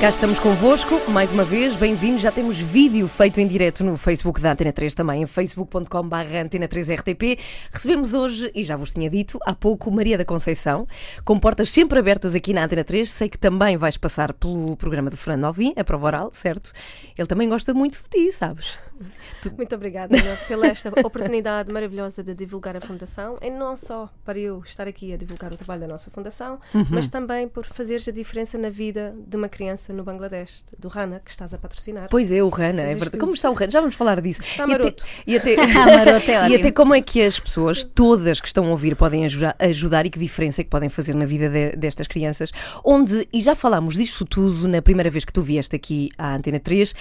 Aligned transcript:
Cá 0.00 0.08
estamos 0.08 0.38
convosco, 0.38 1.10
mais 1.10 1.32
uma 1.32 1.42
vez, 1.42 1.74
bem-vindos. 1.74 2.22
Já 2.22 2.30
temos 2.30 2.60
vídeo 2.60 3.08
feito 3.08 3.40
em 3.40 3.46
direto 3.48 3.82
no 3.82 3.96
Facebook 3.96 4.40
da 4.40 4.52
Antena 4.52 4.72
3 4.72 4.94
também, 4.94 5.22
em 5.22 5.26
facebook.com.br 5.26 6.36
Antena 6.40 6.68
3 6.68 6.90
RTP. 6.90 7.40
Recebemos 7.72 8.14
hoje, 8.14 8.52
e 8.54 8.62
já 8.62 8.76
vos 8.76 8.92
tinha 8.92 9.10
dito, 9.10 9.40
há 9.44 9.52
pouco, 9.52 9.90
Maria 9.90 10.16
da 10.16 10.24
Conceição, 10.24 10.86
com 11.24 11.36
portas 11.36 11.72
sempre 11.72 11.98
abertas 11.98 12.36
aqui 12.36 12.52
na 12.52 12.64
Antena 12.64 12.84
3. 12.84 13.10
Sei 13.10 13.28
que 13.28 13.36
também 13.36 13.76
vais 13.76 13.96
passar 13.96 14.32
pelo 14.32 14.76
programa 14.76 15.10
do 15.10 15.16
Fernando 15.16 15.46
Alvim, 15.46 15.74
a 15.76 15.82
prova 15.82 16.06
oral, 16.06 16.30
certo? 16.32 16.70
Ele 17.18 17.26
também 17.26 17.48
gosta 17.48 17.74
muito 17.74 17.98
de 17.98 18.08
ti, 18.08 18.30
sabes? 18.30 18.78
Muito 19.56 19.74
obrigada 19.74 20.16
Ana, 20.16 20.36
pela 20.48 20.66
esta 20.66 20.88
oportunidade 21.04 21.72
maravilhosa 21.72 22.22
de 22.22 22.34
divulgar 22.34 22.76
a 22.76 22.80
Fundação 22.80 23.38
e 23.40 23.50
não 23.50 23.76
só 23.76 24.10
para 24.24 24.38
eu 24.38 24.62
estar 24.64 24.86
aqui 24.86 25.12
a 25.12 25.16
divulgar 25.16 25.52
o 25.52 25.56
trabalho 25.56 25.82
da 25.82 25.86
nossa 25.86 26.10
Fundação, 26.10 26.58
uhum. 26.74 26.86
mas 26.90 27.08
também 27.08 27.48
por 27.48 27.64
fazeres 27.66 28.08
a 28.08 28.12
diferença 28.12 28.58
na 28.58 28.70
vida 28.70 29.14
de 29.26 29.36
uma 29.36 29.48
criança 29.48 29.92
no 29.92 30.02
Bangladesh, 30.02 30.64
do 30.78 30.88
Rana, 30.88 31.20
que 31.24 31.30
estás 31.30 31.54
a 31.54 31.58
patrocinar. 31.58 32.08
Pois 32.10 32.32
é, 32.32 32.42
o 32.42 32.48
Rana, 32.48 32.82
é 32.82 32.94
verdade. 32.94 33.18
Como 33.18 33.34
está 33.34 33.50
o 33.50 33.54
Rana? 33.54 33.70
Já 33.70 33.80
vamos 33.80 33.96
falar 33.96 34.20
disso. 34.20 34.42
Está 34.42 34.66
maroto. 34.66 35.04
E 35.26 35.36
até, 35.36 35.54
e 35.54 35.60
até, 35.60 35.66
maroto 35.66 36.30
é 36.30 36.48
e 36.48 36.56
até 36.56 36.72
como 36.72 36.94
é 36.94 37.00
que 37.00 37.22
as 37.22 37.38
pessoas, 37.38 37.84
todas 37.84 38.40
que 38.40 38.46
estão 38.46 38.64
a 38.66 38.70
ouvir, 38.70 38.96
podem 38.96 39.24
ajudar, 39.24 39.56
ajudar 39.58 40.06
e 40.06 40.10
que 40.10 40.18
diferença 40.18 40.60
é 40.60 40.64
que 40.64 40.70
podem 40.70 40.88
fazer 40.88 41.14
na 41.14 41.24
vida 41.24 41.48
de, 41.48 41.76
destas 41.76 42.06
crianças, 42.06 42.50
onde, 42.84 43.28
e 43.32 43.40
já 43.40 43.54
falámos 43.54 43.96
disso 43.96 44.24
tudo 44.24 44.66
na 44.68 44.82
primeira 44.82 45.10
vez 45.10 45.24
que 45.24 45.32
tu 45.32 45.42
vieste 45.42 45.74
aqui 45.76 46.10
à 46.18 46.34
Antena 46.34 46.58
3, 46.58 46.94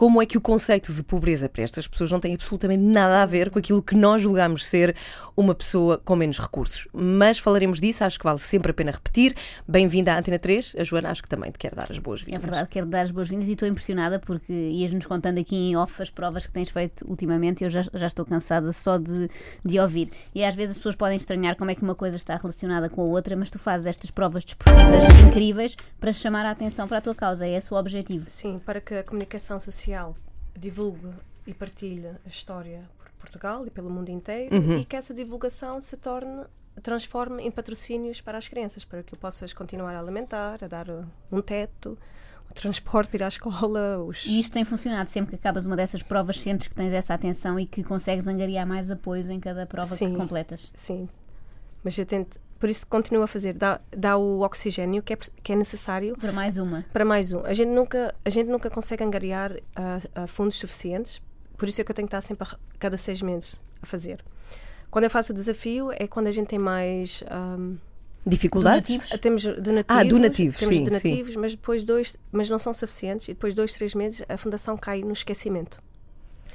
como 0.00 0.22
é 0.22 0.24
que 0.24 0.38
o 0.38 0.40
conceito 0.40 0.94
de 0.94 1.02
pobreza 1.02 1.46
para 1.46 1.62
estas 1.62 1.86
pessoas 1.86 2.10
não 2.10 2.18
tem 2.18 2.32
absolutamente 2.32 2.82
nada 2.82 3.20
a 3.20 3.26
ver 3.26 3.50
com 3.50 3.58
aquilo 3.58 3.82
que 3.82 3.94
nós 3.94 4.22
julgamos 4.22 4.66
ser 4.66 4.96
uma 5.36 5.54
pessoa 5.54 5.98
com 5.98 6.16
menos 6.16 6.38
recursos. 6.38 6.88
Mas 6.90 7.38
falaremos 7.38 7.82
disso, 7.82 8.02
acho 8.02 8.18
que 8.18 8.24
vale 8.24 8.38
sempre 8.38 8.70
a 8.70 8.74
pena 8.74 8.92
repetir. 8.92 9.36
Bem-vinda 9.68 10.14
à 10.14 10.18
Antena 10.18 10.38
3. 10.38 10.76
A 10.78 10.84
Joana 10.84 11.10
acho 11.10 11.22
que 11.22 11.28
também 11.28 11.52
te 11.52 11.58
quer 11.58 11.74
dar 11.74 11.86
as 11.90 11.98
boas-vindas. 11.98 12.34
É 12.34 12.38
verdade, 12.38 12.68
quero 12.70 12.86
dar 12.86 13.02
as 13.02 13.10
boas-vindas 13.10 13.46
e 13.48 13.52
estou 13.52 13.68
impressionada 13.68 14.18
porque 14.18 14.50
ias-nos 14.50 15.04
contando 15.04 15.38
aqui 15.38 15.54
em 15.54 15.76
off 15.76 16.00
as 16.00 16.08
provas 16.08 16.46
que 16.46 16.52
tens 16.54 16.70
feito 16.70 17.06
ultimamente 17.06 17.60
e 17.60 17.64
eu 17.66 17.70
já, 17.70 17.82
já 17.92 18.06
estou 18.06 18.24
cansada 18.24 18.72
só 18.72 18.96
de, 18.96 19.28
de 19.62 19.78
ouvir. 19.78 20.08
E 20.34 20.42
às 20.42 20.54
vezes 20.54 20.70
as 20.70 20.78
pessoas 20.78 20.96
podem 20.96 21.18
estranhar 21.18 21.56
como 21.56 21.72
é 21.72 21.74
que 21.74 21.82
uma 21.82 21.94
coisa 21.94 22.16
está 22.16 22.38
relacionada 22.38 22.88
com 22.88 23.02
a 23.02 23.04
outra, 23.04 23.36
mas 23.36 23.50
tu 23.50 23.58
fazes 23.58 23.86
estas 23.86 24.10
provas 24.10 24.46
desportivas 24.46 25.04
incríveis 25.28 25.76
para 26.00 26.10
chamar 26.10 26.46
a 26.46 26.52
atenção 26.52 26.88
para 26.88 26.96
a 26.96 27.00
tua 27.02 27.14
causa. 27.14 27.44
É 27.44 27.58
esse 27.58 27.74
o 27.74 27.76
objetivo. 27.76 28.24
Sim, 28.28 28.58
para 28.64 28.80
que 28.80 28.94
a 28.94 29.04
comunicação 29.04 29.60
social 29.60 29.89
social 29.90 30.16
divulgue 30.56 31.12
e 31.46 31.52
partilhe 31.54 32.08
a 32.08 32.28
história 32.28 32.88
por 32.98 33.10
Portugal 33.12 33.66
e 33.66 33.70
pelo 33.70 33.90
mundo 33.90 34.10
inteiro 34.10 34.54
uhum. 34.54 34.78
e 34.78 34.84
que 34.84 34.94
essa 34.94 35.12
divulgação 35.12 35.80
se 35.80 35.96
torne 35.96 36.44
transforme 36.82 37.42
em 37.42 37.50
patrocínios 37.50 38.20
para 38.20 38.38
as 38.38 38.48
crianças, 38.48 38.84
para 38.84 39.02
que 39.02 39.12
o 39.12 39.16
possas 39.16 39.52
continuar 39.52 39.94
a 39.94 40.00
alimentar, 40.00 40.64
a 40.64 40.68
dar 40.68 40.86
um 41.30 41.42
teto, 41.42 41.98
o 42.48 42.54
transporte, 42.54 43.16
ir 43.16 43.22
à 43.22 43.28
escola. 43.28 43.98
Os... 43.98 44.24
E 44.24 44.40
isso 44.40 44.50
tem 44.50 44.64
funcionado. 44.64 45.10
Sempre 45.10 45.30
que 45.30 45.36
acabas 45.36 45.66
uma 45.66 45.76
dessas 45.76 46.02
provas, 46.02 46.40
sentes 46.40 46.68
que 46.68 46.74
tens 46.74 46.92
essa 46.92 47.12
atenção 47.12 47.60
e 47.60 47.66
que 47.66 47.82
consegues 47.82 48.26
angariar 48.26 48.66
mais 48.66 48.90
apoios 48.90 49.28
em 49.28 49.38
cada 49.38 49.66
prova 49.66 49.88
sim, 49.88 50.12
que 50.12 50.16
completas. 50.16 50.70
Sim, 50.72 51.06
mas 51.84 51.98
eu 51.98 52.06
tento, 52.06 52.40
por 52.60 52.68
isso 52.68 52.86
continuo 52.86 53.22
a 53.22 53.26
fazer, 53.26 53.54
dá, 53.54 53.80
dá 53.90 54.18
o 54.18 54.42
oxigênio 54.42 55.02
que 55.02 55.14
é, 55.14 55.16
que 55.16 55.52
é 55.52 55.56
necessário 55.56 56.14
para 56.18 56.30
mais 56.30 56.58
uma. 56.58 56.84
Para 56.92 57.06
mais 57.06 57.32
um. 57.32 57.40
A 57.46 57.54
gente 57.54 57.70
nunca, 57.70 58.14
a 58.22 58.28
gente 58.28 58.48
nunca 58.48 58.68
consegue 58.68 59.02
angariar 59.02 59.52
uh, 59.52 60.22
uh, 60.22 60.28
fundos 60.28 60.56
suficientes, 60.58 61.22
por 61.56 61.66
isso 61.66 61.80
é 61.80 61.84
que 61.84 61.90
eu 61.90 61.94
tenho 61.94 62.06
que 62.06 62.14
estar 62.14 62.20
sempre 62.20 62.46
a, 62.46 62.58
cada 62.78 62.98
seis 62.98 63.22
meses 63.22 63.58
a 63.80 63.86
fazer. 63.86 64.22
Quando 64.90 65.04
eu 65.04 65.10
faço 65.10 65.32
o 65.32 65.34
desafio 65.34 65.90
é 65.92 66.06
quando 66.06 66.26
a 66.26 66.30
gente 66.30 66.48
tem 66.48 66.58
mais 66.58 67.24
um, 67.58 67.78
dificuldades. 68.26 68.88
Donativos? 68.88 69.20
Temos 69.20 69.42
donativos. 69.42 69.84
Ah, 69.88 70.04
donativos, 70.04 70.58
temos 70.58 70.76
sim, 70.76 70.82
donativos, 70.82 71.32
sim. 71.32 71.38
mas 71.38 71.52
depois 71.52 71.84
dois, 71.84 72.16
mas 72.30 72.50
não 72.50 72.58
são 72.58 72.74
suficientes 72.74 73.28
e 73.28 73.32
depois 73.32 73.54
dois, 73.54 73.72
três 73.72 73.94
meses 73.94 74.22
a 74.28 74.36
fundação 74.36 74.76
cai 74.76 75.00
no 75.00 75.12
esquecimento. 75.12 75.80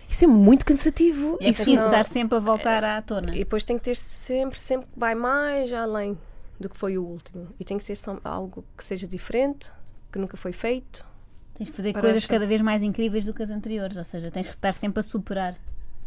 Isso 0.09 0.23
é 0.25 0.27
muito 0.27 0.65
cansativo. 0.65 1.37
É 1.41 1.45
preciso 1.45 1.83
não, 1.83 1.91
dar 1.91 2.05
sempre 2.05 2.37
a 2.37 2.39
voltar 2.39 2.83
à 2.83 3.01
tona. 3.01 3.35
E 3.35 3.39
depois 3.39 3.63
tem 3.63 3.77
que 3.77 3.83
ter 3.83 3.97
sempre, 3.97 4.59
sempre 4.59 4.87
vai 4.95 5.15
mais 5.15 5.71
além 5.73 6.17
do 6.59 6.69
que 6.69 6.77
foi 6.77 6.97
o 6.97 7.03
último. 7.03 7.49
E 7.59 7.65
tem 7.65 7.77
que 7.77 7.83
ser 7.83 7.95
só 7.95 8.19
algo 8.23 8.63
que 8.77 8.83
seja 8.83 9.07
diferente, 9.07 9.71
que 10.11 10.19
nunca 10.19 10.37
foi 10.37 10.51
feito. 10.51 11.05
Tens 11.55 11.69
que 11.69 11.75
fazer 11.75 11.93
coisas 11.93 12.17
achar... 12.17 12.27
cada 12.27 12.47
vez 12.47 12.61
mais 12.61 12.81
incríveis 12.81 13.25
do 13.25 13.33
que 13.33 13.41
as 13.41 13.49
anteriores, 13.49 13.97
ou 13.97 14.03
seja, 14.03 14.29
tens 14.29 14.47
que 14.47 14.55
estar 14.55 14.73
sempre 14.73 14.99
a 14.99 15.03
superar. 15.03 15.55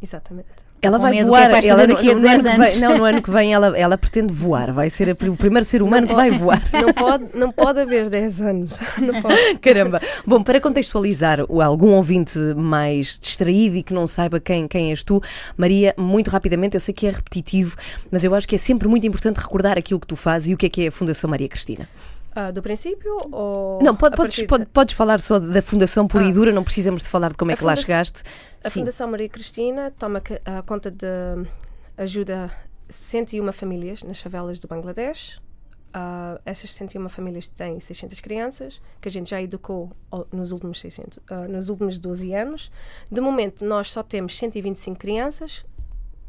Exatamente. 0.01 0.68
Ela 0.81 0.99
vai 0.99 1.25
voar, 1.25 1.51
é 1.53 1.67
ela 1.67 1.87
daqui 1.87 2.11
a 2.11 2.15
no, 2.15 2.21
10 2.21 2.47
anos. 2.47 2.73
Vem, 2.73 2.81
não, 2.81 2.99
no 2.99 3.05
ano 3.05 3.23
que 3.23 3.31
vem 3.31 3.53
ela, 3.53 3.77
ela 3.77 3.99
pretende 3.99 4.33
voar, 4.33 4.73
vai 4.73 4.89
ser 4.89 5.11
o 5.11 5.37
primeiro 5.37 5.65
ser 5.65 5.83
humano 5.83 6.07
que 6.07 6.15
vai 6.15 6.31
voar. 6.31 6.63
Não 6.73 6.93
pode, 6.93 7.25
não 7.35 7.53
pode 7.53 7.81
haver 7.81 8.09
10 8.09 8.41
anos. 8.41 8.79
Não 8.99 9.21
pode. 9.21 9.37
Caramba. 9.61 10.01
Bom, 10.27 10.43
para 10.43 10.61
contextualizar 10.61 11.41
algum 11.41 11.93
ouvinte 11.95 12.39
mais 12.57 13.19
distraído 13.19 13.77
e 13.77 13.83
que 13.83 13.93
não 13.93 14.07
saiba 14.07 14.39
quem, 14.39 14.69
quem 14.69 14.91
és 14.91 15.03
tu, 15.03 15.21
Maria, 15.57 15.95
muito 15.99 16.31
rapidamente, 16.31 16.75
eu 16.75 16.81
sei 16.81 16.95
que 16.95 17.07
é 17.07 17.11
repetitivo, 17.11 17.77
mas 18.11 18.25
eu 18.25 18.35
acho 18.35 18.47
que 18.47 18.55
é 18.55 18.59
sempre 18.59 18.89
muito 18.89 19.07
importante 19.07 19.39
recordar 19.39 19.79
aquilo 19.79 19.99
que 19.99 20.07
tu 20.07 20.17
fazes 20.17 20.51
e 20.51 20.55
o 20.55 20.57
que 20.57 20.67
é 20.67 20.69
que 20.69 20.85
é 20.85 20.89
a 20.89 20.93
Fundação 20.93 21.29
Maria 21.29 21.49
Cristina. 21.49 21.89
Uh, 22.39 22.53
do 22.53 22.63
princípio 22.63 23.19
ou. 23.33 23.83
Não, 23.83 23.97
pode, 23.97 24.15
podes, 24.15 24.47
pode, 24.47 24.67
podes 24.67 24.95
falar 24.95 25.19
só 25.19 25.41
da 25.41 25.61
Fundação 25.61 26.07
Pura 26.07 26.25
ah. 26.25 26.29
e 26.29 26.33
Dura, 26.33 26.53
não 26.53 26.63
precisamos 26.63 27.03
de 27.03 27.09
falar 27.09 27.31
de 27.31 27.35
como 27.35 27.51
é 27.51 27.57
que 27.57 27.65
lá 27.65 27.75
chegaste. 27.75 28.23
A 28.63 28.71
Sim. 28.71 28.81
Fundação 28.81 29.11
Maria 29.11 29.29
Cristina 29.29 29.93
toma 29.99 30.23
a 30.45 30.63
conta 30.63 30.89
de 30.89 31.07
ajuda 31.97 32.49
101 32.89 33.51
famílias 33.51 34.05
nas 34.05 34.21
favelas 34.21 34.61
do 34.61 34.69
Bangladesh. 34.69 35.39
Uh, 35.89 36.39
essas 36.45 36.71
101 36.75 37.09
famílias 37.09 37.49
têm 37.49 37.81
600 37.81 38.21
crianças, 38.21 38.81
que 39.01 39.09
a 39.09 39.11
gente 39.11 39.31
já 39.31 39.43
educou 39.43 39.91
nos 40.31 40.53
últimos, 40.53 40.79
600, 40.79 41.19
uh, 41.19 41.49
nos 41.49 41.69
últimos 41.69 41.99
12 41.99 42.35
anos. 42.35 42.71
De 43.11 43.21
momento, 43.21 43.65
nós 43.65 43.91
só 43.91 44.03
temos 44.03 44.39
125 44.39 44.97
crianças 44.97 45.65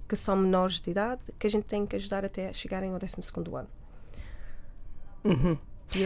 que 0.07 0.15
são 0.15 0.35
menores 0.35 0.81
de 0.81 0.89
idade, 0.89 1.21
que 1.37 1.45
a 1.45 1.49
gente 1.49 1.65
tem 1.65 1.85
que 1.85 1.95
ajudar 1.95 2.25
até 2.25 2.51
chegarem 2.51 2.91
ao 2.91 2.97
12 2.97 3.15
ano. 3.53 3.67
Uhum. 5.23 5.57
E 5.95 6.05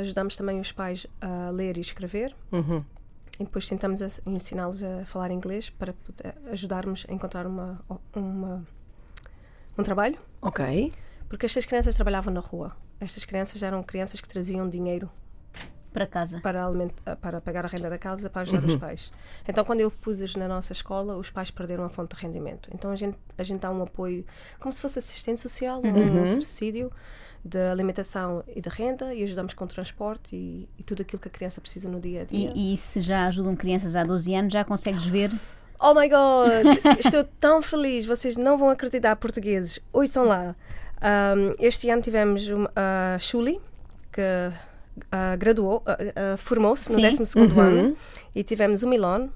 ajudamos 0.00 0.36
também 0.36 0.60
os 0.60 0.72
pais 0.72 1.06
a 1.20 1.50
ler 1.50 1.76
e 1.76 1.80
escrever. 1.80 2.34
Uhum. 2.52 2.84
E 3.38 3.44
depois 3.44 3.68
tentamos 3.68 4.00
ensiná-los 4.26 4.82
a 4.82 5.04
falar 5.06 5.30
inglês 5.30 5.70
para 5.70 5.94
ajudarmos 6.50 7.06
a 7.08 7.12
encontrar 7.12 7.46
uma, 7.46 7.80
uma, 8.14 8.64
um 9.76 9.82
trabalho. 9.82 10.18
Ok. 10.42 10.92
Porque 11.28 11.46
estas 11.46 11.64
crianças 11.64 11.94
trabalhavam 11.94 12.32
na 12.32 12.40
rua. 12.40 12.76
Estas 13.00 13.24
crianças 13.24 13.62
eram 13.62 13.82
crianças 13.82 14.20
que 14.20 14.28
traziam 14.28 14.68
dinheiro 14.68 15.10
para 15.92 16.06
casa 16.06 16.40
para, 16.40 16.60
para 17.20 17.40
pagar 17.40 17.64
a 17.64 17.68
renda 17.68 17.88
da 17.88 17.98
casa 17.98 18.28
para 18.28 18.42
ajudar 18.42 18.60
uhum. 18.60 18.66
os 18.66 18.76
pais 18.76 19.12
então 19.48 19.64
quando 19.64 19.80
eu 19.80 19.90
pus-os 19.90 20.36
na 20.36 20.46
nossa 20.46 20.72
escola 20.72 21.16
os 21.16 21.30
pais 21.30 21.50
perderam 21.50 21.84
a 21.84 21.88
fonte 21.88 22.14
de 22.14 22.22
rendimento 22.22 22.68
então 22.74 22.90
a 22.90 22.96
gente 22.96 23.16
a 23.36 23.42
gente 23.42 23.60
dá 23.60 23.70
um 23.70 23.82
apoio 23.82 24.24
como 24.58 24.72
se 24.72 24.82
fosse 24.82 24.98
assistente 24.98 25.40
social 25.40 25.80
uhum. 25.82 26.22
um 26.22 26.26
subsídio 26.26 26.92
da 27.44 27.70
alimentação 27.70 28.42
e 28.54 28.60
da 28.60 28.70
renda 28.70 29.14
e 29.14 29.22
ajudamos 29.22 29.54
com 29.54 29.64
o 29.64 29.68
transporte 29.68 30.34
e, 30.34 30.68
e, 30.78 30.82
tudo 30.82 31.02
aquilo 31.02 31.20
que 31.20 31.28
a 31.28 31.30
criança 31.30 31.60
precisa 31.60 31.88
no 31.88 32.00
dia 32.00 32.22
a 32.22 32.24
dia. 32.24 32.52
E, 32.54 32.74
e, 32.74 32.76
se 32.76 33.00
já 33.00 33.26
ajudam 33.26 33.54
crianças 33.56 33.96
há 33.96 34.04
12 34.04 34.34
anos, 34.34 34.52
já 34.52 34.64
consegues 34.64 35.04
ver? 35.06 35.30
Oh 35.80 35.94
my 35.94 36.08
God! 36.08 36.78
Estou 36.98 37.24
tão 37.38 37.62
feliz, 37.62 38.04
vocês 38.04 38.36
não 38.36 38.58
vão 38.58 38.70
acreditar, 38.70 39.14
portugueses. 39.16 39.80
Ouçam 39.92 40.24
lá. 40.24 40.56
Um, 41.00 41.52
este 41.60 41.88
ano 41.90 42.02
tivemos 42.02 42.50
a 42.50 43.16
uh, 43.16 43.20
Shuli, 43.20 43.60
que 44.12 44.20
uh, 44.20 45.38
graduou, 45.38 45.82
uh, 45.86 46.36
formou-se 46.36 46.90
no 46.90 47.00
12 47.00 47.38
uhum. 47.38 47.60
ano, 47.60 47.96
e 48.34 48.42
tivemos 48.42 48.82
o 48.82 48.88
Milon, 48.88 49.28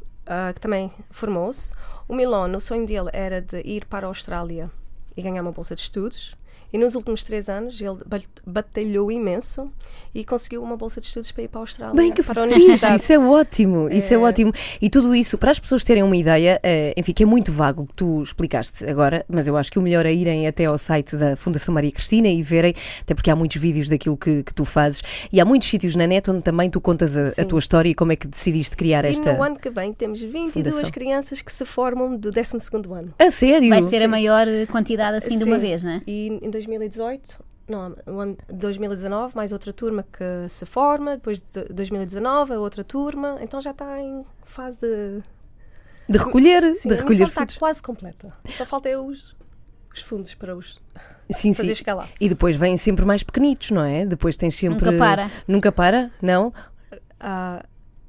que 0.54 0.60
também 0.60 0.92
formou-se. 1.10 1.74
O 2.08 2.14
Milon, 2.14 2.56
o 2.56 2.60
sonho 2.60 2.86
dele 2.86 3.10
era 3.12 3.40
de 3.40 3.60
ir 3.64 3.84
para 3.86 4.06
a 4.06 4.08
Austrália 4.08 4.70
e 5.16 5.22
ganhar 5.22 5.42
uma 5.42 5.52
bolsa 5.52 5.74
de 5.74 5.82
estudos. 5.82 6.36
E 6.72 6.78
nos 6.78 6.94
últimos 6.94 7.22
três 7.22 7.50
anos 7.50 7.78
ele 7.80 7.98
batalhou 8.46 9.12
imenso 9.12 9.70
e 10.14 10.24
conseguiu 10.24 10.62
uma 10.62 10.76
bolsa 10.76 11.00
de 11.00 11.06
estudos 11.06 11.30
para 11.30 11.42
ir 11.42 11.48
para 11.48 11.60
a 11.60 11.62
Austrália. 11.62 11.94
Bem 11.94 12.10
que 12.10 12.22
para 12.22 12.40
a 12.40 12.44
universidade. 12.44 12.96
Isso 12.96 13.12
é 13.12 13.18
ótimo, 13.18 13.90
isso 13.90 14.14
é... 14.14 14.16
é... 14.16 14.18
ótimo. 14.18 14.52
E 14.80 14.88
tudo 14.88 15.14
isso, 15.14 15.36
para 15.36 15.50
as 15.50 15.58
pessoas 15.58 15.84
terem 15.84 16.02
uma 16.02 16.16
ideia, 16.16 16.58
é, 16.62 16.94
enfim, 16.96 17.12
que 17.12 17.22
é 17.22 17.26
muito 17.26 17.52
vago 17.52 17.82
o 17.82 17.86
que 17.86 17.94
tu 17.94 18.22
explicaste 18.22 18.86
agora, 18.86 19.24
mas 19.28 19.46
eu 19.46 19.56
acho 19.56 19.70
que 19.70 19.78
o 19.78 19.82
melhor 19.82 20.06
é 20.06 20.12
irem 20.12 20.46
até 20.46 20.64
ao 20.64 20.78
site 20.78 21.14
da 21.14 21.36
Fundação 21.36 21.74
Maria 21.74 21.92
Cristina 21.92 22.28
e 22.28 22.42
verem, 22.42 22.74
até 23.02 23.14
porque 23.14 23.30
há 23.30 23.36
muitos 23.36 23.60
vídeos 23.60 23.90
daquilo 23.90 24.16
que, 24.16 24.42
que 24.42 24.54
tu 24.54 24.64
fazes 24.64 25.02
e 25.30 25.40
há 25.40 25.44
muitos 25.44 25.68
sítios 25.68 25.94
na 25.94 26.06
net 26.06 26.30
onde 26.30 26.42
também 26.42 26.70
tu 26.70 26.80
contas 26.80 27.16
a, 27.16 27.42
a, 27.42 27.44
tua 27.44 27.58
história 27.58 27.90
e 27.90 27.94
como 27.94 28.12
é 28.12 28.16
que 28.16 28.26
decidiste 28.26 28.76
criar 28.76 29.04
esta. 29.04 29.30
E 29.30 29.36
no 29.36 29.42
ano 29.42 29.58
que 29.58 29.70
vem 29.70 29.92
temos 29.92 30.20
22 30.20 30.74
fundação. 30.74 30.90
crianças 30.90 31.42
que 31.42 31.52
se 31.52 31.64
formam 31.64 32.16
do 32.16 32.30
12 32.30 32.56
ano. 32.92 33.14
A 33.18 33.30
sério? 33.30 33.68
Vai 33.68 33.82
ser 33.84 34.02
a 34.02 34.08
maior 34.08 34.46
quantidade 34.70 35.18
assim 35.18 35.30
Sim. 35.30 35.38
de 35.38 35.44
uma 35.44 35.58
vez, 35.58 35.82
não 35.82 35.92
é? 35.92 36.02
E 36.06 36.40
em 36.42 36.50
2018, 36.50 37.44
não, 37.68 37.96
2019, 38.52 39.36
mais 39.36 39.52
outra 39.52 39.72
turma 39.72 40.04
que 40.12 40.48
se 40.48 40.66
forma, 40.66 41.16
depois 41.16 41.40
de 41.40 41.64
2019, 41.72 42.54
a 42.54 42.58
outra 42.58 42.84
turma, 42.84 43.38
então 43.40 43.60
já 43.60 43.70
está 43.70 44.00
em 44.00 44.26
fase 44.44 44.78
de. 44.78 45.22
De 46.08 46.18
recolher, 46.18 46.74
Sim, 46.74 46.88
de 46.90 46.96
recolher 46.96 47.28
está 47.28 47.46
quase 47.58 47.80
completa. 47.82 48.32
Só 48.50 48.66
falta 48.66 48.88
é 48.88 48.98
os, 48.98 49.36
os 49.94 50.02
fundos 50.02 50.34
para 50.34 50.54
os 50.56 50.80
sim, 51.30 51.54
fazer 51.54 51.68
sim. 51.68 51.74
chegar 51.76 51.94
lá. 51.94 52.08
E 52.20 52.28
depois 52.28 52.56
vêm 52.56 52.76
sempre 52.76 53.04
mais 53.04 53.22
pequenitos, 53.22 53.70
não 53.70 53.82
é? 53.84 54.04
Depois 54.04 54.36
tens 54.36 54.54
sempre. 54.54 54.84
Nunca 54.84 54.98
para. 54.98 55.30
Nunca 55.46 55.72
para? 55.72 56.10
Não? 56.20 56.48
Uh, 56.88 57.64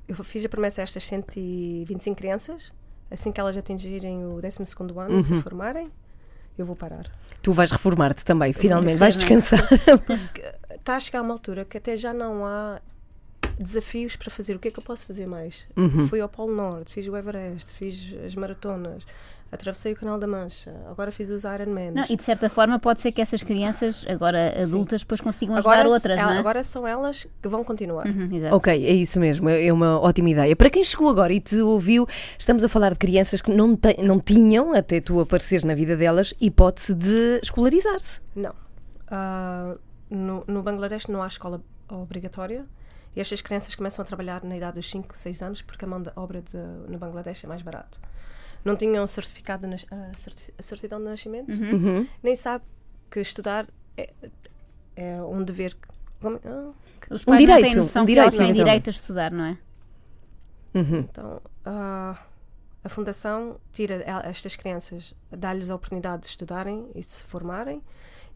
eu 0.08 0.16
fiz 0.24 0.44
a 0.44 0.50
promessa 0.50 0.82
a 0.82 0.84
estas 0.84 1.04
125 1.06 2.18
crianças, 2.18 2.74
assim 3.10 3.32
que 3.32 3.40
elas 3.40 3.56
atingirem 3.56 4.26
o 4.26 4.42
12 4.42 4.64
ano, 4.98 5.14
Uhum. 5.14 5.24
se 5.24 5.42
formarem, 5.42 5.92
eu 6.58 6.66
vou 6.66 6.76
parar. 6.76 7.10
Tu 7.42 7.52
vais 7.52 7.72
reformar-te 7.72 8.24
também, 8.24 8.54
finalmente. 8.54 8.98
Vais 8.98 9.16
descansar. 9.16 9.62
Está 10.74 10.96
a 10.96 11.00
chegar 11.00 11.20
a 11.20 11.22
uma 11.22 11.34
altura 11.34 11.66
que 11.66 11.78
até 11.78 11.96
já 11.96 12.14
não 12.14 12.46
há 12.46 12.82
desafios 13.60 14.16
para 14.16 14.30
fazer. 14.30 14.56
O 14.56 14.60
que 14.60 14.68
é 14.68 14.72
que 14.72 14.80
eu 14.80 14.84
posso 14.84 15.06
fazer 15.06 15.26
mais? 15.26 15.66
Uhum. 15.76 16.08
Fui 16.08 16.20
ao 16.20 16.30
Polo 16.30 16.56
Norte, 16.56 16.94
fiz 16.94 17.08
o 17.08 17.16
Everest, 17.16 17.74
fiz 17.74 18.16
as 18.26 18.36
maratonas, 18.36 19.06
atravessei 19.54 19.94
o 19.94 19.96
Canal 19.96 20.18
da 20.18 20.28
Mancha, 20.28 20.74
agora 20.90 21.12
fiz 21.12 21.30
os 21.30 21.44
Ironmans. 21.44 21.94
Não, 21.94 22.06
e 22.10 22.16
de 22.16 22.24
certa 22.24 22.50
forma 22.50 22.80
pode 22.80 23.00
ser 23.02 23.12
que 23.12 23.22
essas 23.22 23.42
crianças, 23.44 24.06
agora 24.10 24.62
adultas, 24.62 25.02
depois 25.02 25.22
consigam 25.22 25.56
ajudar 25.56 25.74
agora, 25.74 25.90
outras, 25.90 26.20
el- 26.20 26.26
não 26.26 26.34
é? 26.34 26.38
agora 26.40 26.64
são 26.64 26.88
elas 26.88 27.28
que 27.42 27.48
vão 27.48 27.64
continuar. 27.64 28.06
Uhum. 28.08 28.30
Ok, 28.52 28.74
é 28.74 28.92
isso 28.94 29.20
mesmo, 29.20 29.48
é 29.50 29.66
é 29.68 29.72
uma 29.74 30.00
ótima 30.00 30.30
ideia. 30.30 30.56
Para 30.56 30.70
quem 30.70 30.84
chegou 30.84 31.08
agora 31.10 31.32
e 31.32 31.40
te 31.40 31.58
ouviu, 31.62 32.08
estamos 32.38 32.64
a 32.64 32.68
falar 32.70 32.92
de 32.94 32.98
crianças 32.98 33.42
que 33.42 33.52
não, 33.52 33.76
te- 33.76 34.02
não 34.02 34.20
tinham, 34.20 34.74
até 34.74 35.00
tu 35.00 35.20
apareceres 35.20 35.64
na 35.64 35.74
vida 35.76 35.96
delas, 35.96 36.34
hipótese 36.42 36.94
de 36.94 37.40
escolarizar-se. 37.44 38.20
Não. 38.36 38.54
Ah, 39.10 39.76
no, 40.10 40.44
no 40.48 40.62
Bangladesh 40.64 41.08
não 41.08 41.22
há 41.24 41.28
escola 41.28 41.62
obrigatória 41.90 42.66
e 43.16 43.20
estas 43.20 43.42
crianças 43.42 43.76
começam 43.76 44.02
a 44.02 44.06
trabalhar 44.06 44.44
na 44.44 44.58
idade 44.58 44.76
dos 44.76 44.90
5, 44.90 45.16
6 45.18 45.42
anos 45.44 45.62
porque 45.62 45.86
a 45.86 45.88
mão 45.88 46.02
de 46.02 46.10
obra 46.16 46.42
de- 46.42 46.92
no 46.92 46.98
Bangladesh 46.98 47.44
é 47.44 47.48
mais 47.48 47.62
barato. 47.62 48.00
Não 48.64 48.76
tinham 48.76 49.06
certificado 49.08 49.64
de 49.66 49.72
nas- 49.72 49.86
a, 49.92 50.16
certi- 50.18 50.54
a 50.58 50.64
certidão 50.64 51.00
de 51.00 51.06
nascimento, 51.06 51.52
Uhum. 51.52 52.08
nem 52.22 52.36
sabe 52.36 52.64
que 53.12 53.20
estudar 53.20 53.68
é, 53.98 54.14
é 54.96 55.22
um 55.22 55.44
dever. 55.44 55.76
que- 55.76 55.88
como- 56.22 56.40
ah, 56.46 56.72
Os 57.10 57.22
Um 57.24 57.26
pais 57.26 57.28
não 57.28 57.38
direito, 57.38 57.68
têm 57.68 57.76
noção 57.76 58.04
um 58.04 58.06
que 58.06 58.12
direito, 58.14 58.38
têm 58.38 58.54
direito 58.54 58.90
a 58.90 58.92
estudar, 58.92 59.32
não 59.32 59.46
é? 59.46 59.58
Uhum. 60.74 61.00
Então, 61.00 61.42
ah, 61.66 62.18
a 62.84 62.90
Fundação 62.90 63.60
tira 63.72 63.96
estas 64.26 64.56
crianças, 64.56 65.14
dá-lhes 65.30 65.70
a 65.70 65.76
oportunidade 65.76 66.22
de 66.24 66.28
estudarem 66.30 66.90
e 66.96 67.00
de 67.00 67.12
se 67.12 67.24
formarem 67.26 67.82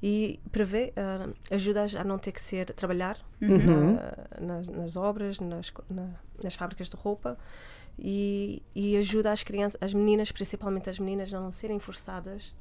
e 0.03 0.39
prevê, 0.51 0.94
ah, 0.97 1.27
ajuda-as 1.50 1.95
a 1.95 2.03
não 2.03 2.19
ter 2.19 2.31
que 2.33 2.41
ser 2.41 2.65
trabalhar 2.73 3.18
Uhum. 3.41 3.94
na- 3.94 4.47
nas, 4.57 4.68
nas 4.68 4.95
obras, 4.97 5.39
nas, 5.39 5.73
na- 5.89 6.09
nas 6.44 6.53
fábricas 6.56 6.89
de 6.89 6.95
roupa 6.97 7.38
e, 7.97 8.61
e 8.75 8.97
ajuda 8.97 9.31
as 9.31 9.44
crianças, 9.44 9.77
as 9.81 9.94
meninas, 9.94 10.31
principalmente 10.31 10.89
as 10.89 10.99
meninas, 10.99 11.33
a 11.33 11.39
não 11.39 11.51
serem 11.51 11.79
forçadas. 11.79 12.55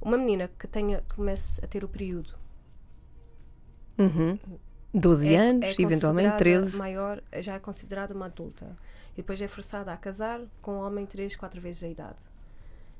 Uma 0.00 0.16
menina 0.16 0.50
que 0.58 0.66
tenha, 0.66 1.02
que 1.02 1.16
comece 1.16 1.64
a 1.64 1.68
ter 1.68 1.84
o 1.84 1.88
período 1.88 2.34
Uhum. 3.98 4.38
12 4.94 5.34
é, 5.34 5.36
anos, 5.36 5.66
é 5.66 5.82
eventualmente 5.82 6.30
considerada 6.30 6.38
13. 6.38 6.76
maior, 6.78 7.22
já 7.40 7.54
é 7.54 7.58
considerada 7.58 8.14
uma 8.14 8.26
adulta. 8.26 8.74
E 9.12 9.16
depois 9.16 9.42
é 9.42 9.48
forçada 9.48 9.92
a 9.92 9.96
casar 9.96 10.40
com 10.62 10.74
um 10.74 10.86
homem 10.86 11.04
três, 11.04 11.36
quatro 11.36 11.60
vezes 11.60 11.82
a 11.82 11.88
idade. 11.88 12.18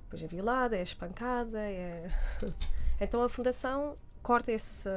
Depois 0.05 0.23
é 0.23 0.27
violada, 0.27 0.77
é 0.77 0.83
espancada, 0.83 1.61
é... 1.61 2.11
Então 3.01 3.23
a 3.23 3.29
Fundação 3.29 3.97
corta 4.23 4.51
esse, 4.51 4.89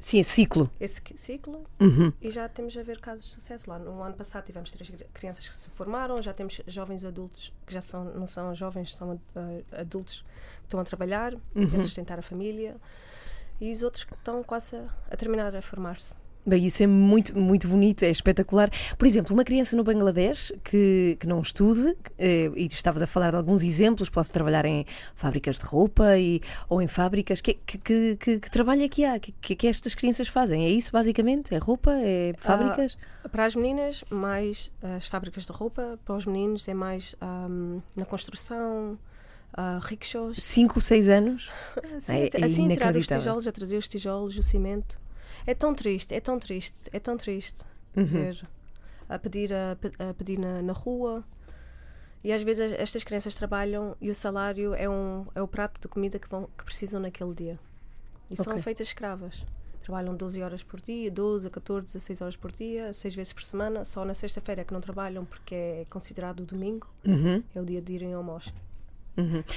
Sim, 0.00 0.22
ciclo. 0.22 0.70
esse 0.80 1.00
ciclo 1.14 1.62
Uhum. 1.78 2.10
e 2.22 2.30
já 2.30 2.48
temos 2.48 2.74
a 2.76 2.82
ver 2.82 2.98
casos 3.00 3.26
de 3.26 3.32
sucesso 3.32 3.68
lá. 3.68 3.78
No 3.78 4.02
ano 4.02 4.14
passado 4.14 4.46
tivemos 4.46 4.70
três 4.70 4.88
cri- 4.88 5.06
crianças 5.12 5.46
que 5.46 5.54
se 5.54 5.68
formaram, 5.70 6.20
já 6.22 6.32
temos 6.32 6.60
jovens 6.66 7.04
adultos 7.04 7.52
que 7.66 7.72
já 7.74 7.82
são, 7.82 8.04
não 8.06 8.26
são 8.26 8.54
jovens, 8.54 8.94
são 8.94 9.20
ah, 9.36 9.80
adultos 9.80 10.22
que 10.60 10.64
estão 10.64 10.80
a 10.80 10.84
trabalhar, 10.84 11.34
a 11.54 11.80
sustentar 11.80 12.18
a 12.18 12.22
família. 12.22 12.76
E 13.60 13.70
os 13.70 13.82
outros 13.82 14.04
que 14.04 14.14
estão 14.14 14.42
quase 14.42 14.74
a, 14.76 14.86
a 15.10 15.16
terminar 15.16 15.54
a 15.54 15.60
formar-se. 15.60 16.14
Bem, 16.46 16.64
isso 16.64 16.82
é 16.82 16.86
muito, 16.86 17.38
muito 17.38 17.68
bonito, 17.68 18.02
é 18.02 18.10
espetacular. 18.10 18.70
Por 18.98 19.06
exemplo, 19.06 19.34
uma 19.34 19.44
criança 19.44 19.76
no 19.76 19.84
Bangladesh 19.84 20.52
que, 20.64 21.16
que 21.20 21.26
não 21.26 21.40
estude, 21.40 21.94
eh, 22.18 22.50
e 22.56 22.66
tu 22.66 22.72
estavas 22.74 23.02
a 23.02 23.06
falar 23.06 23.30
de 23.30 23.36
alguns 23.36 23.62
exemplos, 23.62 24.08
pode 24.08 24.30
trabalhar 24.30 24.64
em 24.64 24.86
fábricas 25.14 25.58
de 25.58 25.64
roupa 25.66 26.16
e, 26.18 26.40
ou 26.68 26.80
em 26.80 26.88
fábricas. 26.88 27.40
Que, 27.42 27.54
que, 27.54 27.78
que, 27.78 28.16
que, 28.16 28.38
que 28.40 28.50
trabalho 28.50 28.82
é 28.82 28.88
que 28.88 29.04
há? 29.04 29.18
Que, 29.20 29.32
que, 29.32 29.54
que 29.54 29.66
estas 29.66 29.94
crianças 29.94 30.28
fazem? 30.28 30.64
É 30.64 30.70
isso, 30.70 30.90
basicamente? 30.90 31.54
É 31.54 31.58
roupa? 31.58 31.92
É 31.92 32.32
fábricas? 32.38 32.96
Para 33.30 33.44
as 33.44 33.54
meninas, 33.54 34.02
mais 34.08 34.72
as 34.82 35.06
fábricas 35.06 35.44
de 35.44 35.52
roupa. 35.52 35.98
Para 36.04 36.16
os 36.16 36.24
meninos, 36.24 36.66
é 36.68 36.74
mais 36.74 37.14
ahm, 37.20 37.80
na 37.94 38.06
construção, 38.06 38.98
uh, 39.58 39.78
rickshaws. 39.82 40.42
5, 40.42 40.80
6 40.80 41.08
anos? 41.08 41.50
Assim, 41.98 42.12
É- 42.16 42.30
é 42.32 42.44
assim 42.44 42.68
tirar 42.70 42.96
os 42.96 43.06
tijolos, 43.06 43.46
a 43.46 43.52
trazer 43.52 43.76
os 43.76 43.86
tijolos, 43.86 44.38
o 44.38 44.42
cimento. 44.42 44.98
É 45.46 45.54
tão 45.54 45.74
triste, 45.74 46.14
é 46.14 46.20
tão 46.20 46.38
triste, 46.38 46.74
é 46.92 46.98
tão 47.00 47.16
triste 47.16 47.64
ver 47.94 48.46
a 49.08 49.18
pedir, 49.18 49.52
a, 49.52 49.72
a 50.10 50.14
pedir 50.14 50.38
na, 50.38 50.62
na 50.62 50.72
rua. 50.72 51.24
E 52.22 52.32
às 52.32 52.42
vezes 52.42 52.72
estas 52.72 53.02
crianças 53.02 53.34
trabalham 53.34 53.96
e 54.00 54.10
o 54.10 54.14
salário 54.14 54.74
é, 54.74 54.88
um, 54.88 55.26
é 55.34 55.40
o 55.42 55.48
prato 55.48 55.80
de 55.80 55.88
comida 55.88 56.18
que, 56.18 56.28
vão, 56.28 56.48
que 56.56 56.64
precisam 56.64 57.00
naquele 57.00 57.34
dia. 57.34 57.58
E 58.30 58.36
são 58.36 58.52
Ok. 58.52 58.62
feitas 58.62 58.88
escravas. 58.88 59.44
Trabalham 59.82 60.14
12 60.14 60.42
horas 60.42 60.62
por 60.62 60.80
dia, 60.80 61.10
12, 61.10 61.48
14, 61.48 61.86
16 61.86 62.20
horas 62.20 62.36
por 62.36 62.52
dia, 62.52 62.92
6 62.92 63.14
vezes 63.14 63.32
por 63.32 63.42
semana. 63.42 63.82
Só 63.84 64.04
na 64.04 64.12
sexta-feira 64.14 64.60
é 64.60 64.64
que 64.64 64.72
não 64.74 64.80
trabalham 64.80 65.24
porque 65.24 65.54
é 65.54 65.86
considerado 65.88 66.40
o 66.40 66.46
domingo, 66.46 66.86
Uhum. 67.06 67.42
é 67.54 67.60
o 67.60 67.64
dia 67.64 67.80
de 67.80 67.92
irem 67.94 68.12
ao 68.12 68.22
mosque. 68.22 68.52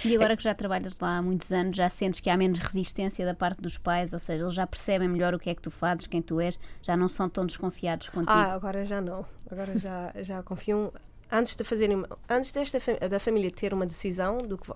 E 0.03 0.15
agora 0.15 0.35
que 0.35 0.43
já 0.43 0.53
trabalhas 0.53 0.99
lá 0.99 1.17
há 1.17 1.21
muitos 1.21 1.51
anos, 1.51 1.75
já 1.75 1.89
sentes 1.89 2.19
que 2.19 2.29
há 2.29 2.37
menos 2.37 2.59
resistência 2.59 3.25
da 3.25 3.33
parte 3.33 3.61
dos 3.61 3.77
pais, 3.77 4.13
ou 4.13 4.19
seja, 4.19 4.43
eles 4.43 4.53
já 4.53 4.67
percebem 4.67 5.07
melhor 5.07 5.33
o 5.33 5.39
que 5.39 5.49
é 5.49 5.55
que 5.55 5.61
tu 5.61 5.71
fazes, 5.71 6.07
quem 6.07 6.21
tu 6.21 6.39
és, 6.39 6.59
já 6.81 6.97
não 6.97 7.07
são 7.07 7.29
tão 7.29 7.45
desconfiados 7.45 8.09
contigo. 8.09 8.31
Ah, 8.31 8.53
agora 8.53 8.83
já 8.83 8.99
não. 8.99 9.25
Agora 9.49 9.77
já, 9.77 10.11
já 10.21 10.43
confiam. 10.43 10.91
Antes 11.31 11.55
de 11.55 11.63
fazerem, 11.63 12.03
antes 12.29 12.51
desta 12.51 12.79
da 13.09 13.19
família 13.19 13.49
ter 13.49 13.73
uma 13.73 13.87
decisão 13.87 14.37
do 14.37 14.57
que 14.57 14.71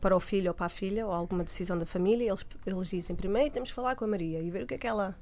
para 0.00 0.16
o 0.16 0.20
filho 0.20 0.48
ou 0.48 0.54
para 0.54 0.66
a 0.66 0.70
filha 0.70 1.06
ou 1.06 1.12
alguma 1.12 1.44
decisão 1.44 1.76
da 1.76 1.84
família, 1.84 2.28
eles, 2.28 2.46
eles 2.64 2.88
dizem 2.88 3.14
primeiro 3.14 3.50
temos 3.50 3.68
que 3.68 3.74
falar 3.74 3.94
com 3.94 4.04
a 4.04 4.08
Maria 4.08 4.40
e 4.40 4.50
ver 4.50 4.62
o 4.62 4.66
que 4.66 4.74
é 4.74 4.78
que 4.78 4.86
ela 4.86 5.14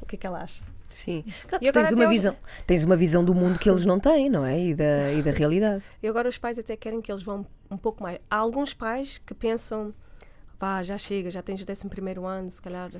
o 0.00 0.06
que 0.06 0.16
é 0.16 0.18
que 0.18 0.26
ela 0.26 0.40
acha. 0.42 0.64
Sim. 0.90 1.24
Claro, 1.46 1.64
E 1.64 1.72
tens 1.72 1.90
uma, 1.90 2.04
até 2.04 2.08
visão, 2.08 2.36
tens 2.66 2.84
uma 2.84 2.96
visão 2.96 3.24
do 3.24 3.34
mundo 3.34 3.58
que 3.58 3.68
eles 3.68 3.84
não 3.84 4.00
têm, 4.00 4.30
não 4.30 4.44
é? 4.44 4.58
E 4.58 4.74
da, 4.74 5.12
e 5.12 5.22
da 5.22 5.30
realidade. 5.30 5.84
E 6.02 6.08
agora 6.08 6.28
os 6.28 6.38
pais 6.38 6.58
até 6.58 6.76
querem 6.76 7.00
que 7.00 7.12
eles 7.12 7.22
vão 7.22 7.44
um 7.70 7.76
pouco 7.76 8.02
mais. 8.02 8.18
Há 8.30 8.36
alguns 8.36 8.72
pais 8.72 9.18
que 9.18 9.34
pensam, 9.34 9.92
vá, 10.58 10.82
já 10.82 10.96
chega, 10.96 11.30
já 11.30 11.42
tens 11.42 11.60
o 11.60 11.70
11 11.70 11.88
primeiro 11.88 12.24
ano, 12.24 12.50
se 12.50 12.60
calhar 12.62 12.90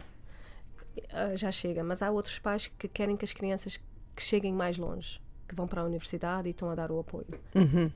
ah, 1.12 1.34
já 1.34 1.50
chega. 1.50 1.82
Mas 1.82 2.02
há 2.02 2.10
outros 2.10 2.38
pais 2.38 2.70
que 2.78 2.88
querem 2.88 3.16
que 3.16 3.24
as 3.24 3.32
crianças 3.32 3.78
que 4.14 4.22
cheguem 4.22 4.52
mais 4.52 4.76
longe, 4.76 5.20
que 5.46 5.54
vão 5.54 5.66
para 5.66 5.82
a 5.82 5.84
universidade 5.84 6.48
e 6.48 6.50
estão 6.50 6.70
a 6.70 6.74
dar 6.74 6.90
o 6.90 6.98
apoio. 6.98 7.26
Uhum. 7.54 7.90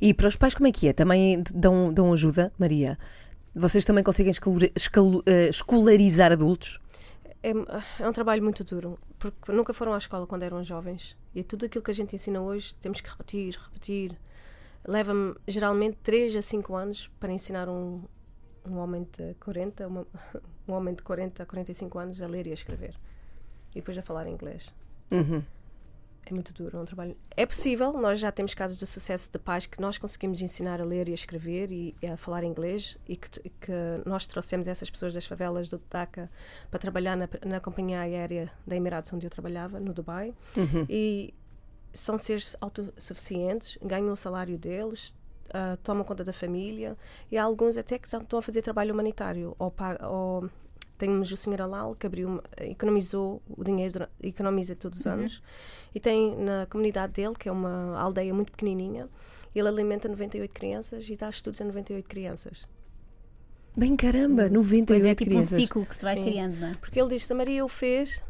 E 0.00 0.14
para 0.14 0.28
os 0.28 0.36
pais, 0.36 0.54
como 0.54 0.66
é 0.66 0.72
que 0.72 0.88
é? 0.88 0.92
Também 0.92 1.42
dão, 1.54 1.92
dão 1.92 2.12
ajuda, 2.12 2.52
Maria? 2.58 2.98
Vocês 3.54 3.84
também 3.84 4.02
conseguem 4.04 4.32
eh, 4.32 5.48
escolarizar 5.50 6.32
adultos? 6.32 6.78
É, 7.42 7.50
é 8.00 8.08
um 8.08 8.12
trabalho 8.12 8.42
muito 8.42 8.64
duro, 8.64 8.98
porque 9.18 9.52
nunca 9.52 9.72
foram 9.72 9.94
à 9.94 9.98
escola 9.98 10.26
quando 10.26 10.42
eram 10.42 10.62
jovens. 10.64 11.16
E 11.34 11.42
tudo 11.42 11.66
aquilo 11.66 11.82
que 11.84 11.90
a 11.90 11.94
gente 11.94 12.14
ensina 12.14 12.40
hoje 12.40 12.74
temos 12.76 13.00
que 13.00 13.08
repetir, 13.08 13.54
repetir. 13.58 14.18
Leva-me 14.86 15.34
geralmente 15.48 15.96
3 16.02 16.36
a 16.36 16.42
5 16.42 16.74
anos 16.74 17.10
para 17.18 17.32
ensinar 17.32 17.68
um, 17.68 18.02
um 18.68 18.78
homem 18.78 19.06
de 19.16 19.34
40, 19.40 19.88
uma- 19.88 20.06
um 20.68 20.72
homem 20.72 20.94
de 20.94 21.02
40 21.02 21.42
a 21.42 21.46
45 21.46 21.98
anos 21.98 22.22
a 22.22 22.26
ler 22.26 22.46
e 22.46 22.50
a 22.50 22.54
escrever. 22.54 22.94
E 23.72 23.76
depois 23.80 23.98
a 23.98 24.02
falar 24.02 24.26
inglês. 24.28 24.72
Uhum. 25.10 25.42
É 26.26 26.34
muito 26.34 26.52
duro, 26.52 26.76
é 26.76 26.80
um 26.80 26.84
trabalho. 26.84 27.16
É 27.36 27.46
possível, 27.46 27.92
nós 27.92 28.18
já 28.18 28.32
temos 28.32 28.52
casos 28.52 28.76
de 28.76 28.84
sucesso 28.84 29.30
de 29.30 29.38
pais 29.38 29.64
que 29.64 29.80
nós 29.80 29.96
conseguimos 29.96 30.42
ensinar 30.42 30.80
a 30.80 30.84
ler 30.84 31.08
e 31.08 31.12
a 31.12 31.14
escrever 31.14 31.70
e, 31.70 31.94
e 32.02 32.06
a 32.06 32.16
falar 32.16 32.42
inglês 32.42 32.98
e 33.08 33.16
que, 33.16 33.28
e 33.44 33.48
que 33.48 33.72
nós 34.04 34.26
trouxemos 34.26 34.66
essas 34.66 34.90
pessoas 34.90 35.14
das 35.14 35.24
favelas 35.24 35.68
do 35.68 35.80
Dhaka 35.88 36.28
para 36.68 36.80
trabalhar 36.80 37.16
na, 37.16 37.28
na 37.44 37.60
companhia 37.60 38.00
aérea 38.00 38.50
da 38.66 38.74
Emirados 38.74 39.12
onde 39.12 39.24
eu 39.24 39.30
trabalhava, 39.30 39.78
no 39.78 39.92
Dubai. 39.94 40.34
E 40.88 41.32
são 41.94 42.18
seres 42.18 42.56
autossuficientes, 42.60 43.78
ganham 43.80 44.12
o 44.12 44.16
salário 44.16 44.58
deles, 44.58 45.16
ah, 45.54 45.78
tomam 45.82 46.04
conta 46.04 46.24
da 46.24 46.32
família 46.32 46.96
e 47.30 47.38
há 47.38 47.44
alguns 47.44 47.76
até 47.76 47.98
que 47.98 48.06
estão 48.06 48.38
a 48.38 48.42
fazer 48.42 48.62
trabalho 48.62 48.92
humanitário 48.92 49.54
ou, 49.58 49.72
ou 50.02 50.50
temos 50.98 51.30
o 51.30 51.36
Sr. 51.36 51.62
Alal 51.62 51.94
que 51.94 52.06
abriu, 52.06 52.42
economizou 52.60 53.42
o 53.48 53.62
dinheiro, 53.62 54.06
economiza 54.22 54.74
todos 54.74 55.00
os 55.00 55.06
anos 55.06 55.42
e 55.94 56.00
tem 56.00 56.36
na 56.36 56.66
comunidade 56.66 57.12
dele, 57.14 57.34
que 57.38 57.48
é 57.48 57.52
uma 57.52 57.98
aldeia 57.98 58.32
muito 58.34 58.50
pequenininha, 58.52 59.08
ele 59.54 59.68
alimenta 59.68 60.08
98 60.08 60.52
crianças 60.52 61.08
e 61.08 61.16
dá 61.16 61.28
estudos 61.30 61.60
a 61.60 61.64
98 61.64 62.06
crianças. 62.08 62.66
Bem 63.76 63.94
caramba, 63.96 64.48
98 64.48 64.86
Pois 64.86 65.04
é, 65.04 65.14
tipo 65.14 65.30
crianças. 65.30 65.52
um 65.52 65.60
ciclo 65.60 65.84
que 65.86 65.96
se 65.96 66.02
vai 66.04 66.16
Sim. 66.16 66.22
criando, 66.24 66.56
não 66.56 66.68
é? 66.68 66.74
Porque 66.74 66.98
ele 67.00 67.10
diz: 67.10 67.30
a 67.30 67.34
Maria 67.34 67.64
o 67.64 67.68
fez, 67.68 68.22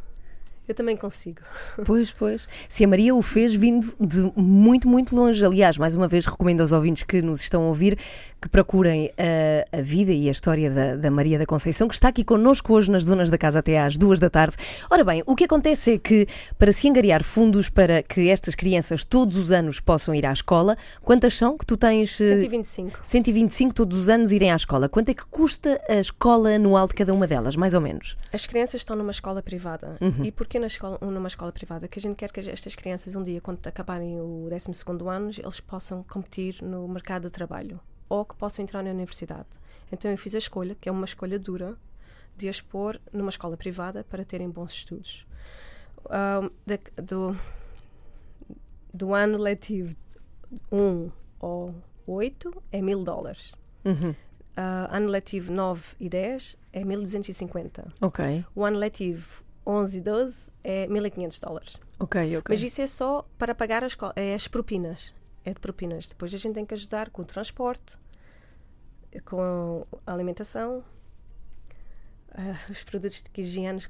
Eu 0.69 0.75
também 0.75 0.97
consigo. 0.97 1.41
Pois, 1.85 2.13
pois. 2.13 2.49
Se 2.69 2.85
a 2.85 2.89
Maria 2.89 3.15
o 3.15 3.23
fez 3.23 3.55
vindo 3.55 3.87
de 4.01 4.33
muito, 4.37 4.89
muito 4.89 5.15
longe. 5.15 5.45
Aliás, 5.45 5.79
mais 5.79 5.95
uma 5.95 6.09
vez 6.09 6.27
recomendo 6.27 6.61
aos 6.61 6.73
ouvintes 6.73 7.05
que 7.05 7.23
nos 7.23 7.41
estão 7.41 7.63
a 7.63 7.67
ouvir 7.69 7.99
que 8.41 8.49
procurem 8.49 9.11
a, 9.19 9.79
a 9.79 9.81
vida 9.81 10.13
e 10.13 10.29
a 10.29 10.31
história 10.31 10.71
da, 10.71 10.97
da, 10.97 11.11
Maria 11.11 11.39
da 11.39 11.47
Conceição, 11.47 11.89
que 11.89 11.95
está 11.95 12.09
aqui 12.09 12.23
connosco 12.23 12.75
hoje 12.75 12.91
nas 12.91 13.05
Donas 13.05 13.31
da 13.31 13.39
Casa 13.39 13.59
até 13.59 13.81
às 13.81 13.97
duas 13.97 14.19
da 14.19 14.31
tarde. 14.31 14.57
Ora 14.91 15.03
bem, 15.03 15.23
o 15.27 15.35
que 15.35 15.45
acontece 15.45 15.95
é 15.95 15.99
que 15.99 16.27
para 16.59 16.71
se 16.71 16.89
angariar 16.89 17.25
fundos 17.25 17.69
para 17.69 18.03
que 18.03 18.29
estas 18.29 18.55
crianças 18.55 19.05
todos 19.05 19.37
os 19.37 19.51
anos 19.51 19.81
possam 19.81 20.15
ir 20.15 20.27
à 20.27 20.33
escola, 20.33 20.77
quantas 21.03 21.35
são 21.35 21.57
que 21.57 21.67
tu 21.67 21.77
tens? 21.77 22.17
125. 22.17 22.99
125 23.03 23.75
todos 23.75 23.99
os 23.99 24.09
anos 24.09 24.33
irem 24.33 24.53
à 24.53 24.57
escola. 24.57 24.89
Quanto 24.89 25.09
é 25.09 25.15
que 25.15 25.27
custa 25.27 25.81
a 25.89 25.97
escola 25.97 26.51
anual 26.51 26.87
de 26.87 26.95
cada 26.95 27.13
uma 27.13 27.27
delas, 27.27 27.57
mais 27.57 27.75
ou 27.75 27.81
menos? 27.81 28.17
As 28.33 28.47
crianças 28.47 28.81
estão 28.81 28.95
numa 28.95 29.11
escola 29.11 29.43
privada. 29.43 29.97
Uhum. 30.01 30.25
E 30.25 30.31
porquê 30.31 30.56
na 30.59 30.67
escola, 30.67 30.99
numa 31.01 31.29
escola 31.29 31.53
privada? 31.53 31.89
Que 31.89 31.99
a 31.99 32.03
gente 32.03 32.17
quer 32.17 32.31
que 32.31 32.41
estas 32.41 32.75
crianças 32.75 33.15
um 33.15 33.23
dia, 33.23 33.41
quando 33.41 33.67
acabarem 33.67 34.21
o 34.21 34.49
12 34.49 34.73
ano, 35.09 35.31
eles 35.39 35.61
possam 35.61 36.03
competir 36.05 36.63
no 36.63 36.87
mercado 36.89 37.25
de 37.25 37.33
trabalho 37.33 37.81
ou 38.09 38.25
que 38.25 38.37
possam 38.37 38.63
entrar 38.63 38.83
na 38.83 38.91
universidade. 38.91 39.49
Então 39.91 40.11
eu 40.11 40.19
fiz 40.19 40.35
a 40.35 40.39
escolha, 40.39 40.77
que 40.81 40.89
é 40.89 40.93
uma 40.93 41.05
escolha 41.05 41.39
dura, 41.39 41.77
de 42.37 42.49
as 42.49 42.61
pôr 42.61 43.01
numa 43.13 43.31
escola 43.31 43.57
privada 43.57 44.05
para 44.05 44.25
terem 44.25 44.51
bons 44.51 44.73
estudos. 44.73 45.27
Um, 46.07 46.51
de, 46.65 46.79
do, 47.03 47.37
do 48.93 49.15
ano 49.15 49.39
letivo 49.39 49.95
1 50.71 51.11
ou 51.41 51.75
8 52.07 52.63
é 52.71 52.81
mil 52.81 53.03
dólares. 53.03 53.53
Uhum. 53.85 54.11
Uh, 54.11 54.89
ano 54.91 55.09
letivo 55.09 55.53
9 55.53 55.83
e 55.99 56.09
10 56.09 56.59
é 56.73 56.85
1250. 56.85 57.93
Ok. 58.01 58.45
O 58.55 58.65
ano 58.65 58.79
letivo 58.79 59.45
11 59.67 59.99
e 59.99 60.01
12 60.01 60.51
é 60.63 60.87
1500 60.87 61.41
dólares. 61.41 61.77
Ok, 61.99 62.37
ok. 62.39 62.55
Mas 62.55 62.63
isso 62.63 62.81
é 62.81 62.87
só 62.87 63.27
para 63.37 63.55
pagar 63.55 63.83
as, 63.83 63.97
é 64.15 64.35
as 64.35 64.47
propinas 64.47 65.13
é 65.47 65.55
de 65.55 65.61
propinas. 65.61 66.09
Depois 66.09 66.35
a 66.35 66.39
gente 66.39 66.55
tem 66.55 66.67
que 66.67 66.75
ajudar 66.75 67.11
com 67.11 67.23
o 67.23 67.25
transporte, 67.25 67.97
com 69.25 69.87
a 70.05 70.13
alimentação, 70.13 70.85
uh, 72.33 72.73
os 72.73 72.83
produtos 72.83 73.23
de 73.23 73.41
higiene 73.41 73.81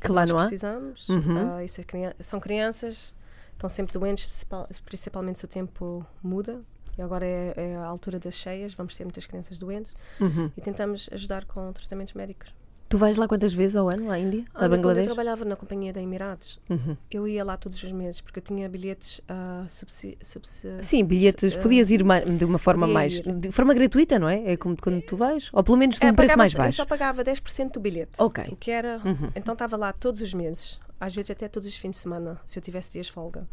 que, 0.00 0.08
nós 0.08 0.30
precisamos. 0.32 1.08
Uhum. 1.08 1.58
Uh, 1.58 1.62
isso 1.62 1.80
é, 1.80 2.22
são 2.22 2.40
crianças, 2.40 3.14
estão 3.52 3.68
sempre 3.68 3.92
doentes, 3.92 4.44
principalmente 4.84 5.38
se 5.38 5.44
o 5.44 5.48
tempo 5.48 6.04
muda. 6.22 6.60
E 6.98 7.02
agora 7.02 7.24
é, 7.24 7.54
é, 7.56 7.76
a 7.76 7.86
altura 7.86 8.18
das 8.18 8.34
cheias, 8.34 8.74
vamos 8.74 8.96
ter 8.96 9.04
muitas 9.04 9.24
crianças 9.24 9.58
doentes 9.58 9.94
uhum. 10.20 10.50
e 10.56 10.60
tentamos 10.60 11.08
ajudar 11.12 11.44
com 11.44 11.72
tratamentos 11.72 12.14
médicos. 12.14 12.52
Tu 12.90 12.98
vais 12.98 13.16
lá 13.16 13.28
quantas 13.28 13.52
vezes 13.52 13.76
ao 13.76 13.88
ano, 13.88 14.10
à 14.10 14.18
Índia, 14.18 14.44
ah, 14.52 14.64
a 14.64 14.68
Bangladesh? 14.68 15.06
eu 15.06 15.14
trabalhava 15.14 15.44
na 15.44 15.54
companhia 15.54 15.92
da 15.92 16.02
Emirados, 16.02 16.58
uhum. 16.68 16.96
eu 17.08 17.28
ia 17.28 17.44
lá 17.44 17.56
todos 17.56 17.80
os 17.80 17.92
meses 17.92 18.20
porque 18.20 18.40
eu 18.40 18.42
tinha 18.42 18.68
bilhetes 18.68 19.20
uh, 19.20 19.64
subsi, 19.68 20.18
subsi, 20.20 20.66
Sim, 20.82 21.04
bilhetes, 21.04 21.54
uh, 21.54 21.60
podias 21.60 21.88
ir 21.92 22.02
de 22.36 22.44
uma 22.44 22.58
forma 22.58 22.88
mais. 22.88 23.18
Ir. 23.18 23.32
de 23.32 23.52
forma 23.52 23.72
gratuita, 23.74 24.18
não 24.18 24.28
é? 24.28 24.54
É 24.54 24.56
como 24.56 24.76
quando 24.76 25.00
tu 25.02 25.16
vais? 25.16 25.50
Ou 25.52 25.62
pelo 25.62 25.76
menos 25.76 26.00
de 26.00 26.04
um 26.04 26.08
é, 26.08 26.12
preço 26.12 26.36
mais 26.36 26.52
baixo? 26.52 26.80
Eu 26.80 26.84
só 26.84 26.84
pagava 26.84 27.22
10% 27.22 27.74
do 27.74 27.78
bilhete. 27.78 28.20
Ok. 28.20 28.42
O 28.50 28.56
que 28.56 28.72
era. 28.72 29.00
Uhum. 29.04 29.30
Então 29.36 29.52
estava 29.52 29.76
lá 29.76 29.92
todos 29.92 30.20
os 30.20 30.34
meses, 30.34 30.80
às 30.98 31.14
vezes 31.14 31.30
até 31.30 31.46
todos 31.46 31.68
os 31.68 31.76
fins 31.76 31.92
de 31.92 31.96
semana, 31.98 32.40
se 32.44 32.58
eu 32.58 32.62
tivesse 32.62 32.90
dias 32.90 33.06
de 33.06 33.12
folga. 33.12 33.46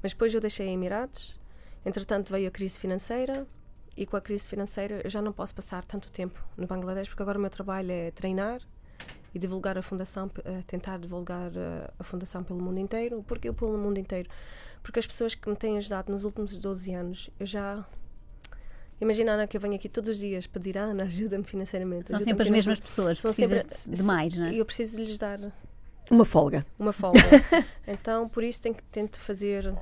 Mas 0.00 0.12
depois 0.12 0.32
eu 0.32 0.40
deixei 0.40 0.68
a 0.68 0.70
Emirados, 0.70 1.36
entretanto 1.84 2.30
veio 2.30 2.46
a 2.46 2.50
crise 2.52 2.78
financeira. 2.78 3.44
E 3.98 4.06
com 4.06 4.16
a 4.16 4.20
crise 4.20 4.48
financeira 4.48 5.00
eu 5.02 5.10
já 5.10 5.20
não 5.20 5.32
posso 5.32 5.52
passar 5.52 5.84
tanto 5.84 6.08
tempo 6.12 6.40
no 6.56 6.68
Bangladesh 6.68 7.08
porque 7.08 7.20
agora 7.20 7.36
o 7.36 7.40
meu 7.40 7.50
trabalho 7.50 7.90
é 7.90 8.12
treinar 8.12 8.60
e 9.34 9.38
divulgar 9.40 9.76
a 9.76 9.82
fundação, 9.82 10.26
uh, 10.26 10.62
tentar 10.68 11.00
divulgar 11.00 11.50
uh, 11.50 11.92
a 11.98 12.04
fundação 12.04 12.44
pelo 12.44 12.62
mundo 12.62 12.78
inteiro. 12.78 13.24
Porque 13.26 13.48
eu 13.48 13.54
pelo 13.54 13.76
mundo 13.76 13.98
inteiro? 13.98 14.30
Porque 14.84 15.00
as 15.00 15.06
pessoas 15.06 15.34
que 15.34 15.50
me 15.50 15.56
têm 15.56 15.76
ajudado 15.78 16.12
nos 16.12 16.22
últimos 16.22 16.56
12 16.56 16.94
anos, 16.94 17.30
eu 17.40 17.44
já 17.44 17.84
Imagina, 19.00 19.32
Ana, 19.32 19.48
que 19.48 19.56
eu 19.56 19.60
venho 19.60 19.74
aqui 19.74 19.88
todos 19.88 20.10
os 20.10 20.18
dias 20.18 20.46
pedir, 20.46 20.78
a 20.78 20.82
Ana, 20.82 21.04
ajuda-me 21.04 21.44
financeiramente. 21.44 22.08
São 22.08 22.16
ajuda 22.16 22.30
sempre 22.30 22.42
as 22.44 22.50
mesmas 22.50 22.80
pessoas, 22.80 23.18
São 23.18 23.32
sempre 23.32 23.66
de 23.84 24.02
mais, 24.04 24.36
não 24.36 24.46
é? 24.46 24.52
E 24.52 24.58
eu 24.58 24.64
preciso 24.64 25.00
lhes 25.00 25.18
dar 25.18 25.40
uma 26.08 26.24
folga. 26.24 26.64
Uma 26.78 26.92
folga. 26.92 27.18
então, 27.86 28.28
por 28.28 28.44
isso, 28.44 28.60
tenho 28.62 28.76
que 28.76 28.82
tento 28.84 29.18
fazer 29.18 29.72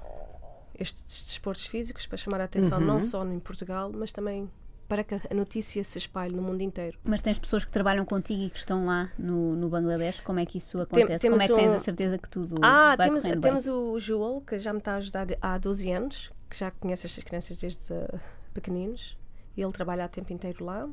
estes 0.79 1.25
desportos 1.25 1.67
físicos 1.67 2.07
para 2.07 2.17
chamar 2.17 2.41
a 2.41 2.45
atenção, 2.45 2.79
uhum. 2.79 2.87
não 2.87 3.01
só 3.01 3.27
em 3.27 3.39
Portugal, 3.39 3.91
mas 3.95 4.13
também 4.13 4.51
para 4.89 5.03
que 5.03 5.15
a 5.15 5.35
notícia 5.35 5.83
se 5.83 5.99
espalhe 5.99 6.35
no 6.35 6.43
mundo 6.43 6.61
inteiro. 6.61 6.99
Mas 7.05 7.21
tens 7.21 7.39
pessoas 7.39 7.65
que 7.65 7.71
trabalham 7.71 8.05
contigo 8.05 8.43
e 8.43 8.51
que 8.51 8.59
estão 8.59 8.87
lá 8.87 9.11
no, 9.19 9.57
no 9.57 9.69
Bangladesh, 9.69 10.21
como 10.21 10.39
é 10.39 10.47
que 10.47 10.59
isso 10.59 10.81
acontece? 10.81 11.23
Tem, 11.23 11.31
como 11.31 11.43
é 11.43 11.49
que 11.49 11.55
tens 11.55 11.73
um... 11.73 11.75
a 11.75 11.79
certeza 11.79 12.19
que 12.19 12.29
tudo 12.29 12.57
ah, 12.63 12.95
vai 12.97 13.09
temos, 13.09 13.23
temos 13.41 13.67
o 13.67 13.99
Joel, 13.99 14.43
que 14.47 14.59
já 14.59 14.73
me 14.73 14.79
está 14.79 14.93
a 14.93 14.97
ajudar 14.97 15.27
há 15.41 15.59
12 15.59 15.91
anos, 15.91 16.31
que 16.49 16.57
já 16.57 16.71
conhece 16.71 17.07
estas 17.07 17.25
crianças 17.25 17.57
desde 17.57 17.93
uh, 17.93 18.21
pequeninos, 18.55 19.17
e 19.57 19.63
ele 19.63 19.73
trabalha 19.73 20.05
a 20.05 20.09
tempo 20.09 20.33
inteiro 20.33 20.65
lá. 20.65 20.89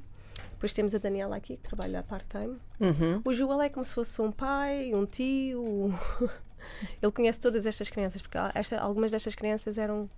Depois 0.53 0.73
temos 0.73 0.95
a 0.95 0.97
Daniela 0.97 1.35
aqui, 1.35 1.57
que 1.57 1.63
trabalha 1.63 2.01
part-time. 2.01 2.57
Uhum. 2.79 3.21
O 3.23 3.33
Joel 3.33 3.61
é 3.61 3.69
como 3.69 3.85
se 3.85 3.93
fosse 3.93 4.19
um 4.21 4.31
pai, 4.31 4.91
um 4.93 5.05
tio. 5.05 5.93
Ele 7.01 7.11
conhece 7.11 7.39
todas 7.39 7.65
estas 7.65 7.89
crianças, 7.89 8.21
porque 8.21 8.37
esta, 8.53 8.79
algumas 8.79 9.11
destas 9.11 9.35
crianças 9.35 9.77
eram 9.77 10.09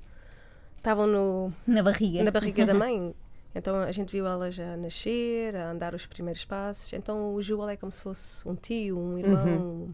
estavam 0.77 1.07
no 1.07 1.53
na 1.65 1.81
barriga 1.81 2.23
na 2.23 2.31
barriga 2.31 2.65
da 2.65 2.73
mãe 2.75 3.15
então 3.55 3.81
a 3.81 3.91
gente 3.91 4.11
viu 4.11 4.27
ela 4.27 4.51
já 4.51 4.75
nascer, 4.75 5.55
a 5.55 5.71
andar 5.71 5.95
os 5.95 6.05
primeiros 6.05 6.43
passos. 6.43 6.91
Então 6.91 7.33
o 7.33 7.41
Joel 7.41 7.69
é 7.69 7.77
como 7.77 7.91
se 7.91 8.01
fosse 8.01 8.47
um 8.47 8.53
tio, 8.53 8.99
um 8.99 9.17
irmão. 9.17 9.47
Uhum. 9.47 9.93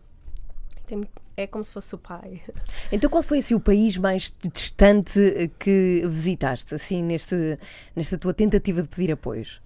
Tem, 0.87 1.07
é 1.37 1.45
como 1.45 1.63
se 1.63 1.71
fosse 1.71 1.93
o 1.93 1.97
pai. 1.99 2.41
Então 2.91 3.09
qual 3.09 3.21
foi 3.21 3.37
assim, 3.37 3.53
o 3.53 3.59
país 3.59 3.95
mais 3.95 4.35
distante 4.53 5.49
que 5.59 6.03
visitaste, 6.07 6.75
assim, 6.75 7.01
neste, 7.03 7.57
nesta 7.95 8.17
tua 8.17 8.33
tentativa 8.33 8.81
de 8.81 8.87
pedir 8.89 9.11
apoios? 9.11 9.61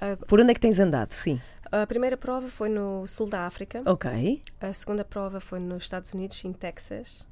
Uh, 0.00 0.24
Por 0.26 0.40
onde 0.40 0.52
é 0.52 0.54
que 0.54 0.60
tens 0.60 0.78
andado? 0.78 1.08
Sim. 1.08 1.38
A 1.72 1.86
primeira 1.86 2.18
prova 2.18 2.48
foi 2.48 2.68
no 2.68 3.08
sul 3.08 3.26
da 3.26 3.46
África. 3.46 3.82
Ok. 3.86 4.42
A 4.60 4.74
segunda 4.74 5.06
prova 5.06 5.40
foi 5.40 5.58
nos 5.58 5.84
Estados 5.84 6.12
Unidos, 6.12 6.44
em 6.44 6.52
Texas. 6.52 7.26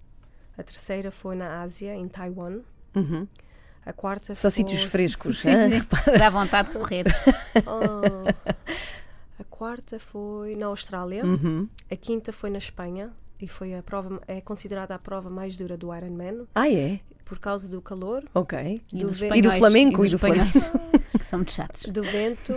A 0.57 0.63
terceira 0.63 1.11
foi 1.11 1.37
na 1.37 1.61
Ásia, 1.61 1.95
em 1.95 2.09
Taiwan. 2.09 2.61
Uhum. 2.97 3.29
A 3.85 3.93
quarta 3.93 4.35
Só 4.35 4.49
sítios 4.49 4.83
frescos. 4.85 5.41
Sim, 5.43 5.51
sim. 5.53 6.19
Dá 6.19 6.31
vontade 6.31 6.71
de 6.71 6.79
correr. 6.79 7.05
Oh. 7.67 8.61
A 9.39 9.45
quarta 9.45 9.99
foi 9.99 10.55
na 10.55 10.67
Austrália. 10.67 11.25
Uhum. 11.25 11.69
A 11.91 11.97
quinta 11.97 12.33
foi 12.33 12.49
na 12.49 12.59
Espanha. 12.59 13.11
E 13.43 13.49
foi 13.49 13.75
a 13.75 13.83
prova, 13.83 14.21
é 14.27 14.41
considerada 14.41 14.95
a 14.95 14.99
prova 14.99 15.29
mais 15.29 15.57
dura 15.57 15.77
do 15.77 15.95
Ironman. 15.95 16.47
Ah, 16.55 16.71
é? 16.71 17.01
Por 17.25 17.39
causa 17.39 17.69
do 17.69 17.83
calor. 17.83 18.25
Ok. 18.35 18.83
Do 18.91 19.11
e, 19.11 19.39
e 19.39 19.43
do 19.43 19.53
flamenco. 19.53 20.05
E, 20.05 20.11
do 20.11 20.19
flamenco. 20.19 20.59
são 21.31 21.39
muito 21.39 21.53
chatos. 21.53 21.83
Do 21.85 22.03
vento 22.03 22.53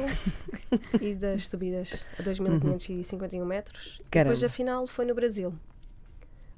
e 0.99 1.13
das 1.13 1.47
subidas 1.47 2.05
a 2.19 2.23
2.551 2.23 3.39
uhum. 3.39 3.45
metros. 3.45 3.99
Caramba. 4.09 4.33
Depois 4.33 4.43
a 4.43 4.49
final 4.49 4.87
foi 4.87 5.05
no 5.05 5.13
Brasil. 5.13 5.53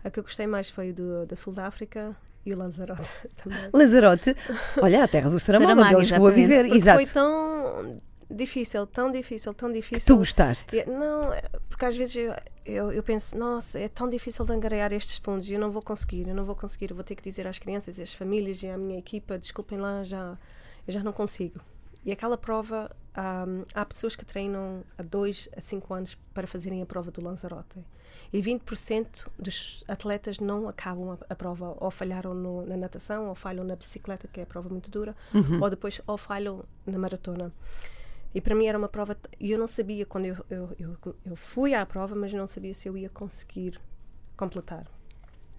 A 0.04 0.10
que 0.10 0.20
eu 0.20 0.24
gostei 0.24 0.48
mais 0.48 0.70
foi 0.70 0.94
do, 0.94 1.26
da 1.26 1.36
Sul 1.36 1.52
da 1.52 1.68
África 1.68 2.16
e 2.46 2.54
o 2.54 2.58
Lanzarote 2.58 3.10
também. 3.36 3.60
Lanzarote, 3.74 4.36
olha, 4.82 5.04
a 5.04 5.08
terra 5.08 5.30
do 5.30 5.40
Saramago, 5.40 5.82
onde 5.82 5.94
ele 5.94 6.06
chegou 6.06 6.28
a 6.28 6.32
viver. 6.32 6.64
Porque 6.64 6.78
Exato. 6.78 7.04
Foi 7.04 7.14
tão 7.14 7.98
difícil, 8.32 8.88
tão 8.88 9.12
difícil, 9.12 9.54
tão 9.54 9.74
difícil. 9.74 10.00
Que 10.00 10.06
tu 10.06 10.18
gostaste? 10.18 10.86
Não, 10.86 11.34
é, 11.34 11.42
porque 11.68 11.84
às 11.84 11.98
vezes 11.98 12.16
eu, 12.16 12.34
eu, 12.66 12.92
eu, 12.94 13.04
penso, 13.04 13.38
nossa, 13.38 13.78
é 13.78 13.90
tão 13.90 14.10
difícil 14.10 14.46
de 14.46 14.54
angariar 14.54 14.94
estes 14.94 15.18
fundos, 15.18 15.50
eu 15.50 15.60
não 15.60 15.70
vou 15.70 15.82
conseguir, 15.82 16.30
eu 16.30 16.36
não 16.36 16.46
vou 16.46 16.56
conseguir, 16.56 16.92
eu 16.92 16.96
vou 16.96 17.04
ter 17.04 17.16
que 17.16 17.24
dizer 17.24 17.46
às 17.46 17.60
crianças, 17.60 18.00
às 18.00 18.14
famílias 18.14 18.64
e 18.64 18.70
à 18.70 18.78
minha 18.78 19.00
equipa, 19.00 19.38
desculpem 19.38 19.78
lá, 19.78 20.02
já, 20.04 20.38
eu 20.88 20.94
já 20.94 21.04
não 21.04 21.12
consigo. 21.12 21.60
E 22.06 22.12
aquela 22.12 22.38
prova, 22.38 22.96
um, 23.18 23.66
há 23.74 23.84
pessoas 23.84 24.16
que 24.16 24.24
treinam 24.24 24.84
há 24.98 25.02
dois 25.02 25.50
a 25.58 25.60
cinco 25.60 25.94
anos 25.94 26.16
para 26.34 26.46
fazerem 26.46 26.82
a 26.82 26.86
prova 26.86 27.10
do 27.12 27.22
Lanzarote 27.22 27.84
e 28.32 28.42
20% 28.42 29.28
dos 29.40 29.84
atletas 29.88 30.40
não 30.40 30.68
acabam 30.68 31.12
a, 31.12 31.34
a 31.34 31.36
prova, 31.36 31.76
ou 31.80 31.90
falharam 31.90 32.34
no, 32.34 32.66
na 32.66 32.76
natação, 32.76 33.30
ou 33.30 33.36
falham 33.36 33.64
na 33.64 33.76
bicicleta, 33.76 34.28
que 34.28 34.40
é 34.40 34.44
a 34.44 34.46
prova 34.46 34.70
muito 34.70 34.90
dura, 34.90 35.16
uhum. 35.34 35.62
ou 35.62 35.70
depois 35.70 36.02
ou 36.06 36.18
falham 36.18 36.64
na 36.86 36.98
maratona. 36.98 37.52
E 38.34 38.42
para 38.42 38.54
mim 38.54 38.66
era 38.66 38.78
uma 38.78 38.90
prova, 38.90 39.18
e 39.40 39.52
eu 39.52 39.58
não 39.58 39.68
sabia 39.68 40.06
quando 40.06 40.26
eu, 40.26 40.46
eu, 40.50 40.70
eu, 40.78 41.16
eu 41.26 41.36
fui 41.36 41.74
à 41.74 41.86
prova, 41.86 42.16
mas 42.16 42.34
não 42.34 42.48
sabia 42.48 42.74
se 42.74 42.90
eu 42.90 42.98
ia 42.98 43.10
conseguir 43.10 43.80
completar. 44.36 44.86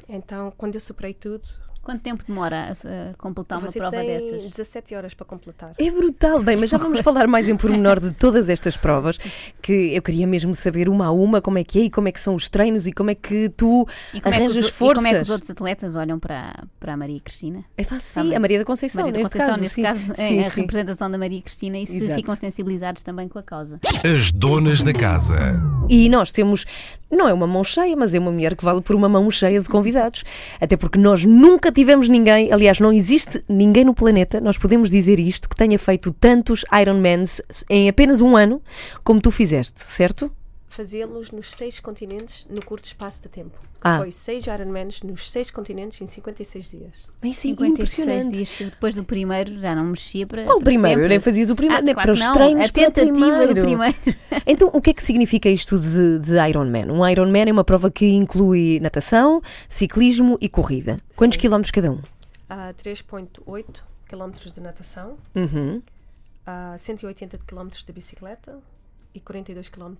Então, 0.08 0.52
quando 0.56 0.74
eu 0.74 0.80
superei 0.80 1.14
tudo, 1.14 1.48
Quanto 1.86 2.00
tempo 2.00 2.24
demora 2.26 2.72
a, 2.72 3.14
completar 3.16 3.60
Você 3.60 3.78
uma 3.78 3.88
prova 3.88 4.04
tem 4.04 4.18
dessas? 4.18 4.50
17 4.50 4.96
horas 4.96 5.14
para 5.14 5.24
completar. 5.24 5.72
É 5.78 5.88
brutal. 5.88 6.42
Bem, 6.42 6.56
mas 6.56 6.68
já 6.68 6.78
vamos 6.78 6.98
falar 6.98 7.28
mais 7.28 7.48
em 7.48 7.56
pormenor 7.56 8.00
de 8.00 8.12
todas 8.12 8.48
estas 8.48 8.76
provas, 8.76 9.18
que 9.62 9.94
eu 9.94 10.02
queria 10.02 10.26
mesmo 10.26 10.52
saber 10.52 10.88
uma 10.88 11.06
a 11.06 11.12
uma 11.12 11.40
como 11.40 11.58
é 11.58 11.62
que 11.62 11.78
é 11.78 11.82
e 11.82 11.90
como 11.90 12.08
é 12.08 12.12
que 12.12 12.18
são 12.18 12.34
os 12.34 12.48
treinos 12.48 12.88
e 12.88 12.92
como 12.92 13.10
é 13.10 13.14
que 13.14 13.50
tu 13.50 13.86
arranjas 14.24 14.56
é 14.56 14.60
que 14.62 14.66
os, 14.66 14.68
forças. 14.70 15.04
E 15.04 15.04
como 15.04 15.06
é 15.06 15.18
que 15.20 15.22
os 15.22 15.30
outros 15.30 15.48
atletas 15.48 15.94
olham 15.94 16.18
para, 16.18 16.64
para 16.80 16.94
a 16.94 16.96
Maria 16.96 17.20
Cristina. 17.20 17.64
É 17.78 17.84
fácil, 17.84 18.24
sim, 18.24 18.34
a 18.34 18.40
Maria 18.40 18.58
da 18.58 18.64
Conceição, 18.64 19.02
Maria 19.02 19.12
da 19.12 19.18
neste 19.20 19.32
Conceição, 19.32 19.52
caso. 19.52 19.62
neste 19.62 19.74
sim. 19.76 19.82
caso, 19.82 20.12
é 20.20 20.28
Sim, 20.28 20.38
a 20.40 20.50
sim. 20.50 20.60
representação 20.62 21.08
da 21.08 21.18
Maria 21.18 21.40
Cristina 21.40 21.78
e 21.78 21.86
se 21.86 21.98
Exato. 21.98 22.14
ficam 22.16 22.34
sensibilizados 22.34 23.04
também 23.04 23.28
com 23.28 23.38
a 23.38 23.44
causa. 23.44 23.78
As 24.04 24.32
donas 24.32 24.82
da 24.82 24.92
casa. 24.92 25.36
E 25.88 26.08
nós 26.08 26.32
temos, 26.32 26.66
não 27.08 27.28
é 27.28 27.32
uma 27.32 27.46
mão 27.46 27.62
cheia, 27.62 27.96
mas 27.96 28.12
é 28.12 28.18
uma 28.18 28.32
mulher 28.32 28.56
que 28.56 28.64
vale 28.64 28.80
por 28.80 28.96
uma 28.96 29.08
mão 29.08 29.30
cheia 29.30 29.60
de 29.60 29.68
convidados. 29.68 30.24
Até 30.60 30.76
porque 30.76 30.98
nós 30.98 31.24
nunca 31.24 31.75
tivemos 31.76 32.08
ninguém, 32.08 32.50
aliás, 32.50 32.80
não 32.80 32.90
existe 32.90 33.44
ninguém 33.46 33.84
no 33.84 33.92
planeta, 33.92 34.40
nós 34.40 34.56
podemos 34.56 34.88
dizer 34.88 35.18
isto, 35.20 35.46
que 35.46 35.54
tenha 35.54 35.78
feito 35.78 36.10
tantos 36.10 36.64
Ironmans 36.72 37.42
em 37.68 37.86
apenas 37.86 38.22
um 38.22 38.34
ano 38.34 38.62
como 39.04 39.20
tu 39.20 39.30
fizeste, 39.30 39.80
certo? 39.80 40.32
Fazê-los 40.76 41.30
nos 41.30 41.52
seis 41.52 41.80
continentes 41.80 42.46
no 42.50 42.62
curto 42.62 42.84
espaço 42.84 43.22
de 43.22 43.28
tempo. 43.30 43.58
Ah. 43.80 43.96
Foi 43.96 44.10
seis 44.10 44.46
Ironmans 44.46 45.00
nos 45.02 45.30
seis 45.30 45.50
continentes 45.50 45.98
em 46.02 46.06
56 46.06 46.70
dias. 46.70 47.08
Bem, 47.22 47.30
é 47.30 47.34
56 47.34 47.70
impressionante. 47.70 48.36
dias 48.36 48.70
depois 48.70 48.94
do 48.94 49.02
primeiro 49.02 49.58
já 49.58 49.74
não 49.74 49.84
mexia 49.84 50.26
para. 50.26 50.44
Qual 50.44 50.58
o 50.58 50.60
para 50.60 50.64
primeiro? 50.66 51.00
sempre. 51.00 51.08
Nem 51.08 51.20
fazias 51.20 51.48
o 51.48 51.56
primeiro, 51.56 51.80
Ah, 51.82 51.84
nem 51.84 51.94
claro 51.94 52.06
para 52.08 52.12
os 52.12 52.20
que 52.20 52.26
não, 52.26 52.34
treinos. 52.34 52.66
A 52.66 52.68
tentativa 52.68 53.46
do 53.46 53.54
primeiro. 53.62 53.96
Então, 54.46 54.70
o 54.72 54.80
que 54.82 54.90
é 54.90 54.92
que 54.94 55.02
significa 55.02 55.48
isto 55.48 55.78
de, 55.78 56.18
de 56.20 56.32
Ironman? 56.48 56.90
Um 56.92 57.08
Ironman 57.08 57.48
é 57.48 57.52
uma 57.52 57.64
prova 57.64 57.90
que 57.90 58.06
inclui 58.06 58.78
natação, 58.80 59.40
ciclismo 59.68 60.36
e 60.42 60.48
corrida. 60.48 60.98
Quantos 61.16 61.36
Sim. 61.36 61.40
quilómetros 61.40 61.70
cada 61.72 61.90
um? 61.90 62.00
Há 62.50 62.72
3,8 62.74 63.64
km 64.06 64.30
de 64.54 64.60
natação, 64.60 65.16
Uhum. 65.34 65.82
há 66.46 66.76
180 66.78 67.38
km 67.38 67.68
de 67.84 67.92
bicicleta 67.92 68.58
e 69.14 69.18
42 69.20 69.68
km 69.68 69.94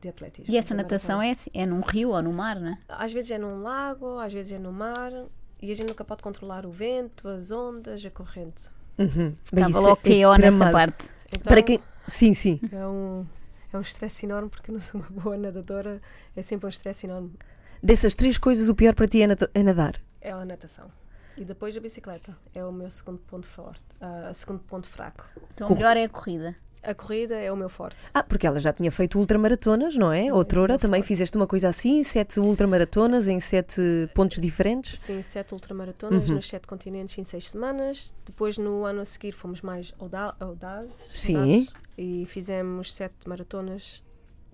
de 0.00 0.08
atletismo. 0.08 0.52
E 0.52 0.56
essa 0.56 0.74
natação 0.74 1.20
é, 1.20 1.32
assim, 1.32 1.50
é 1.52 1.66
num 1.66 1.80
rio 1.80 2.10
ou 2.10 2.22
no 2.22 2.32
mar, 2.32 2.58
não 2.58 2.72
é? 2.72 2.78
Às 2.88 3.12
vezes 3.12 3.30
é 3.30 3.38
num 3.38 3.62
lago, 3.62 4.18
às 4.18 4.32
vezes 4.32 4.52
é 4.52 4.58
no 4.58 4.72
mar 4.72 5.12
e 5.60 5.72
a 5.72 5.74
gente 5.74 5.88
nunca 5.88 6.04
pode 6.04 6.22
controlar 6.22 6.64
o 6.64 6.70
vento, 6.70 7.28
as 7.28 7.50
ondas, 7.50 8.04
a 8.04 8.10
corrente. 8.10 8.64
Uhum. 8.98 9.34
Bem, 9.52 9.66
Estava 9.66 9.80
logo 9.80 10.00
é 10.04 10.24
KO 10.24 10.40
nessa 10.40 10.70
parte. 10.70 11.04
Então, 11.28 11.42
Para 11.42 11.62
quem... 11.62 11.80
Sim, 12.06 12.32
sim. 12.32 12.60
é 12.72 12.86
um 12.86 13.26
é 13.72 13.76
um 13.76 13.80
estresse 13.80 14.24
enorme 14.24 14.48
porque 14.48 14.70
eu 14.70 14.74
não 14.74 14.80
sou 14.80 15.00
uma 15.00 15.10
boa 15.10 15.36
nadadora, 15.36 16.00
é 16.34 16.42
sempre 16.42 16.66
um 16.66 16.68
estresse 16.68 17.06
enorme. 17.06 17.32
Dessas 17.82 18.14
três 18.14 18.38
coisas, 18.38 18.68
o 18.68 18.74
pior 18.74 18.94
para 18.94 19.06
ti 19.06 19.22
é, 19.22 19.26
é 19.54 19.62
nadar. 19.62 20.00
É 20.20 20.32
a 20.32 20.44
natação. 20.44 20.90
E 21.36 21.44
depois 21.44 21.76
a 21.76 21.80
bicicleta 21.80 22.36
é 22.52 22.64
o 22.64 22.72
meu 22.72 22.90
segundo 22.90 23.18
ponto 23.18 23.46
forte, 23.46 23.84
ah, 24.00 24.32
segundo 24.34 24.60
ponto 24.60 24.88
fraco. 24.88 25.24
Então 25.54 25.68
o 25.68 25.74
melhor 25.74 25.96
é 25.96 26.04
a 26.04 26.08
corrida. 26.08 26.56
A 26.82 26.94
corrida 26.94 27.34
é 27.36 27.50
o 27.52 27.56
meu 27.56 27.68
forte. 27.68 27.96
Ah, 28.14 28.22
porque 28.22 28.46
ela 28.46 28.58
já 28.60 28.72
tinha 28.72 28.90
feito 28.90 29.18
ultramaratonas, 29.18 29.96
não 29.96 30.12
é? 30.12 30.32
Outrora 30.32 30.74
eu 30.74 30.78
também 30.78 31.02
fui. 31.02 31.08
fizeste 31.08 31.36
uma 31.36 31.46
coisa 31.46 31.68
assim, 31.68 32.02
sete 32.02 32.38
ultramaratonas 32.40 33.28
em 33.28 33.40
sete 33.40 33.80
pontos 34.14 34.40
diferentes. 34.40 34.98
Sim, 34.98 35.20
sete 35.22 35.52
ultramaratonas 35.54 36.28
nos 36.28 36.48
sete 36.48 36.66
continentes 36.66 37.16
em 37.18 37.24
seis 37.24 37.48
semanas. 37.50 38.14
Depois, 38.24 38.58
no 38.58 38.84
ano 38.84 39.00
a 39.00 39.04
seguir, 39.04 39.32
fomos 39.32 39.60
mais 39.62 39.92
auda 39.98 40.34
audazes. 40.40 41.10
Sim. 41.12 41.36
audazes, 41.36 41.68
E 41.96 42.26
fizemos 42.26 42.94
sete 42.94 43.28
maratonas 43.28 44.02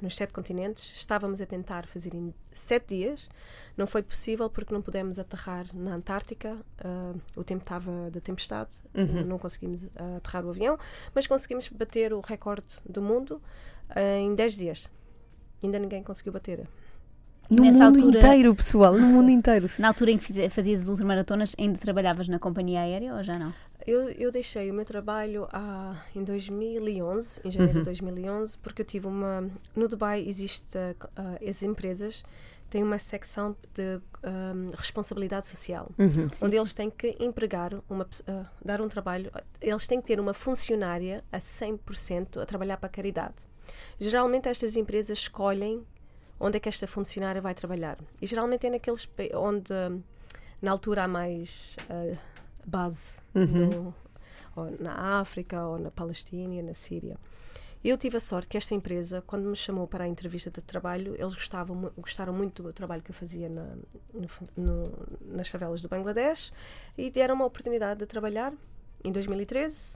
nos 0.00 0.16
sete 0.16 0.32
continentes. 0.32 0.96
Estávamos 0.96 1.40
a 1.40 1.46
tentar 1.46 1.86
fazer 1.86 2.14
em 2.14 2.34
sete 2.52 2.96
dias. 2.96 3.28
Não 3.76 3.86
foi 3.88 4.02
possível 4.02 4.48
porque 4.48 4.72
não 4.72 4.80
pudemos 4.80 5.18
aterrar 5.18 5.66
na 5.74 5.94
Antártica. 5.94 6.56
Ah, 6.78 7.12
o 7.36 7.42
tempo 7.42 7.62
estava 7.62 8.10
de 8.10 8.20
tempestade. 8.20 8.70
Não 9.26 9.38
conseguimos 9.38 9.86
ah, 9.96 10.16
aterrar 10.18 10.44
o 10.46 10.50
avião. 10.50 10.78
Mas 11.14 11.26
conseguimos 11.26 11.68
bater 11.68 12.12
o 12.12 12.20
recorde 12.20 12.66
do 12.88 13.02
mundo 13.02 13.40
ah, 13.90 14.00
em 14.18 14.34
10 14.34 14.56
dias. 14.56 14.90
Ainda 15.62 15.78
ninguém 15.78 16.02
conseguiu 16.02 16.32
bater. 16.32 16.62
No 17.50 17.62
Nessa 17.62 17.90
mundo 17.90 17.98
altura- 17.98 18.18
inteiro, 18.18 18.54
pessoal, 18.54 18.94
no 18.94 19.06
mundo 19.06 19.30
inteiro. 19.30 19.66
Na 19.78 19.88
altura 19.88 20.12
em 20.12 20.18
que 20.18 20.48
fazias 20.48 20.82
as 20.82 20.88
ultramaratonas, 20.88 21.52
ainda 21.58 21.76
trabalhavas 21.78 22.26
na 22.28 22.38
companhia 22.38 22.80
aérea 22.80 23.14
ou 23.14 23.22
já 23.22 23.38
não? 23.38 23.52
Eu, 23.86 24.08
eu 24.10 24.32
deixei 24.32 24.70
o 24.70 24.74
meu 24.74 24.84
trabalho 24.86 25.46
ah, 25.52 25.94
em 26.16 26.24
2011, 26.24 27.40
em 27.44 27.50
janeiro 27.50 27.74
Uhum. 27.78 27.80
de 27.80 27.84
2011, 27.84 28.56
porque 28.58 28.80
eu 28.80 28.86
tive 28.86 29.06
uma. 29.08 29.46
No 29.76 29.88
Dubai 29.88 30.24
existe 30.26 30.78
ah, 30.78 31.38
as 31.46 31.62
empresas 31.62 32.24
têm 32.70 32.82
uma 32.82 32.98
secção 32.98 33.56
de 33.74 34.00
ah, 34.22 34.52
responsabilidade 34.76 35.46
social, 35.46 35.88
Uhum. 35.98 36.28
onde 36.42 36.56
eles 36.56 36.72
têm 36.72 36.90
que 36.90 37.16
empregar 37.20 37.72
uma 37.88 38.06
ah, 38.26 38.46
dar 38.64 38.80
um 38.80 38.88
trabalho, 38.88 39.30
eles 39.60 39.86
têm 39.86 40.00
que 40.00 40.06
ter 40.06 40.18
uma 40.20 40.34
funcionária 40.34 41.22
a 41.30 41.38
100% 41.38 42.40
a 42.42 42.46
trabalhar 42.46 42.76
para 42.78 42.86
a 42.88 42.90
caridade. 42.90 43.34
Geralmente 43.98 44.48
estas 44.48 44.76
empresas 44.76 45.18
escolhem 45.18 45.86
onde 46.40 46.56
é 46.56 46.60
que 46.60 46.68
esta 46.68 46.86
funcionária 46.86 47.40
vai 47.40 47.54
trabalhar. 47.54 47.96
E 48.20 48.26
geralmente 48.26 48.66
é 48.66 48.70
naqueles 48.70 49.08
onde 49.34 49.72
hum, 49.72 50.02
na 50.60 50.70
altura 50.72 51.04
há 51.04 51.08
mais 51.08 51.76
ah, 51.88 52.16
base 52.66 53.10
no- 53.34 53.94
ou 54.56 54.70
na 54.80 55.20
África 55.20 55.64
ou 55.66 55.78
na 55.78 55.90
Palestina, 55.90 56.62
na 56.62 56.74
Síria. 56.74 57.16
Eu 57.84 57.98
tive 57.98 58.16
a 58.16 58.20
sorte 58.20 58.48
que 58.48 58.56
esta 58.56 58.74
empresa, 58.74 59.22
quando 59.26 59.44
me 59.48 59.54
chamou 59.56 59.86
para 59.86 60.04
a 60.04 60.08
entrevista 60.08 60.50
de 60.50 60.62
trabalho, 60.62 61.14
eles 61.18 61.34
gostavam, 61.34 61.92
gostaram 61.98 62.32
muito 62.32 62.62
do 62.62 62.72
trabalho 62.72 63.02
que 63.02 63.10
eu 63.10 63.14
fazia 63.14 63.48
na- 63.48 63.76
no 64.14 64.26
no- 64.56 64.92
nas 65.20 65.48
favelas 65.48 65.82
do 65.82 65.88
Bangladesh 65.88 66.50
e 66.96 67.10
deram 67.10 67.34
uma 67.34 67.44
oportunidade 67.44 68.00
de 68.00 68.06
trabalhar 68.06 68.52
em 69.04 69.12
2013 69.12 69.94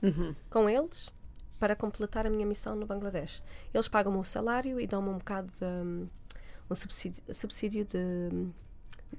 com 0.51 0.69
eles 0.69 1.09
para 1.57 1.75
completar 1.75 2.27
a 2.27 2.29
minha 2.29 2.45
missão 2.45 2.75
no 2.75 2.85
Bangladesh. 2.85 3.41
Eles 3.73 3.87
pagam-me 3.87 4.19
o 4.19 4.23
salário 4.23 4.79
e 4.79 4.85
dão-me 4.85 5.09
um 5.09 5.17
bocado 5.17 5.51
de 5.59 5.65
um, 5.65 6.07
um 6.69 6.75
subsídio, 6.75 7.23
subsídio 7.33 7.85
de, 7.85 8.29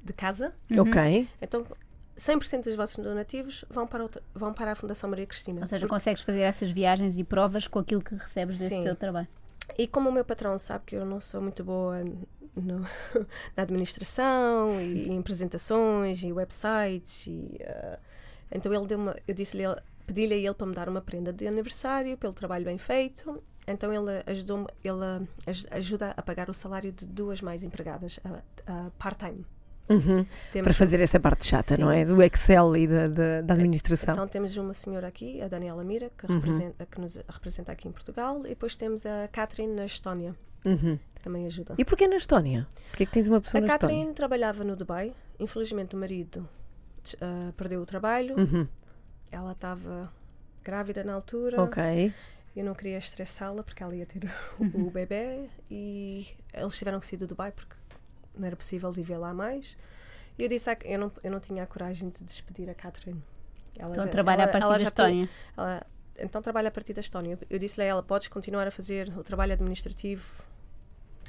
de 0.05 0.13
casa. 0.13 0.55
Ok. 0.83 1.29
Então, 1.43 1.67
100% 2.21 2.65
dos 2.65 2.77
vossos 2.77 3.03
donativos 3.03 3.65
vão 3.71 3.87
para, 3.87 4.03
outra- 4.03 4.23
vão 4.35 4.53
para 4.53 4.73
a 4.73 4.75
Fundação 4.75 5.09
Maria 5.09 5.27
Cristina. 5.27 5.63
Ou 5.63 5.67
seja, 5.67 5.87
Porque- 5.87 5.95
consegues 5.99 6.23
fazer 6.23 6.41
essas 6.41 6.71
viagens 6.71 7.17
e 7.17 7.25
provas 7.25 7.67
com 7.67 7.79
aquilo 7.79 8.03
que 8.03 8.15
recebes 8.15 8.59
desse 8.59 8.75
Sim. 8.75 8.85
teu 8.85 8.95
trabalho. 8.95 9.29
E 9.79 9.87
como 9.87 10.09
o 10.11 10.13
meu 10.13 10.25
patrão 10.25 10.59
sabe 10.59 10.85
que 10.87 10.97
eu 10.97 11.07
não 11.07 11.21
sou 11.21 11.41
muito 11.41 11.65
boa 11.65 12.03
no- 12.55 12.87
na 13.57 13.63
administração 13.63 14.81
e 14.81 15.09
em 15.09 15.19
apresentações 15.19 16.23
e 16.23 16.33
websites, 16.33 17.27
e, 17.29 17.59
ah, 17.65 17.99
então 18.53 18.73
ele 18.75 18.87
deu 18.87 18.99
uma, 18.99 19.17
eu 19.27 19.35
disse-lhe, 19.35 19.63
pedi-lhe 20.07 20.35
a 20.35 20.37
ele 20.37 20.55
para 20.55 20.67
me 20.67 20.75
dar 20.75 20.89
uma 20.89 21.01
prenda 21.01 21.33
de 21.33 21.47
aniversário 21.47 22.17
pelo 22.19 22.35
trabalho 22.35 22.65
bem 22.65 22.77
feito. 22.79 23.43
Então 23.67 23.93
ele 23.93 24.23
ajudou 24.27 24.67
ele 24.83 25.27
aj- 25.47 25.67
ajuda 25.71 26.13
a 26.17 26.23
pagar 26.23 26.51
o 26.51 26.55
salário 26.55 26.91
de 26.91 27.07
duas 27.07 27.41
mais 27.41 27.63
empregadas 27.63 28.19
ah, 28.67 28.91
part-time. 28.99 29.47
Uhum. 29.91 30.25
Para 30.63 30.73
fazer 30.73 31.01
essa 31.01 31.19
parte 31.19 31.45
chata, 31.47 31.75
Sim. 31.75 31.81
não 31.83 31.91
é? 31.91 32.05
Do 32.05 32.23
Excel 32.23 32.77
e 32.77 32.87
da, 32.87 33.09
da, 33.09 33.41
da 33.43 33.55
administração. 33.55 34.13
Então 34.15 34.29
temos 34.29 34.57
uma 34.57 34.73
senhora 34.73 35.09
aqui, 35.09 35.43
a 35.43 35.49
Daniela 35.49 35.83
Mira, 35.83 36.11
que, 36.17 36.27
Uhum. 36.31 36.37
representa, 36.39 36.87
que 36.87 37.01
nos 37.01 37.17
representa 37.29 37.73
aqui 37.73 37.89
em 37.89 37.93
Portugal, 37.93 38.39
e 38.47 38.51
depois 38.51 38.77
temos 38.77 39.05
a 39.05 39.29
Catherine 39.29 39.75
na 39.75 39.85
Estónia, 39.85 40.35
Uhum. 40.65 40.99
que 41.15 41.21
também 41.23 41.45
ajuda. 41.47 41.75
E 41.77 41.85
porquê 41.85 42.07
na 42.07 42.17
Estónia? 42.17 42.67
Porquê 42.91 43.03
é 43.03 43.07
que 43.07 43.13
tens 43.13 43.27
uma 43.29 43.41
pessoa 43.41 43.59
A 43.61 43.67
na 43.67 43.73
Catherine 43.73 43.99
Estónia? 43.99 44.15
trabalhava 44.15 44.63
no 44.65 44.77
Dubai. 44.77 45.13
Infelizmente, 45.39 45.97
o 45.97 45.99
marido 45.99 46.49
ah, 47.21 47.53
perdeu 47.57 47.81
o 47.81 47.87
trabalho. 47.87 48.37
Uhum. 48.39 48.69
Ela 49.33 49.53
estava 49.53 50.13
grávida 50.63 51.03
na 51.03 51.15
altura. 51.15 51.61
Ok. 51.63 52.13
Eu 52.55 52.65
não 52.65 52.75
queria 52.75 52.99
estressá-la 52.99 53.63
porque 53.63 53.83
ela 53.83 53.95
ia 53.95 54.05
ter 54.05 54.21
o, 54.61 54.87
o 54.87 54.91
bebê. 54.91 55.49
E 55.71 56.27
eles 56.53 56.77
tiveram 56.77 57.01
que 57.01 57.07
sair 57.07 57.17
do 57.19 57.27
Dubai 57.27 57.53
porque 57.53 57.75
não 58.37 58.47
era 58.47 58.57
possível 58.57 58.91
viver 58.93 59.17
lá 59.19 59.33
mais. 59.35 59.77
E 60.39 60.43
eu 60.43 60.49
disse 60.49 60.71
à- 60.71 60.77
eu 60.85 60.99
não, 60.99 61.13
eu 61.23 61.31
não 61.31 61.41
tinha 61.41 61.63
a 61.63 61.67
coragem 61.67 62.09
de 62.11 62.25
despedir 62.25 62.69
a 62.71 62.75
Catherine. 62.75 63.23
Ela 63.79 63.93
Então 63.93 64.05
já- 64.05 64.11
trabalha 64.11 64.41
a 64.41 64.43
ela- 64.45 64.53
partir 64.53 64.65
ela 64.65 64.73
da 64.73 64.79
tinha- 64.79 64.89
Estónia. 64.89 65.29
ela- 65.57 65.87
então 66.19 66.43
trabalha 66.43 66.69
a 66.69 66.71
partir 66.71 66.93
da 66.93 67.01
Estónia. 67.01 67.39
Eu 67.49 67.59
disse-lhe 67.59 67.85
a 67.85 67.87
ela: 67.89 68.03
podes 68.03 68.29
continuar 68.29 68.67
a 68.67 68.71
fazer 68.71 69.09
o 69.17 69.23
trabalho 69.23 69.53
administrativo 69.53 70.25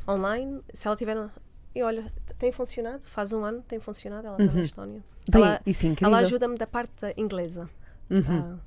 online. 0.08 0.62
Se 0.74 0.88
ela 0.88 0.96
tiver. 0.96 1.30
E 1.74 1.82
olha, 1.84 2.12
tem 2.38 2.52
funcionado, 2.52 3.02
faz 3.04 3.32
um 3.32 3.46
ano, 3.46 3.62
tem 3.62 3.80
funcionado, 3.80 4.28
ela 4.28 4.38
está 4.42 4.54
na 4.54 4.62
Estónia. 4.62 5.04
Bem, 5.30 5.42
ela 5.42 5.62
isso 5.66 5.86
é 5.86 5.90
incrível. 5.90 6.14
ela 6.14 6.26
ajuda-me 6.26 6.58
da 6.58 6.68
parte 6.68 6.92
inglesa. 7.16 7.70
Uhum. 8.10 8.58
Ah, 8.58 8.60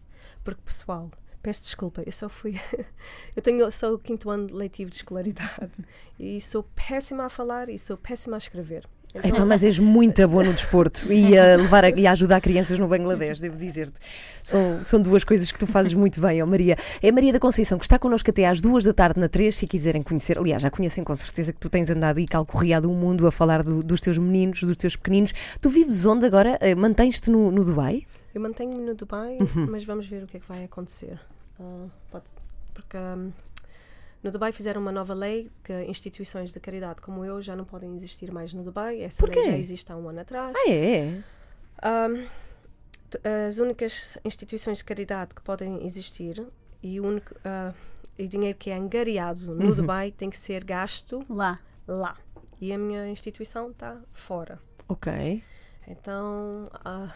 porque, 0.42 0.62
pessoal, 0.64 1.11
peço 1.44 1.62
desculpa, 1.62 2.02
eu 2.07 2.11
só 2.12 2.28
fui. 2.28 2.59
eu 3.37 3.42
tenho 3.42 3.70
só 3.70 3.92
o 3.92 3.98
quinto 3.98 4.30
ano 4.30 4.48
letivo 4.52 4.90
de 4.90 4.96
escolaridade 4.96 5.70
e 6.18 6.40
sou 6.40 6.64
péssima 6.74 7.26
a 7.26 7.28
falar 7.28 7.68
e 7.68 7.78
sou 7.78 7.96
péssima 7.96 8.37
a 8.37 8.38
escrever. 8.38 8.85
Epá, 9.22 9.44
mas 9.44 9.62
és 9.62 9.78
muito 9.78 10.26
boa 10.26 10.42
no 10.42 10.52
desporto 10.52 11.12
e 11.12 11.38
a, 11.38 11.54
levar 11.54 11.85
a, 11.85 11.90
e 11.90 12.04
a 12.04 12.11
ajudar 12.11 12.40
crianças 12.40 12.80
no 12.80 12.88
Bangladesh, 12.88 13.38
devo 13.38 13.57
dizer-te. 13.57 14.00
São, 14.42 14.85
são 14.85 15.00
duas 15.00 15.22
coisas 15.22 15.52
que 15.52 15.59
tu 15.61 15.68
fazes 15.68 15.94
muito 15.94 16.20
bem, 16.20 16.42
ó 16.42 16.46
Maria. 16.46 16.76
É 17.00 17.11
a 17.11 17.12
Maria 17.12 17.33
da 17.33 17.38
Conceição 17.38 17.78
que 17.78 17.85
está 17.85 17.96
connosco 17.96 18.28
até 18.30 18.44
às 18.44 18.61
duas 18.61 18.83
da 18.83 18.92
tarde 18.92 19.20
na 19.20 19.28
3, 19.28 19.54
se 19.54 19.68
quiserem 19.68 20.02
conhecer. 20.02 20.37
Aliás, 20.37 20.61
já 20.61 20.68
conhecem 20.68 21.04
com 21.04 21.14
certeza 21.14 21.52
que 21.52 21.61
tu 21.61 21.70
tens 21.70 21.88
andado 21.90 22.18
e 22.18 22.26
calcorreado 22.26 22.90
o 22.90 22.94
mundo 22.96 23.24
a 23.28 23.30
falar 23.30 23.62
do- 23.62 23.85
dos 23.85 24.00
teus 24.00 24.18
meninos, 24.18 24.61
dos 24.64 24.76
teus 24.76 24.96
pequeninos. 24.96 25.33
Tu 25.61 25.70
vives 25.70 26.04
onde 26.04 26.26
agora? 26.26 26.59
Eh, 26.61 26.74
Mantens-te 26.74 27.30
no, 27.30 27.52
no 27.52 27.64
Dubai? 27.64 28.02
Eu 28.35 28.40
mantenho-me 28.40 28.83
no 28.85 28.96
Dubai, 28.96 29.38
Uhum. 29.38 29.68
mas 29.70 29.85
vamos 29.85 30.09
ver 30.09 30.24
o 30.24 30.26
que 30.26 30.38
é 30.38 30.40
que 30.40 30.48
vai 30.48 30.64
acontecer. 30.64 31.20
Ah, 31.61 31.87
pode- 32.11 32.33
porque 32.73 32.97
hum, 32.97 33.33
no 34.23 34.31
Dubai 34.31 34.53
fizeram 34.53 34.81
uma 34.81 34.93
nova 34.93 35.14
lei 35.14 35.51
que 35.62 35.73
instituições 35.85 36.53
de 36.53 36.59
caridade 36.59 37.01
como 37.01 37.25
eu 37.25 37.40
já 37.43 37.55
não 37.55 37.64
podem 37.64 37.95
existir 37.97 38.33
mais 38.33 38.53
no 38.53 38.62
Dubai. 38.62 39.01
Essa 39.03 39.19
Porquê? 39.21 39.40
lei 39.40 39.51
já 39.51 39.59
existe 39.59 39.93
há 39.93 39.97
um 39.97 40.09
ano 40.09 40.21
atrás. 40.21 40.57
Ah, 40.57 40.71
é? 40.71 41.23
Um, 41.85 42.27
as 43.47 43.59
únicas 43.59 44.19
instituições 44.25 44.79
de 44.79 44.85
caridade 44.85 45.35
que 45.35 45.43
podem 45.43 45.85
existir 45.87 46.45
e 46.83 47.01
o 47.01 47.07
único 47.07 47.35
uh, 47.35 47.75
e 48.19 48.27
dinheiro 48.27 48.57
que 48.59 48.71
é 48.71 48.77
angariado 48.77 49.55
no 49.55 49.69
uhum. 49.69 49.75
Dubai 49.75 50.11
tem 50.11 50.31
que 50.31 50.38
ser 50.38 50.64
gasto 50.64 51.25
lá. 51.29 51.61
lá. 51.87 52.17
E 52.61 52.73
a 52.73 52.79
minha 52.79 53.09
instituição 53.09 53.71
está 53.71 54.01
fora. 54.12 54.59
Ok. 54.88 55.43
Então, 55.87 56.64
uh, 56.64 57.11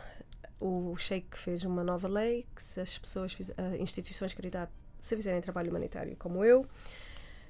o 0.61 0.97
Sheikh 0.97 1.37
fez 1.37 1.65
uma 1.65 1.85
nova 1.85 2.09
lei 2.09 2.47
que 2.55 2.63
se 2.63 2.81
as 2.81 2.99
pessoas, 2.99 3.35
uh, 3.35 3.77
instituições 3.79 4.31
de 4.31 4.37
caridade, 4.37 4.71
se 5.01 5.15
fizerem 5.15 5.41
trabalho 5.41 5.71
humanitário 5.71 6.17
como 6.17 6.45
eu, 6.45 6.67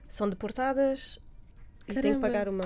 são 0.07 0.29
deportadas 0.29 1.19
Caramba. 1.87 1.99
e 1.99 2.03
têm 2.03 2.15
que 2.15 2.21
pagar 2.21 2.49
uma... 2.49 2.65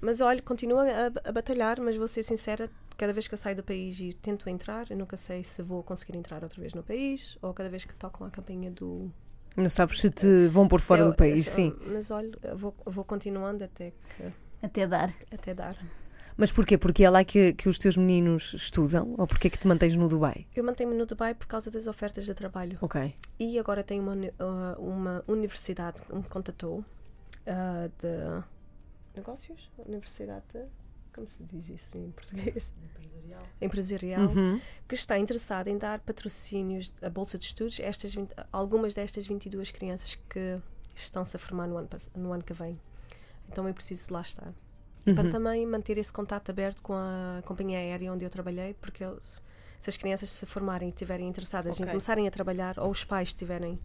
Mas 0.00 0.20
olha, 0.20 0.40
continua 0.42 0.84
a, 0.84 1.28
a 1.28 1.32
batalhar, 1.32 1.80
mas 1.80 1.96
vou 1.96 2.08
ser 2.08 2.22
sincera, 2.22 2.70
cada 2.96 3.12
vez 3.12 3.26
que 3.26 3.34
eu 3.34 3.38
saio 3.38 3.56
do 3.56 3.62
país 3.62 3.98
e 4.00 4.12
tento 4.12 4.48
entrar, 4.48 4.90
eu 4.90 4.96
nunca 4.96 5.16
sei 5.16 5.42
se 5.42 5.62
vou 5.62 5.82
conseguir 5.82 6.16
entrar 6.16 6.42
outra 6.42 6.60
vez 6.60 6.74
no 6.74 6.82
país 6.82 7.36
ou 7.42 7.52
cada 7.52 7.68
vez 7.68 7.84
que 7.84 7.94
tocam 7.94 8.26
a 8.26 8.30
campainha 8.30 8.70
do. 8.70 9.10
Não 9.56 9.68
sabes 9.68 10.00
se 10.00 10.10
te 10.10 10.46
vão 10.48 10.68
por 10.68 10.80
fora 10.80 11.02
eu, 11.02 11.10
do 11.10 11.16
país, 11.16 11.44
se, 11.44 11.50
sim. 11.50 11.76
Mas 11.86 12.10
olha, 12.10 12.30
vou, 12.54 12.74
vou 12.84 13.04
continuando 13.04 13.64
até 13.64 13.90
que. 13.90 14.32
Até 14.62 14.86
dar. 14.86 15.12
Até 15.32 15.54
dar. 15.54 15.76
Mas 16.40 16.50
porquê? 16.50 16.78
Porque 16.78 17.04
é 17.04 17.10
lá 17.10 17.22
que, 17.22 17.52
que 17.52 17.68
os 17.68 17.78
teus 17.78 17.98
meninos 17.98 18.54
estudam? 18.54 19.14
Ou 19.18 19.26
porquê 19.26 19.50
que 19.50 19.58
te 19.58 19.66
mantens 19.66 19.94
no 19.94 20.08
Dubai? 20.08 20.46
Eu 20.56 20.64
mantenho-me 20.64 20.96
no 20.96 21.04
Dubai 21.04 21.34
por 21.34 21.46
causa 21.46 21.70
das 21.70 21.86
ofertas 21.86 22.24
de 22.24 22.32
trabalho. 22.32 22.78
Ok. 22.80 23.14
E 23.38 23.58
agora 23.58 23.84
tenho 23.84 24.02
uma, 24.02 24.14
uh, 24.14 24.80
uma 24.80 25.22
universidade 25.28 26.00
que 26.00 26.14
me 26.14 26.22
contatou 26.22 26.78
uh, 26.78 27.92
de 28.00 28.42
negócios? 29.14 29.70
Universidade 29.86 30.46
de 30.54 30.64
como 31.12 31.28
se 31.28 31.42
diz 31.44 31.68
isso 31.68 31.98
em 31.98 32.10
português? 32.10 32.72
Empresarial. 32.82 33.42
Empresarial, 33.60 34.22
uhum. 34.28 34.60
que 34.88 34.94
está 34.94 35.18
interessada 35.18 35.68
em 35.68 35.76
dar 35.76 35.98
patrocínios 36.00 36.90
à 37.02 37.10
Bolsa 37.10 37.36
de 37.36 37.44
Estudos 37.44 37.78
estas 37.80 38.14
20, 38.14 38.32
algumas 38.50 38.94
destas 38.94 39.26
22 39.26 39.70
crianças 39.72 40.14
que 40.14 40.58
estão-se 40.94 41.36
a 41.36 41.38
formar 41.38 41.66
no 41.66 41.76
ano, 41.76 41.88
no 42.16 42.32
ano 42.32 42.42
que 42.42 42.54
vem. 42.54 42.80
Então 43.46 43.68
eu 43.68 43.74
preciso 43.74 44.10
lá 44.14 44.22
estar. 44.22 44.54
Uhum. 45.06 45.14
Para 45.14 45.30
também 45.30 45.66
manter 45.66 45.96
esse 45.98 46.12
contato 46.12 46.50
aberto 46.50 46.82
com 46.82 46.92
a 46.92 47.40
companhia 47.44 47.78
aérea 47.78 48.12
onde 48.12 48.24
eu 48.24 48.30
trabalhei, 48.30 48.74
porque 48.74 49.02
eles, 49.02 49.40
se 49.78 49.88
as 49.88 49.96
crianças 49.96 50.28
se 50.28 50.46
formarem 50.46 50.88
e 50.88 50.92
estiverem 50.92 51.26
interessadas 51.26 51.76
okay. 51.76 51.86
em 51.86 51.88
começarem 51.88 52.28
a 52.28 52.30
trabalhar, 52.30 52.78
ou 52.78 52.90
os 52.90 53.04
pais 53.04 53.28
estiverem 53.28 53.78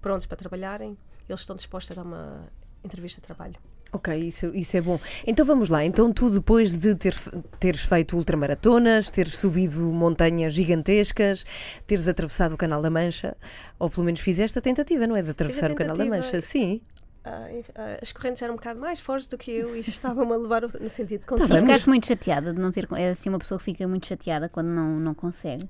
prontos 0.00 0.26
para 0.26 0.36
trabalharem, 0.36 0.96
eles 1.28 1.40
estão 1.40 1.54
dispostos 1.56 1.96
a 1.96 2.02
dar 2.02 2.06
uma 2.06 2.48
entrevista 2.84 3.20
de 3.20 3.26
trabalho. 3.26 3.56
Ok, 3.92 4.14
isso, 4.14 4.54
isso 4.54 4.76
é 4.76 4.80
bom. 4.80 4.98
Então 5.26 5.46
vamos 5.46 5.70
lá. 5.70 5.84
Então 5.84 6.12
tu 6.12 6.28
depois 6.28 6.74
de 6.74 6.94
ter, 6.94 7.14
teres 7.58 7.82
feito 7.82 8.16
ultramaratonas, 8.16 9.10
teres 9.10 9.38
subido 9.38 9.80
montanhas 9.86 10.52
gigantescas, 10.52 11.46
teres 11.86 12.08
atravessado 12.08 12.54
o 12.54 12.56
Canal 12.56 12.82
da 12.82 12.90
Mancha, 12.90 13.36
ou 13.78 13.88
pelo 13.88 14.04
menos 14.04 14.20
fizeste 14.20 14.58
a 14.58 14.62
tentativa, 14.62 15.06
não 15.06 15.16
é? 15.16 15.22
De 15.22 15.30
atravessar 15.30 15.70
o 15.70 15.74
Canal 15.74 15.96
da 15.96 16.04
Mancha, 16.04 16.40
sim. 16.42 16.80
Uh, 17.26 17.60
uh, 17.60 17.98
as 18.00 18.12
correntes 18.12 18.40
eram 18.40 18.54
um 18.54 18.56
bocado 18.56 18.78
mais 18.78 19.00
fortes 19.00 19.26
do 19.26 19.36
que 19.36 19.50
eu 19.50 19.74
e 19.74 19.80
estavam 19.80 20.32
a 20.32 20.36
levar 20.36 20.62
no 20.62 20.88
sentido 20.88 21.20
de 21.20 21.26
conseguir. 21.26 21.54
Tá, 21.54 21.60
ficaste 21.60 21.88
muito 21.88 22.06
chateada 22.06 22.54
de 22.54 22.60
não 22.60 22.70
ter. 22.70 22.88
É 22.92 23.10
assim 23.10 23.28
uma 23.28 23.38
pessoa 23.38 23.58
que 23.58 23.64
fica 23.64 23.86
muito 23.88 24.06
chateada 24.06 24.48
quando 24.48 24.68
não, 24.68 25.00
não 25.00 25.14
consegue. 25.14 25.68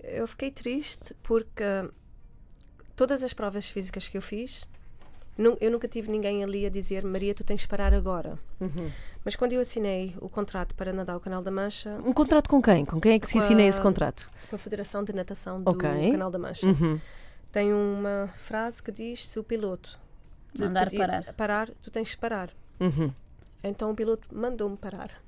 Eu 0.00 0.26
fiquei 0.26 0.50
triste 0.50 1.14
porque 1.22 1.64
todas 2.94 3.22
as 3.22 3.32
provas 3.32 3.68
físicas 3.68 4.08
que 4.08 4.16
eu 4.16 4.22
fiz 4.22 4.66
eu 5.60 5.70
nunca 5.70 5.88
tive 5.88 6.10
ninguém 6.10 6.44
ali 6.44 6.66
a 6.66 6.68
dizer 6.68 7.02
Maria, 7.04 7.34
tu 7.34 7.42
tens 7.42 7.62
de 7.62 7.68
parar 7.68 7.94
agora. 7.94 8.38
Uhum. 8.60 8.90
Mas 9.24 9.34
quando 9.34 9.54
eu 9.54 9.60
assinei 9.60 10.14
o 10.20 10.28
contrato 10.28 10.74
para 10.74 10.92
nadar 10.92 11.16
o 11.16 11.20
Canal 11.20 11.42
da 11.42 11.50
Mancha. 11.50 11.98
Um 12.04 12.12
contrato 12.12 12.50
com 12.50 12.60
quem? 12.60 12.84
Com 12.84 13.00
quem 13.00 13.14
é 13.14 13.18
que 13.18 13.26
se 13.26 13.38
assina 13.38 13.62
esse 13.62 13.80
contrato? 13.80 14.30
Com 14.50 14.56
a 14.56 14.58
Federação 14.58 15.02
de 15.02 15.12
Natação 15.14 15.62
do 15.62 15.70
okay. 15.70 16.12
Canal 16.12 16.30
da 16.30 16.38
Mancha. 16.38 16.66
Uhum. 16.66 17.00
Tem 17.50 17.72
uma 17.72 18.28
frase 18.34 18.82
que 18.82 18.92
diz: 18.92 19.26
se 19.26 19.38
o 19.38 19.44
piloto 19.44 19.98
mandar 20.58 20.90
parar. 20.90 21.32
parar, 21.34 21.70
tu 21.82 21.90
tens 21.90 22.08
de 22.10 22.16
parar. 22.16 22.50
Uhum. 22.80 23.12
Então 23.62 23.90
o 23.90 23.94
piloto 23.94 24.26
mandou-me 24.34 24.76
parar. 24.76 25.22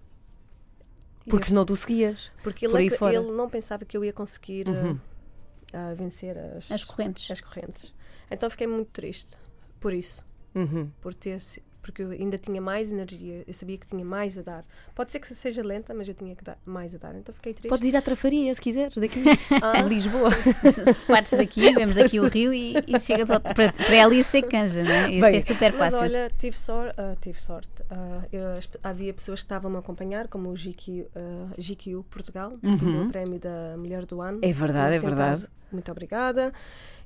Porque 1.24 1.44
eu, 1.44 1.48
senão 1.48 1.64
tu 1.64 1.76
seguias. 1.76 2.30
Porque 2.42 2.66
ele, 2.66 2.90
por 2.90 3.12
ele 3.12 3.32
não 3.32 3.48
pensava 3.48 3.84
que 3.84 3.96
eu 3.96 4.04
ia 4.04 4.12
conseguir 4.12 4.68
uhum. 4.68 4.92
uh, 4.92 5.96
vencer 5.96 6.36
as, 6.36 6.70
as 6.70 6.84
correntes. 6.84 7.30
As 7.30 7.40
correntes. 7.40 7.94
Então 8.30 8.50
fiquei 8.50 8.66
muito 8.66 8.90
triste 8.90 9.36
por 9.80 9.92
isso. 9.92 10.24
Uhum. 10.54 10.90
Por 11.00 11.14
ter 11.14 11.40
porque 11.84 12.02
eu 12.02 12.12
ainda 12.12 12.38
tinha 12.38 12.62
mais 12.62 12.90
energia, 12.90 13.44
eu 13.46 13.52
sabia 13.52 13.76
que 13.76 13.86
tinha 13.86 14.02
mais 14.02 14.38
a 14.38 14.42
dar. 14.42 14.64
Pode 14.94 15.12
ser 15.12 15.20
que 15.20 15.26
seja 15.26 15.62
lenta, 15.62 15.92
mas 15.92 16.08
eu 16.08 16.14
tinha 16.14 16.34
que 16.34 16.42
dar 16.42 16.56
mais 16.64 16.94
a 16.94 16.98
dar, 16.98 17.14
então 17.14 17.34
fiquei 17.34 17.52
triste. 17.52 17.68
Podes 17.68 17.92
ir 17.92 17.94
à 17.94 18.00
Trafaria 18.00 18.54
se 18.54 18.60
quiseres, 18.60 18.96
daqui 18.96 19.22
ah. 19.62 19.80
a 19.80 19.82
Lisboa. 19.82 20.30
Se 20.32 21.04
partes 21.06 21.32
daqui, 21.32 21.74
vemos 21.74 21.98
aqui 21.98 22.18
o 22.18 22.26
rio 22.26 22.54
e, 22.54 22.74
e 22.86 22.98
chega 22.98 23.26
para, 23.26 23.70
para 23.70 24.02
ali 24.02 24.24
ser 24.24 24.42
canja, 24.42 24.82
não 24.82 24.90
é? 24.90 25.10
Isso 25.10 25.20
Bem, 25.20 25.36
é 25.36 25.42
super 25.42 25.72
fácil. 25.74 25.98
Mas 25.98 26.10
olha, 26.10 26.32
tive, 26.38 26.58
sor, 26.58 26.88
uh, 26.88 27.16
tive 27.20 27.38
sorte. 27.38 27.82
Uh, 27.82 28.26
eu, 28.32 28.42
havia 28.82 29.12
pessoas 29.12 29.40
que 29.40 29.44
estavam 29.44 29.76
a 29.76 29.80
acompanhar, 29.80 30.26
como 30.28 30.48
o 30.48 30.54
GQ, 30.54 31.02
uh, 31.14 31.60
GQ 31.60 32.02
Portugal, 32.08 32.50
uhum. 32.62 32.78
que 32.78 32.84
deu 32.86 33.02
o 33.02 33.08
prémio 33.10 33.38
da 33.38 33.76
Mulher 33.76 34.06
do 34.06 34.22
Ano. 34.22 34.38
É 34.40 34.52
verdade, 34.52 34.96
é 34.96 34.98
verdade. 34.98 35.46
Muito 35.70 35.90
obrigada. 35.90 36.50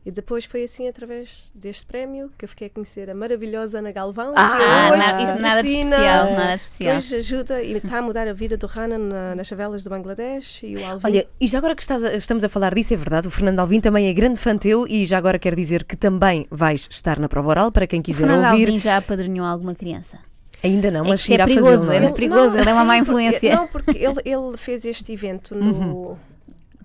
E 0.07 0.11
depois 0.11 0.45
foi 0.45 0.65
assim, 0.65 0.89
através 0.89 1.53
deste 1.55 1.85
prémio, 1.85 2.31
que 2.39 2.45
eu 2.45 2.49
fiquei 2.49 2.69
a 2.69 2.71
conhecer 2.71 3.11
a 3.11 3.15
maravilhosa 3.15 3.81
Ana 3.81 3.93
Galvão. 3.93 4.33
Ah, 4.37 4.91
hoje 4.93 5.07
nada, 5.07 5.23
isso 5.23 5.43
nada 5.43 5.63
de 5.63 5.69
especial, 5.69 6.31
nada 6.33 6.55
especial. 6.55 6.97
Hoje 6.97 7.17
ajuda 7.17 7.63
e 7.63 7.73
está 7.73 7.99
a 7.99 8.03
mudar 8.03 8.29
a 8.29 8.33
vida 8.33 8.57
do 8.57 8.67
Rana 8.67 8.97
na, 8.97 9.35
nas 9.35 9.49
favelas 9.49 9.85
do 9.85 9.91
Bangladesh 9.91 10.63
e 10.63 10.77
o 10.77 10.87
Alvin. 10.87 11.07
Olha, 11.07 11.27
e 11.41 11.47
já 11.47 11.59
agora 11.59 11.75
que 11.75 11.83
estás 11.83 12.03
a, 12.03 12.15
estamos 12.15 12.43
a 12.43 12.49
falar 12.49 12.75
disso, 12.75 12.95
é 12.95 12.97
verdade, 12.97 13.29
o 13.29 13.31
Fernando 13.31 13.61
Alvim 13.61 13.81
também 13.81 14.09
é 14.09 14.13
grande 14.15 14.39
fã 14.39 14.57
teu 14.57 14.87
e 14.89 15.05
já 15.05 15.19
agora 15.19 15.39
quer 15.39 15.55
dizer 15.55 15.85
que 15.85 15.97
também 15.97 16.47
vais 16.51 16.89
estar 16.91 17.19
na 17.19 17.29
prova 17.29 17.49
oral 17.51 17.73
para 17.73 17.87
quem 17.87 18.01
quiser 18.01 18.25
o 18.25 18.29
Fernando 18.29 18.51
ouvir. 18.53 18.67
Alvim 18.67 18.81
já 18.81 18.97
apadrinhou 18.97 19.47
alguma 19.47 19.75
criança? 19.75 20.19
Ainda 20.63 20.91
não, 20.91 21.05
é 21.05 21.09
mas 21.09 21.29
é 21.29 21.35
irá 21.35 21.45
perigoso, 21.45 21.87
fazer. 21.87 21.97
É 21.97 22.01
muito 22.01 22.15
perigoso, 22.15 22.51
não, 22.51 22.59
ele 22.59 22.71
é 22.71 22.73
uma 22.73 22.85
má 22.85 22.99
influência. 22.99 23.39
Porque, 23.41 23.55
não, 23.55 23.69
porque 23.69 23.91
ele, 23.99 24.21
ele 24.25 24.57
fez 24.57 24.85
este 24.85 25.13
evento 25.13 25.55
no. 25.55 25.67
Uhum 25.67 26.28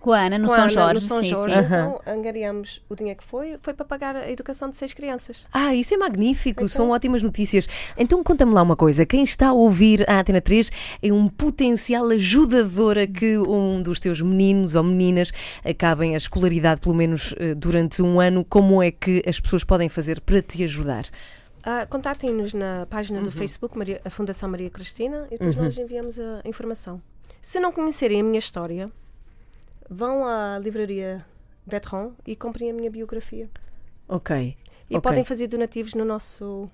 com 0.03 0.11
a 0.11 0.25
Ana 0.25 0.37
no 0.37 0.49
com 0.49 0.53
São 0.53 0.63
Ana, 0.63 0.69
Jorge. 0.69 0.93
No 0.95 1.07
São 1.07 1.23
sim, 1.23 1.29
Jorge. 1.29 1.55
Sim. 1.55 1.61
Então 1.61 2.01
angariamos 2.05 2.81
o 2.89 2.95
dinheiro 2.95 3.17
que 3.17 3.25
foi, 3.25 3.57
foi 3.61 3.73
para 3.73 3.85
pagar 3.85 4.15
a 4.17 4.29
educação 4.29 4.69
de 4.69 4.75
seis 4.75 4.91
crianças. 4.91 5.45
Ah, 5.51 5.73
isso 5.73 5.93
é 5.93 5.97
magnífico, 5.97 6.63
então... 6.63 6.67
são 6.67 6.89
ótimas 6.89 7.23
notícias. 7.23 7.67
Então 7.97 8.21
conta-me 8.21 8.51
lá 8.51 8.61
uma 8.61 8.75
coisa: 8.75 9.05
quem 9.05 9.23
está 9.23 9.47
a 9.47 9.53
ouvir 9.53 10.03
a 10.09 10.19
Atena 10.19 10.41
3 10.41 10.69
é 11.01 11.13
um 11.13 11.29
potencial 11.29 12.05
ajudador 12.09 12.97
a 12.97 13.07
que 13.07 13.37
um 13.37 13.81
dos 13.81 14.01
teus 14.01 14.19
meninos 14.19 14.75
ou 14.75 14.83
meninas 14.83 15.31
acabem 15.63 16.15
a 16.15 16.17
escolaridade, 16.17 16.81
pelo 16.81 16.95
menos 16.95 17.33
eh, 17.39 17.55
durante 17.55 18.01
um 18.01 18.19
ano. 18.19 18.43
Como 18.43 18.83
é 18.83 18.91
que 18.91 19.23
as 19.25 19.39
pessoas 19.39 19.63
podem 19.63 19.87
fazer 19.87 20.19
para 20.19 20.41
te 20.41 20.61
ajudar? 20.65 21.05
Uh, 21.59 21.87
Contatem-nos 21.89 22.53
na 22.53 22.85
página 22.89 23.19
uhum. 23.19 23.25
do 23.25 23.31
Facebook, 23.31 23.77
Maria, 23.77 24.01
a 24.03 24.09
Fundação 24.09 24.49
Maria 24.49 24.69
Cristina, 24.69 25.27
e 25.27 25.37
depois 25.37 25.55
uhum. 25.55 25.63
nós 25.63 25.77
enviamos 25.77 26.19
a 26.19 26.41
informação. 26.43 27.01
Se 27.41 27.57
não 27.57 27.71
conhecerem 27.71 28.19
a 28.19 28.23
minha 28.23 28.39
história, 28.39 28.85
vão 29.89 30.25
à 30.25 30.59
livraria 30.59 31.25
Betron 31.65 32.13
e 32.25 32.35
comprem 32.35 32.71
a 32.71 32.73
minha 32.73 32.91
biografia. 32.91 33.49
Ok. 34.07 34.35
E 34.35 34.55
okay. 34.97 35.01
podem 35.01 35.23
fazer 35.23 35.47
donativos 35.47 35.93
no 35.93 36.05
nosso 36.05 36.69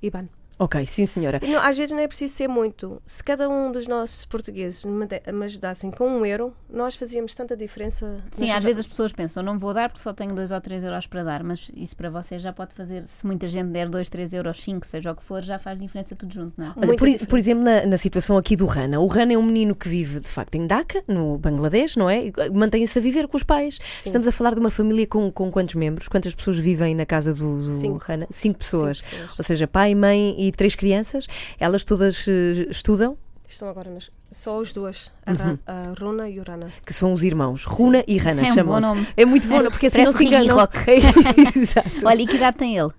IBAN. 0.00 0.28
Ok, 0.58 0.86
sim 0.86 1.06
senhora. 1.06 1.40
Não, 1.42 1.60
às 1.60 1.76
vezes 1.76 1.92
não 1.92 1.98
é 1.98 2.06
preciso 2.06 2.34
ser 2.34 2.48
muito. 2.48 3.02
Se 3.04 3.22
cada 3.22 3.48
um 3.48 3.72
dos 3.72 3.86
nossos 3.88 4.24
portugueses 4.24 4.84
me, 4.84 5.06
de, 5.06 5.20
me 5.32 5.44
ajudassem 5.44 5.90
com 5.90 6.08
um 6.08 6.24
euro, 6.24 6.54
nós 6.70 6.94
fazíamos 6.94 7.34
tanta 7.34 7.56
diferença. 7.56 8.16
Sim, 8.32 8.50
às 8.50 8.62
vezes 8.62 8.80
as 8.80 8.86
pessoas 8.86 9.12
pensam, 9.12 9.42
não 9.42 9.58
vou 9.58 9.74
dar 9.74 9.88
porque 9.88 10.02
só 10.02 10.12
tenho 10.12 10.34
dois 10.34 10.50
ou 10.50 10.60
três 10.60 10.84
euros 10.84 11.06
para 11.06 11.24
dar, 11.24 11.42
mas 11.42 11.70
isso 11.74 11.96
para 11.96 12.08
vocês 12.08 12.40
já 12.40 12.52
pode 12.52 12.74
fazer, 12.74 13.06
se 13.06 13.26
muita 13.26 13.48
gente 13.48 13.68
der 13.70 13.88
dois, 13.88 14.08
três 14.08 14.32
euros, 14.32 14.62
cinco, 14.62 14.86
seja 14.86 15.12
o 15.12 15.16
que 15.16 15.22
for, 15.22 15.42
já 15.42 15.58
faz 15.58 15.78
diferença 15.78 16.14
tudo 16.14 16.32
junto, 16.32 16.52
não 16.56 16.66
é? 16.66 16.72
Olha, 16.76 16.96
por, 16.96 17.26
por, 17.26 17.38
exemplo, 17.38 17.64
na, 17.64 17.86
na, 17.86 17.98
situação 17.98 18.36
aqui 18.36 18.54
do 18.54 18.66
Rana, 18.66 19.00
o 19.00 19.06
Rana 19.06 19.32
é 19.32 19.38
um 19.38 19.42
menino 19.42 19.74
que 19.74 19.88
vive 19.88 20.20
de 20.20 20.28
facto 20.28 20.54
em 20.54 20.66
Dhaka, 20.66 21.02
no 21.08 21.36
Bangladesh, 21.38 21.96
não 21.96 22.08
é? 22.08 22.30
Mantém-se 22.52 22.98
a 22.98 23.02
viver 23.02 23.26
com 23.26 23.36
os 23.36 23.42
pais. 23.42 23.78
Sim. 23.92 24.06
Estamos 24.06 24.28
a 24.28 24.32
falar 24.32 24.54
de 24.54 24.60
uma 24.60 24.70
família 24.70 25.06
com, 25.06 25.30
com 25.30 25.50
quantos 25.50 25.74
membros? 25.74 26.08
Quantas 26.08 26.34
pessoas 26.34 26.58
vivem 26.58 26.94
na 26.94 27.06
casa 27.06 27.34
do, 27.34 27.64
do 27.64 27.72
Cinco. 27.72 27.98
Rana? 27.98 28.26
Cinco 28.30 28.58
pessoas. 28.58 28.98
Cinco 28.98 29.10
pessoas. 29.10 29.38
Ou 29.38 29.44
seja, 29.44 29.66
pai, 29.66 29.94
mãe 29.94 30.34
e 30.38 30.43
três 30.52 30.74
crianças. 30.74 31.26
Elas 31.58 31.84
todas 31.84 32.26
uh, 32.26 32.70
estudam? 32.70 33.16
Estão 33.48 33.68
agora 33.68 33.90
nas, 33.90 34.10
só 34.30 34.60
as 34.60 34.72
duas, 34.72 35.12
a, 35.24 35.30
uhum. 35.30 35.58
a, 35.66 35.94
Runa 36.00 36.28
e 36.28 36.40
o 36.40 36.42
Rana. 36.42 36.72
Que 36.84 36.92
são 36.92 37.12
os 37.12 37.22
irmãos, 37.22 37.64
Runa 37.64 38.02
e 38.06 38.18
Rana, 38.18 38.42
é 38.42 38.46
chamam-se. 38.46 38.90
Um 38.90 39.06
é 39.16 39.24
muito 39.24 39.46
bom, 39.46 39.62
porque 39.64 39.86
assim 39.86 40.02
não 40.02 40.12
se 40.12 40.24
enganam. 40.24 40.56
Exato. 41.54 42.06
Olha, 42.06 42.22
e 42.22 42.26
que 42.26 42.36
idade 42.36 42.56
tem 42.56 42.76
ele? 42.76 42.90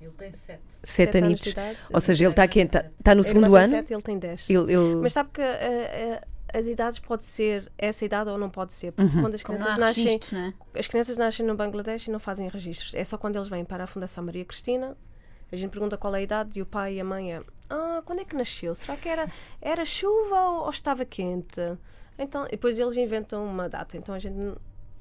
Ele 0.00 0.10
tem 0.18 0.32
sete. 0.32 0.62
Sete, 0.82 1.12
sete 1.12 1.24
anos. 1.24 1.46
Idade, 1.46 1.78
Ou 1.92 2.00
seja, 2.00 2.24
ele 2.24 2.30
está 2.30 2.42
aqui, 2.42 2.60
está, 2.60 2.84
está 2.98 3.14
no 3.14 3.22
segundo 3.22 3.54
ano. 3.54 3.68
Sete, 3.68 3.92
ele 3.92 4.02
tem 4.02 4.18
dez. 4.18 4.48
Ele, 4.48 4.72
ele... 4.72 4.96
Mas 4.96 5.12
sabe 5.12 5.30
que 5.32 5.40
uh, 5.40 5.44
uh, 5.44 6.58
as 6.58 6.66
idades 6.66 6.98
pode 6.98 7.24
ser 7.24 7.70
essa 7.78 8.04
idade 8.04 8.30
ou 8.30 8.38
não 8.38 8.48
pode 8.48 8.72
ser. 8.72 8.92
Porque 8.92 9.14
uhum. 9.14 9.22
quando 9.22 9.34
as 9.34 9.42
crianças 9.42 9.76
nascem, 9.76 10.20
é? 10.32 10.78
as 10.78 10.86
crianças 10.86 11.16
nascem 11.16 11.46
no 11.46 11.54
Bangladesh 11.54 12.08
e 12.08 12.10
não 12.10 12.18
fazem 12.18 12.48
registros. 12.48 12.94
É 12.94 13.04
só 13.04 13.16
quando 13.16 13.36
eles 13.36 13.48
vêm 13.48 13.64
para 13.64 13.84
a 13.84 13.86
Fundação 13.86 14.24
Maria 14.24 14.44
Cristina 14.44 14.96
a 15.54 15.56
gente 15.56 15.70
pergunta 15.70 15.96
qual 15.96 16.14
é 16.14 16.18
a 16.18 16.22
idade 16.22 16.58
e 16.58 16.62
o 16.62 16.66
pai 16.66 16.94
e 16.94 17.00
a 17.00 17.04
mãe 17.04 17.34
é 17.34 17.40
ah, 17.70 18.02
quando 18.04 18.20
é 18.20 18.24
que 18.24 18.36
nasceu? 18.36 18.74
Será 18.74 18.96
que 18.96 19.08
era, 19.08 19.26
era 19.60 19.84
chuva 19.84 20.40
ou, 20.48 20.64
ou 20.64 20.70
estava 20.70 21.04
quente? 21.04 21.60
Então, 22.18 22.46
depois 22.50 22.78
eles 22.78 22.96
inventam 22.96 23.44
uma 23.44 23.68
data, 23.68 23.96
então 23.96 24.14
a 24.14 24.18
gente 24.18 24.38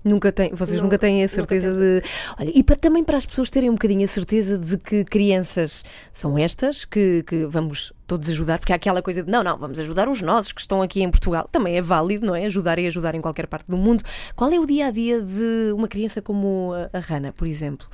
Nunca 0.03 0.33
tem, 0.33 0.53
vocês 0.53 0.77
não, 0.77 0.83
nunca 0.83 0.99
têm 0.99 1.23
a 1.23 1.27
certeza 1.29 1.71
de. 1.73 2.05
Olha, 2.37 2.51
e 2.53 2.61
para, 2.61 2.75
também 2.75 3.05
para 3.05 3.17
as 3.17 3.25
pessoas 3.25 3.49
terem 3.49 3.69
um 3.69 3.73
bocadinho 3.73 4.03
a 4.03 4.07
certeza 4.07 4.57
de 4.57 4.77
que 4.77 5.05
crianças 5.05 5.81
são 6.11 6.37
estas, 6.37 6.83
que, 6.83 7.23
que 7.23 7.45
vamos 7.45 7.93
todos 8.05 8.27
ajudar, 8.27 8.59
porque 8.59 8.73
há 8.73 8.75
aquela 8.75 9.01
coisa 9.01 9.23
de 9.23 9.31
não, 9.31 9.41
não, 9.41 9.57
vamos 9.57 9.79
ajudar 9.79 10.09
os 10.09 10.21
nossos 10.21 10.51
que 10.51 10.59
estão 10.59 10.81
aqui 10.81 11.01
em 11.01 11.09
Portugal. 11.09 11.47
Também 11.49 11.77
é 11.77 11.81
válido, 11.81 12.25
não 12.25 12.35
é? 12.35 12.45
Ajudar 12.47 12.77
e 12.79 12.87
ajudar 12.87 13.15
em 13.15 13.21
qualquer 13.21 13.47
parte 13.47 13.65
do 13.69 13.77
mundo. 13.77 14.03
Qual 14.35 14.51
é 14.51 14.59
o 14.59 14.65
dia 14.65 14.87
a 14.87 14.91
dia 14.91 15.21
de 15.21 15.71
uma 15.73 15.87
criança 15.87 16.21
como 16.21 16.73
a, 16.73 16.97
a 16.97 16.99
Rana, 16.99 17.31
por 17.31 17.47
exemplo? 17.47 17.87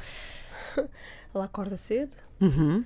Ela 1.34 1.46
acorda 1.46 1.78
cedo. 1.78 2.16
Uhum. 2.42 2.84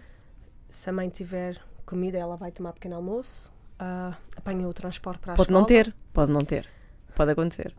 Se 0.69 0.89
a 0.89 0.93
mãe 0.93 1.10
tiver 1.10 1.62
comida, 1.86 2.17
ela 2.17 2.36
vai 2.36 2.51
tomar 2.51 2.73
pequeno 2.73 2.95
almoço. 2.95 3.53
Uh, 3.73 4.15
apanha 4.36 4.67
o 4.67 4.73
transporte 4.73 5.19
para 5.19 5.34
a 5.34 5.36
pode 5.36 5.49
escola. 5.49 5.65
Pode 5.65 5.75
não 5.75 5.84
ter, 5.84 5.95
pode 6.13 6.32
não 6.32 6.45
ter. 6.45 6.69
Pode 7.15 7.32
acontecer. 7.32 7.75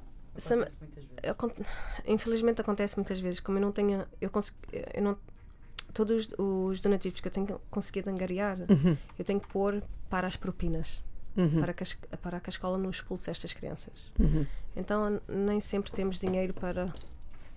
Acontece 1.22 1.64
infelizmente 2.06 2.60
acontece 2.60 2.96
muitas 2.96 3.20
vezes, 3.20 3.40
como 3.40 3.58
eu 3.58 3.62
não 3.62 3.72
tenho, 3.72 4.04
eu 4.20 4.30
consigo, 4.30 4.56
eu 4.92 5.02
não, 5.02 5.16
todos 5.92 6.28
os 6.36 6.80
donativos 6.80 7.20
que 7.20 7.28
eu 7.28 7.32
tenho 7.32 7.60
conseguido 7.70 8.10
angariar, 8.10 8.58
uhum. 8.68 8.96
eu 9.18 9.24
tenho 9.24 9.40
que 9.40 9.48
pôr 9.48 9.82
para 10.10 10.26
as 10.26 10.36
propinas. 10.36 11.02
Uhum. 11.36 11.60
Para, 11.60 11.72
que 11.72 11.82
a, 11.82 12.16
para 12.16 12.38
que 12.38 12.48
a 12.48 12.52
escola 12.52 12.78
não 12.78 12.90
expulse 12.90 13.28
estas 13.28 13.52
crianças. 13.52 14.12
Uhum. 14.20 14.46
Então, 14.76 15.20
nem 15.26 15.58
sempre 15.58 15.90
temos 15.90 16.20
dinheiro 16.20 16.54
para 16.54 16.86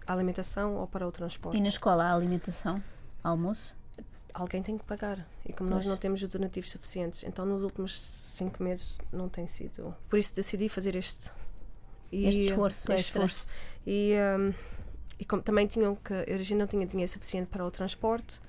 a 0.07 0.13
alimentação 0.13 0.77
ou 0.77 0.87
para 0.87 1.07
o 1.07 1.11
transporte. 1.11 1.59
E 1.59 1.61
na 1.61 1.67
escola, 1.67 2.05
a 2.05 2.15
alimentação? 2.15 2.81
Almoço? 3.27 3.75
Alguém 4.33 4.63
tem 4.63 4.77
que 4.77 4.85
pagar. 4.85 5.27
E 5.45 5.51
como 5.51 5.69
pois. 5.69 5.83
nós 5.83 5.85
não 5.85 5.97
temos 5.97 6.23
os 6.23 6.29
donativos 6.29 6.71
suficientes, 6.71 7.23
então 7.23 7.45
nos 7.45 7.61
últimos 7.61 7.99
cinco 7.99 8.63
meses 8.63 8.97
não 9.11 9.27
tem 9.27 9.45
sido. 9.47 9.93
Por 10.09 10.17
isso 10.17 10.33
decidi 10.33 10.69
fazer 10.69 10.95
este 10.95 11.29
e, 12.09 12.25
este 12.25 12.45
esforço. 12.45 12.91
Este 12.93 13.05
esforço. 13.07 13.47
E, 13.85 14.13
um, 14.39 14.53
e 15.19 15.25
como 15.25 15.41
também 15.41 15.67
tinham 15.67 15.93
que. 15.95 16.13
Eu 16.25 16.41
já 16.41 16.55
não 16.55 16.67
tinha 16.67 16.85
dinheiro 16.85 17.11
suficiente 17.11 17.47
para 17.49 17.65
o 17.65 17.71
transporte, 17.71 18.39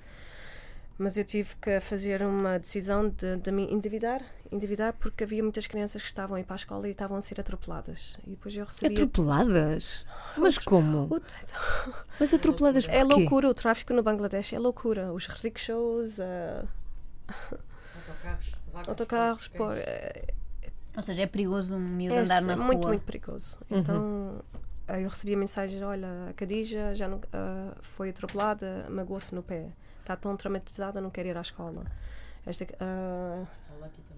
mas 0.99 1.17
eu 1.17 1.23
tive 1.23 1.55
que 1.55 1.79
fazer 1.79 2.21
uma 2.21 2.59
decisão 2.59 3.07
de, 3.07 3.37
de 3.37 3.51
me 3.51 3.63
endividar, 3.73 4.21
endividar 4.51 4.93
porque 4.93 5.23
havia 5.23 5.41
muitas 5.41 5.65
crianças 5.65 6.01
que 6.01 6.09
estavam 6.09 6.35
a 6.35 6.41
ir 6.41 6.43
para 6.43 6.55
a 6.55 6.57
escola 6.57 6.87
e 6.89 6.91
estavam 6.91 7.17
a 7.17 7.21
ser 7.21 7.39
atropeladas. 7.39 8.17
E 8.27 8.31
depois 8.31 8.53
eu 8.53 8.65
recebia. 8.65 8.97
Atropeladas? 8.97 10.05
Mas 10.37 10.57
como? 10.57 11.07
O... 11.15 11.21
Mas 12.19 12.33
atropeladas 12.33 12.85
por 12.85 12.93
É 12.93 13.03
loucura, 13.05 13.49
o 13.49 13.53
tráfico 13.53 13.93
no 13.93 14.03
Bangladesh 14.03 14.51
é 14.51 14.59
loucura. 14.59 15.13
Os 15.13 15.25
rickshaws. 15.25 16.19
Uh... 16.19 16.67
Autocarros. 17.95 18.55
Autocarros, 18.85 19.47
por, 19.47 19.77
é, 19.77 20.33
ou 20.97 21.01
seja, 21.01 21.21
é 21.23 21.27
perigoso 21.27 21.75
um 21.75 21.79
miúdo 21.79 22.15
é, 22.15 22.19
andar 22.19 22.41
na 22.41 22.51
é 22.51 22.55
rua. 22.55 22.65
muito, 22.65 22.87
muito 22.87 23.03
perigoso. 23.03 23.57
Uhum. 23.69 23.77
Então 23.79 24.43
eu 24.89 25.07
recebi 25.07 25.33
a 25.33 25.37
mensagem: 25.37 25.81
olha, 25.81 26.27
a 26.29 26.33
Khadija 26.33 26.93
já 26.93 27.07
não, 27.07 27.19
uh, 27.19 27.75
foi 27.81 28.09
atropelada, 28.09 28.85
magoou-se 28.89 29.33
no 29.33 29.41
pé. 29.41 29.69
Está 30.09 30.17
tão 30.17 30.35
traumatizada, 30.35 30.99
não 30.99 31.11
quer 31.11 31.27
ir 31.27 31.37
à 31.37 31.41
escola. 31.41 31.85
Esta, 32.43 32.65
uh, 32.65 33.47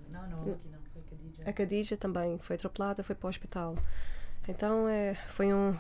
não, 0.10 0.30
não, 0.30 0.54
aqui 0.54 0.70
não, 0.70 0.80
foi 0.94 1.02
a 1.02 1.04
Khadija. 1.04 1.44
A 1.46 1.52
Khadija 1.52 1.98
também 1.98 2.38
foi 2.38 2.56
atropelada, 2.56 3.04
foi 3.04 3.14
para 3.14 3.28
o 3.28 3.30
hospital. 3.30 3.76
Então 4.48 4.88
é, 4.88 5.16
foi 5.28 5.54
um. 5.54 5.76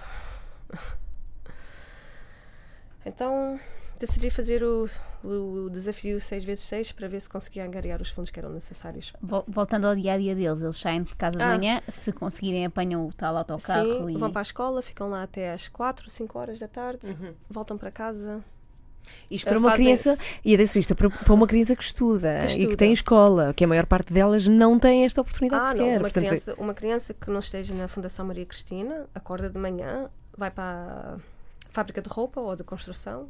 então 3.06 3.58
decidi 3.98 4.30
fazer 4.30 4.66
o, 4.66 4.90
o 5.24 5.70
desafio 5.70 6.18
6x6 6.18 6.94
para 6.94 7.08
ver 7.08 7.22
se 7.22 7.30
conseguia 7.30 7.66
angariar 7.66 8.02
os 8.02 8.10
fundos 8.10 8.32
que 8.32 8.38
eram 8.38 8.50
necessários. 8.50 9.14
Voltando 9.48 9.88
ao 9.88 9.96
dia 9.96 10.12
a 10.12 10.18
dia 10.18 10.36
deles, 10.36 10.60
eles 10.60 10.76
saem 10.76 11.04
de 11.04 11.16
casa 11.16 11.38
de 11.38 11.44
ah, 11.44 11.56
manhã, 11.56 11.82
se 11.88 12.12
conseguirem 12.12 12.66
apanham 12.66 13.08
o 13.08 13.14
tal 13.14 13.38
autocarro 13.38 14.10
sim, 14.10 14.18
e. 14.18 14.18
vão 14.18 14.30
para 14.30 14.42
a 14.42 14.44
escola, 14.44 14.82
ficam 14.82 15.08
lá 15.08 15.24
até 15.24 15.54
às 15.54 15.70
4, 15.70 16.10
5 16.10 16.38
horas 16.38 16.60
da 16.60 16.68
tarde, 16.68 17.08
uhum. 17.08 17.34
voltam 17.50 17.78
para 17.78 17.90
casa. 17.90 18.44
Isto 19.30 19.46
para 19.46 19.58
uma 19.58 19.74
criança, 19.74 20.18
e 20.44 20.56
é 20.56 20.62
isto 20.62 20.96
para, 20.96 21.10
para 21.10 21.34
uma 21.34 21.48
criança 21.48 21.76
que 21.76 21.84
estuda, 21.84 22.40
que 22.40 22.46
estuda, 22.46 22.66
e 22.66 22.68
que 22.68 22.76
tem 22.76 22.92
escola, 22.92 23.54
que 23.54 23.64
a 23.64 23.68
maior 23.68 23.86
parte 23.86 24.14
delas 24.14 24.48
não 24.48 24.78
tem 24.78 25.06
esta 25.06 25.22
oportunidade 25.22 25.64
ah, 25.64 25.68
sequer. 25.68 25.82
Não, 25.82 25.92
uma, 25.92 26.00
Portanto, 26.02 26.26
criança, 26.26 26.56
uma 26.58 26.74
criança 26.74 27.14
que 27.14 27.30
não 27.30 27.40
esteja 27.40 27.74
na 27.74 27.88
Fundação 27.88 28.26
Maria 28.26 28.46
Cristina, 28.46 29.08
acorda 29.16 29.50
de 29.50 29.58
manhã, 29.58 30.10
vai 30.38 30.52
para 30.52 31.16
a 31.16 31.20
fábrica 31.70 32.02
de 32.02 32.10
roupa 32.10 32.42
ou 32.42 32.56
de 32.56 32.64
construção, 32.64 33.30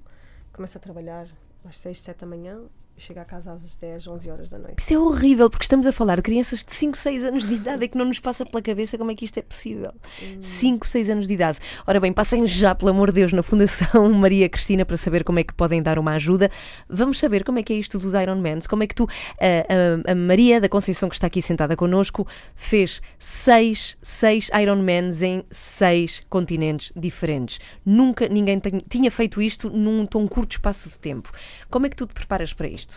começa 0.52 0.78
a 0.78 0.82
trabalhar 0.82 1.28
às 1.64 1.78
6, 1.78 2.00
7 2.00 2.20
da 2.20 2.28
manhã 2.28 2.60
chega 3.02 3.22
a 3.22 3.26
casa 3.26 3.52
às 3.52 3.76
10, 3.76 4.08
11 4.08 4.30
horas 4.30 4.50
da 4.50 4.60
noite. 4.60 4.80
Isso 4.80 4.94
é 4.94 4.98
horrível, 4.98 5.50
porque 5.50 5.64
estamos 5.64 5.88
a 5.88 5.92
falar 5.92 6.18
de 6.18 6.22
crianças 6.22 6.64
de 6.64 6.74
5, 6.74 6.98
6 6.98 7.26
anos 7.26 7.48
de 7.48 7.56
idade, 7.56 7.84
é 7.84 7.88
que 7.88 7.98
não 7.98 8.06
nos 8.06 8.20
passa 8.20 8.46
pela 8.46 8.62
cabeça 8.62 8.98
como 8.98 9.12
é 9.12 9.16
que 9.16 9.26
isto 9.26 9.38
é 9.38 9.42
possível. 9.42 9.92
Hum. 10.22 10.38
5, 10.40 10.88
6 10.88 11.10
anos 11.10 11.28
de 11.28 11.34
idade. 11.34 11.58
Ora 11.88 12.00
bem, 12.00 12.14
passem 12.14 12.46
já, 12.46 12.76
pelo 12.76 12.92
amor 12.92 13.10
de 13.10 13.16
Deus, 13.16 13.34
na 13.34 13.42
Fundação 13.42 14.10
Maria 14.14 14.48
Cristina 14.48 14.86
para 14.86 14.98
saber 14.98 15.24
como 15.24 15.40
é 15.40 15.44
que 15.44 15.54
podem 15.54 15.82
dar 15.82 15.98
uma 15.98 16.12
ajuda. 16.12 16.50
Vamos 16.88 17.18
saber 17.20 17.44
como 17.44 17.60
é 17.60 17.64
que 17.64 17.74
é 17.74 17.76
isto 17.76 17.98
dos 17.98 18.14
Ironmans, 18.14 18.68
como 18.68 18.84
é 18.84 18.88
que 18.88 18.96
tu, 18.96 19.08
a, 19.40 20.10
a, 20.10 20.12
a 20.12 20.16
Maria 20.16 20.62
da 20.62 20.70
Conceição, 20.70 21.10
que 21.10 21.16
está 21.16 21.28
aqui 21.28 21.42
sentada 21.42 21.76
connosco, 21.76 22.28
fez 22.56 23.02
6, 23.18 23.98
6 24.02 24.50
Ironmans 24.62 25.22
em 25.24 25.44
6 25.50 26.24
continentes 26.30 26.94
diferentes. 26.96 27.60
Nunca 27.84 28.28
ninguém 28.28 28.62
tinha 28.88 29.10
feito 29.10 29.42
isto 29.42 29.70
num 29.70 30.06
tão 30.06 30.28
curto 30.28 30.52
espaço 30.52 30.88
de 30.90 31.00
tempo. 31.00 31.32
Como 31.70 31.86
é 31.86 31.90
que 31.90 31.96
tu 31.96 32.06
te 32.06 32.14
preparas 32.14 32.54
para 32.54 32.68
isto? 32.68 32.91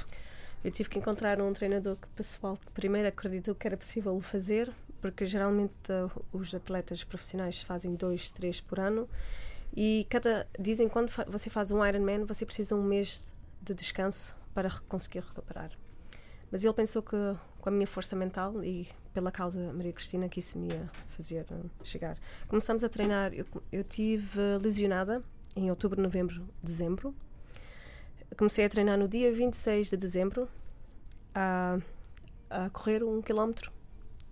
Eu 0.64 0.70
tive 0.70 0.88
que 0.88 0.98
encontrar 0.98 1.42
um 1.42 1.53
treinador 1.53 1.98
pessoal 2.16 2.57
que 2.57 2.72
primeiro 2.72 3.07
acreditou 3.07 3.55
que 3.55 3.66
era 3.66 3.77
possível 3.77 4.18
fazer, 4.22 4.72
porque 4.98 5.27
geralmente 5.27 5.74
uh, 5.90 6.24
os 6.33 6.55
atletas 6.55 7.05
profissionais 7.05 7.62
fazem 7.62 7.94
dois, 7.94 8.31
três 8.31 8.62
por 8.62 8.81
ano 8.81 9.07
e 9.77 10.07
cada 10.09 10.48
dizem 10.59 10.88
quando 10.88 11.12
você 11.29 11.50
faz 11.50 11.70
um 11.70 11.85
Ironman 11.85 12.24
você 12.24 12.46
precisa 12.46 12.74
um 12.74 12.83
mês 12.83 13.31
de 13.61 13.74
descanso 13.74 14.35
para 14.55 14.70
conseguir 14.88 15.20
recuperar. 15.20 15.70
Mas 16.50 16.64
ele 16.64 16.72
pensou 16.72 17.03
que 17.03 17.16
com 17.61 17.68
a 17.68 17.72
minha 17.72 17.87
força 17.87 18.16
mental 18.16 18.64
e 18.64 18.88
pela 19.12 19.31
causa 19.31 19.70
Maria 19.70 19.92
Cristina 19.92 20.31
que 20.31 20.40
isso 20.40 20.59
me 20.59 20.68
ia 20.68 20.90
fazer 21.11 21.44
uh, 21.50 21.70
chegar. 21.83 22.16
Começamos 22.48 22.83
a 22.83 22.88
treinar. 22.88 23.35
Eu, 23.35 23.44
eu 23.70 23.85
tive 23.85 24.40
lesionada 24.62 25.22
em 25.55 25.68
outubro, 25.68 26.00
novembro, 26.00 26.48
dezembro 26.62 27.14
comecei 28.37 28.65
a 28.65 28.69
treinar 28.69 28.99
no 28.99 29.09
dia 29.09 29.33
26 29.33 29.91
de 29.91 29.97
dezembro 29.97 30.49
a, 31.35 31.79
a 32.51 32.71
correr 32.71 33.03
um 33.03 33.21
quilómetro. 33.21 33.73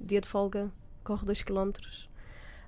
Dia 0.00 0.20
de 0.20 0.28
folga, 0.28 0.70
corro 1.04 1.24
dois 1.24 1.42
quilómetros. 1.42 2.10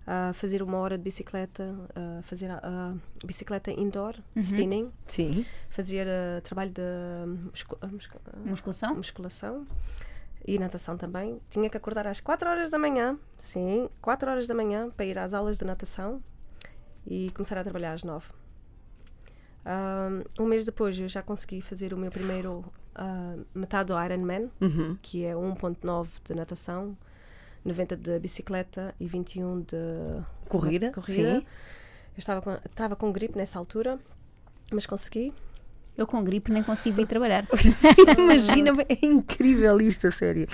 A 0.06 0.32
fazer 0.34 0.62
uma 0.62 0.76
hora 0.78 0.98
de 0.98 1.04
bicicleta, 1.04 1.74
a 1.94 2.22
fazer 2.22 2.50
a, 2.50 2.60
a 2.62 2.94
bicicleta 3.26 3.70
indoor, 3.70 4.14
uhum. 4.36 4.42
spinning. 4.42 4.92
Sim. 5.06 5.46
Fazer 5.70 6.06
uh, 6.06 6.42
trabalho 6.42 6.70
de 6.70 6.82
muscu 7.48 7.78
muscu 7.90 8.20
musculação. 8.44 8.94
musculação 8.94 9.66
e 10.46 10.58
natação 10.58 10.98
também. 10.98 11.40
Tinha 11.48 11.70
que 11.70 11.76
acordar 11.76 12.06
às 12.06 12.20
4 12.20 12.48
horas 12.50 12.70
da 12.70 12.78
manhã, 12.78 13.18
sim, 13.38 13.88
4 14.02 14.30
horas 14.30 14.46
da 14.46 14.54
manhã 14.54 14.90
para 14.90 15.06
ir 15.06 15.18
às 15.18 15.32
aulas 15.32 15.56
de 15.56 15.64
natação 15.64 16.22
e 17.06 17.30
começar 17.30 17.56
a 17.56 17.62
trabalhar 17.62 17.94
às 17.94 18.02
9 18.02 18.26
um 20.38 20.46
mês 20.46 20.64
depois 20.64 20.98
eu 20.98 21.08
já 21.08 21.22
consegui 21.22 21.60
fazer 21.60 21.94
o 21.94 21.98
meu 21.98 22.10
primeiro 22.10 22.64
uh, 22.96 23.44
metade 23.54 23.92
do 23.92 24.04
Ironman, 24.04 24.50
uhum. 24.60 24.96
que 25.00 25.24
é 25.24 25.34
1.9 25.34 26.08
de 26.24 26.34
natação, 26.34 26.96
90 27.64 27.96
de 27.96 28.18
bicicleta 28.18 28.94
e 29.00 29.06
21 29.06 29.60
de 29.60 29.76
corrida. 30.48 30.90
corrida. 30.92 31.40
Sim. 31.40 31.46
Eu 32.16 32.18
estava 32.18 32.42
com, 32.42 32.52
estava 32.64 32.96
com 32.96 33.10
gripe 33.10 33.36
nessa 33.36 33.58
altura, 33.58 33.98
mas 34.70 34.86
consegui. 34.86 35.32
Eu 35.96 36.06
com 36.06 36.22
gripe 36.24 36.50
nem 36.50 36.62
consigo 36.62 37.00
ir 37.00 37.06
trabalhar. 37.06 37.46
Imagina, 38.18 38.70
é 38.88 39.06
incrível 39.06 39.80
isto, 39.80 40.08
a 40.08 40.12
sério 40.12 40.48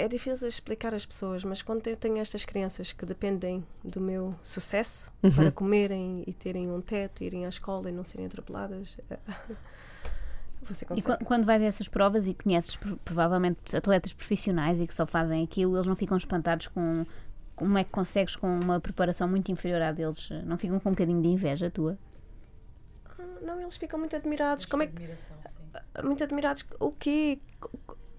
é 0.00 0.08
difícil 0.08 0.48
explicar 0.48 0.94
às 0.94 1.04
pessoas, 1.04 1.44
mas 1.44 1.62
quando 1.62 1.86
eu 1.86 1.96
tenho 1.96 2.18
estas 2.18 2.44
crianças 2.44 2.92
que 2.92 3.04
dependem 3.04 3.64
do 3.84 4.00
meu 4.00 4.34
sucesso 4.42 5.12
uhum. 5.22 5.30
para 5.32 5.52
comerem 5.52 6.24
e 6.26 6.32
terem 6.32 6.70
um 6.70 6.80
teto, 6.80 7.22
irem 7.22 7.44
à 7.44 7.48
escola 7.48 7.90
e 7.90 7.92
não 7.92 8.02
serem 8.02 8.26
atropeladas. 8.26 8.98
Eh, 9.10 9.18
você 10.62 10.84
consegue. 10.84 11.22
E 11.22 11.24
quando 11.24 11.44
vais 11.44 11.62
a 11.62 11.66
essas 11.66 11.88
provas 11.88 12.26
e 12.26 12.34
conheces 12.34 12.78
provavelmente 13.04 13.76
atletas 13.76 14.12
profissionais 14.12 14.80
e 14.80 14.86
que 14.86 14.94
só 14.94 15.06
fazem 15.06 15.44
aquilo, 15.44 15.76
eles 15.76 15.86
não 15.86 15.96
ficam 15.96 16.16
espantados 16.16 16.68
com 16.68 17.04
como 17.54 17.76
é 17.76 17.84
que 17.84 17.90
consegues 17.90 18.36
com 18.36 18.46
uma 18.46 18.80
preparação 18.80 19.28
muito 19.28 19.52
inferior 19.52 19.82
à 19.82 19.92
deles? 19.92 20.30
Não 20.46 20.56
ficam 20.56 20.80
com 20.80 20.88
um 20.88 20.92
bocadinho 20.92 21.20
de 21.20 21.28
inveja 21.28 21.70
tua? 21.70 21.98
Ah, 23.18 23.22
não, 23.42 23.60
eles 23.60 23.76
ficam 23.76 23.98
muito 23.98 24.16
admirados. 24.16 24.64
Como 24.64 24.82
é 24.82 24.86
que... 24.86 24.94
Muito 26.02 26.24
admirados. 26.24 26.64
O 26.80 26.90
quê? 26.92 27.38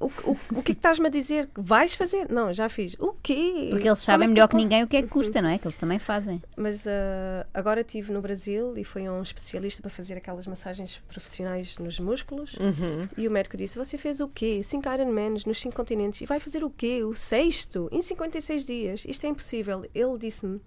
O, 0.01 0.31
o, 0.31 0.37
o 0.59 0.63
que 0.63 0.71
é 0.71 0.75
que 0.75 0.79
estás-me 0.79 1.07
a 1.07 1.09
dizer? 1.09 1.49
Vais 1.55 1.93
fazer? 1.93 2.29
Não, 2.29 2.51
já 2.51 2.67
fiz. 2.67 2.95
O 2.99 3.13
quê? 3.21 3.67
Porque 3.69 3.87
eles 3.87 3.99
sabem 3.99 4.25
é 4.25 4.27
melhor 4.27 4.47
que 4.47 4.55
ninguém 4.55 4.83
o 4.83 4.87
que 4.87 4.97
é 4.97 5.01
que 5.01 5.07
custa, 5.07 5.41
não 5.41 5.49
é? 5.49 5.57
Que 5.57 5.67
eles 5.67 5.77
também 5.77 5.99
fazem. 5.99 6.41
Mas 6.57 6.87
ah, 6.87 7.45
agora 7.53 7.81
estive 7.81 8.11
no 8.11 8.21
Brasil 8.21 8.75
e 8.77 8.83
foi 8.83 9.07
um 9.07 9.21
especialista 9.21 9.81
para 9.81 9.91
fazer 9.91 10.15
aquelas 10.15 10.47
massagens 10.47 11.01
profissionais 11.07 11.77
nos 11.77 11.99
músculos. 11.99 12.55
Uhum. 12.55 13.07
E 13.17 13.27
o 13.27 13.31
médico 13.31 13.55
disse: 13.55 13.77
Você 13.77 13.97
fez 13.97 14.19
o 14.19 14.27
quê? 14.27 14.61
Cinco 14.63 14.89
Ironmans 14.91 15.45
nos 15.45 15.61
cinco 15.61 15.75
continentes 15.75 16.21
e 16.21 16.25
vai 16.25 16.39
fazer 16.39 16.63
o 16.63 16.69
quê? 16.69 17.03
O 17.03 17.13
sexto? 17.13 17.87
Em 17.91 18.01
56 18.01 18.65
dias? 18.65 19.05
Isto 19.07 19.25
é 19.25 19.29
impossível. 19.29 19.85
Ele 19.93 20.17
disse-me: 20.17 20.59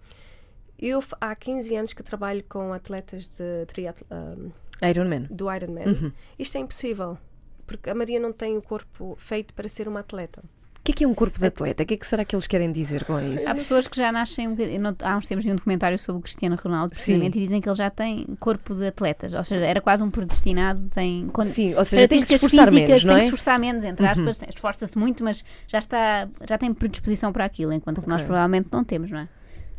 Eu 0.79 1.03
há 1.21 1.35
15 1.35 1.77
anos 1.77 1.93
que 1.93 2.03
trabalho 2.03 2.45
com 2.49 2.73
atletas 2.73 3.27
de 3.27 3.67
triatlo, 3.67 4.07
ah, 4.11 4.89
Iron 4.89 5.09
Man. 5.09 5.27
do 5.31 5.53
Ironman. 5.53 5.87
Uhum. 5.87 6.13
Isto 6.39 6.59
é 6.59 6.61
impossível. 6.61 7.19
Porque 7.67 7.91
a 7.91 7.95
Maria 7.95 8.21
não 8.21 8.33
tem 8.33 8.57
o 8.57 8.63
corpo 8.63 9.17
feito 9.19 9.55
para 9.55 9.69
ser 9.69 9.89
uma 9.89 10.01
atleta. 10.01 10.43
O 10.43 10.85
que 10.85 10.93
é 10.93 10.95
que 10.97 11.05
é 11.05 11.09
um 11.09 11.15
corpo 11.15 11.39
de 11.39 11.47
atleta? 11.47 11.83
O 11.83 11.87
que 11.87 11.95
é 11.95 11.97
que 11.97 12.07
será 12.07 12.27
que 12.27 12.37
eles 12.37 12.47
querem 12.47 12.71
dizer 12.71 13.05
com 13.07 13.19
isso? 13.19 13.49
Há 13.49 13.55
pessoas 13.55 13.89
que 13.89 13.97
já 13.97 14.13
nascem. 14.13 14.47
um 14.49 14.55
Há 15.03 15.17
uns 15.17 15.27
tempos 15.27 15.43
de 15.43 15.51
um 15.51 15.55
documentário 15.57 15.99
sobre 15.99 16.21
o 16.21 16.23
Cristiano 16.23 16.57
Ronaldo, 16.63 16.95
Sim. 16.95 17.01
precisamente, 17.01 17.39
e 17.39 17.43
dizem 17.43 17.59
que 17.59 17.67
ele 17.67 17.75
já 17.77 17.89
tem 17.89 18.27
corpo 18.39 18.75
de 18.75 18.87
atletas. 18.89 19.33
Ou 19.33 19.43
seja, 19.43 19.65
era 19.65 19.81
quase 19.81 20.03
um 20.03 20.11
predestinado. 20.11 20.85
Tem, 20.91 21.27
quando, 21.33 21.47
Sim, 21.47 21.75
ou 21.75 21.87
seja, 21.87 22.07
tem 22.07 22.19
que 22.19 22.27
se 22.27 22.35
características 22.39 22.43
esforçar 22.53 22.67
físicas, 22.67 22.89
menos, 22.89 23.05
não 23.05 23.13
tem 23.13 23.17
é? 23.17 23.19
que 23.21 23.25
se 23.25 23.35
esforçar 23.35 23.59
menos, 23.59 23.85
entre 23.85 24.07
aspas, 24.07 24.41
esforça-se 24.55 24.99
muito, 24.99 25.25
mas 25.25 25.43
já 25.67 25.79
está, 25.79 26.29
já 26.47 26.59
tem 26.59 26.75
predisposição 26.75 27.33
para 27.33 27.47
aquilo, 27.47 27.73
enquanto 27.73 28.03
que 28.03 28.09
nós 28.09 28.23
provavelmente 28.23 28.69
não 28.71 28.85
temos, 28.85 29.11
não 29.11 29.21
é? 29.21 29.29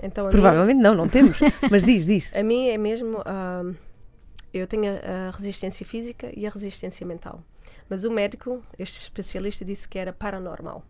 Então, 0.01 0.23
a 0.23 0.27
mim- 0.27 0.31
Provavelmente 0.31 0.81
não, 0.81 0.95
não 0.95 1.07
temos. 1.07 1.39
Mas 1.69 1.83
diz, 1.83 2.05
diz. 2.07 2.35
A 2.35 2.41
mim 2.43 2.67
é 2.69 2.77
mesmo. 2.77 3.21
ah, 3.25 3.63
eu 4.53 4.65
tenho 4.67 4.85
a, 4.91 5.27
a 5.27 5.31
resistência 5.31 5.85
física 5.85 6.31
e 6.35 6.45
a 6.47 6.49
resistência 6.49 7.05
mental. 7.05 7.39
Mas 7.89 8.03
o 8.03 8.11
médico, 8.11 8.63
este 8.79 8.99
especialista, 8.99 9.63
disse 9.63 9.87
que 9.87 9.97
era 9.99 10.11
paranormal. 10.13 10.83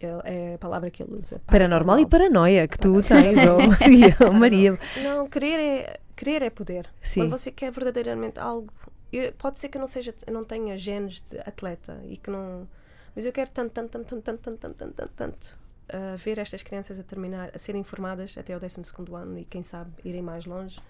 Ele- 0.00 0.20
É 0.24 0.54
a 0.54 0.58
palavra 0.58 0.90
que 0.90 1.02
ele 1.02 1.14
usa. 1.14 1.40
Paranormal 1.46 1.98
e 2.00 2.06
paranoia 2.06 2.66
que 2.68 2.78
tu 2.78 3.00
tens, 3.02 3.38
oh 3.48 3.58
Maria. 3.80 4.16
Oh 4.28 4.32
Maria. 4.32 4.78
Não, 5.02 5.26
querer 5.26 5.60
é, 5.60 6.00
querer 6.16 6.42
é 6.42 6.50
poder. 6.50 6.88
Sim. 7.00 7.20
Quando 7.22 7.30
você 7.30 7.50
quer 7.50 7.70
verdadeiramente 7.70 8.38
algo. 8.40 8.72
eu- 9.12 9.32
pode 9.34 9.58
ser 9.58 9.68
que 9.68 9.76
eu 9.76 9.80
não, 9.80 9.86
seja, 9.86 10.14
eu 10.26 10.32
não 10.32 10.44
tenha 10.44 10.76
genes 10.76 11.20
de 11.22 11.38
atleta 11.40 12.00
e 12.04 12.16
que 12.16 12.30
não. 12.30 12.66
Mas 13.14 13.24
eu 13.24 13.32
quero 13.32 13.50
tanto, 13.50 13.70
tanto, 13.72 13.90
tanto, 13.90 14.04
tanto, 14.22 14.22
tanto, 14.22 14.58
tanto, 14.58 14.74
tanto, 14.76 14.94
tanto, 14.94 15.12
tanto, 15.14 15.56
ah, 15.90 16.16
ver 16.16 16.38
estas 16.38 16.62
crianças 16.64 16.98
a 16.98 17.02
terminar, 17.04 17.50
a 17.54 17.58
serem 17.58 17.84
formadas 17.84 18.36
até 18.36 18.56
o 18.56 18.60
12 18.60 18.80
ano 19.14 19.38
e 19.38 19.44
quem 19.44 19.62
sabe 19.62 19.90
irem 20.04 20.22
mais 20.22 20.44
longe. 20.46 20.80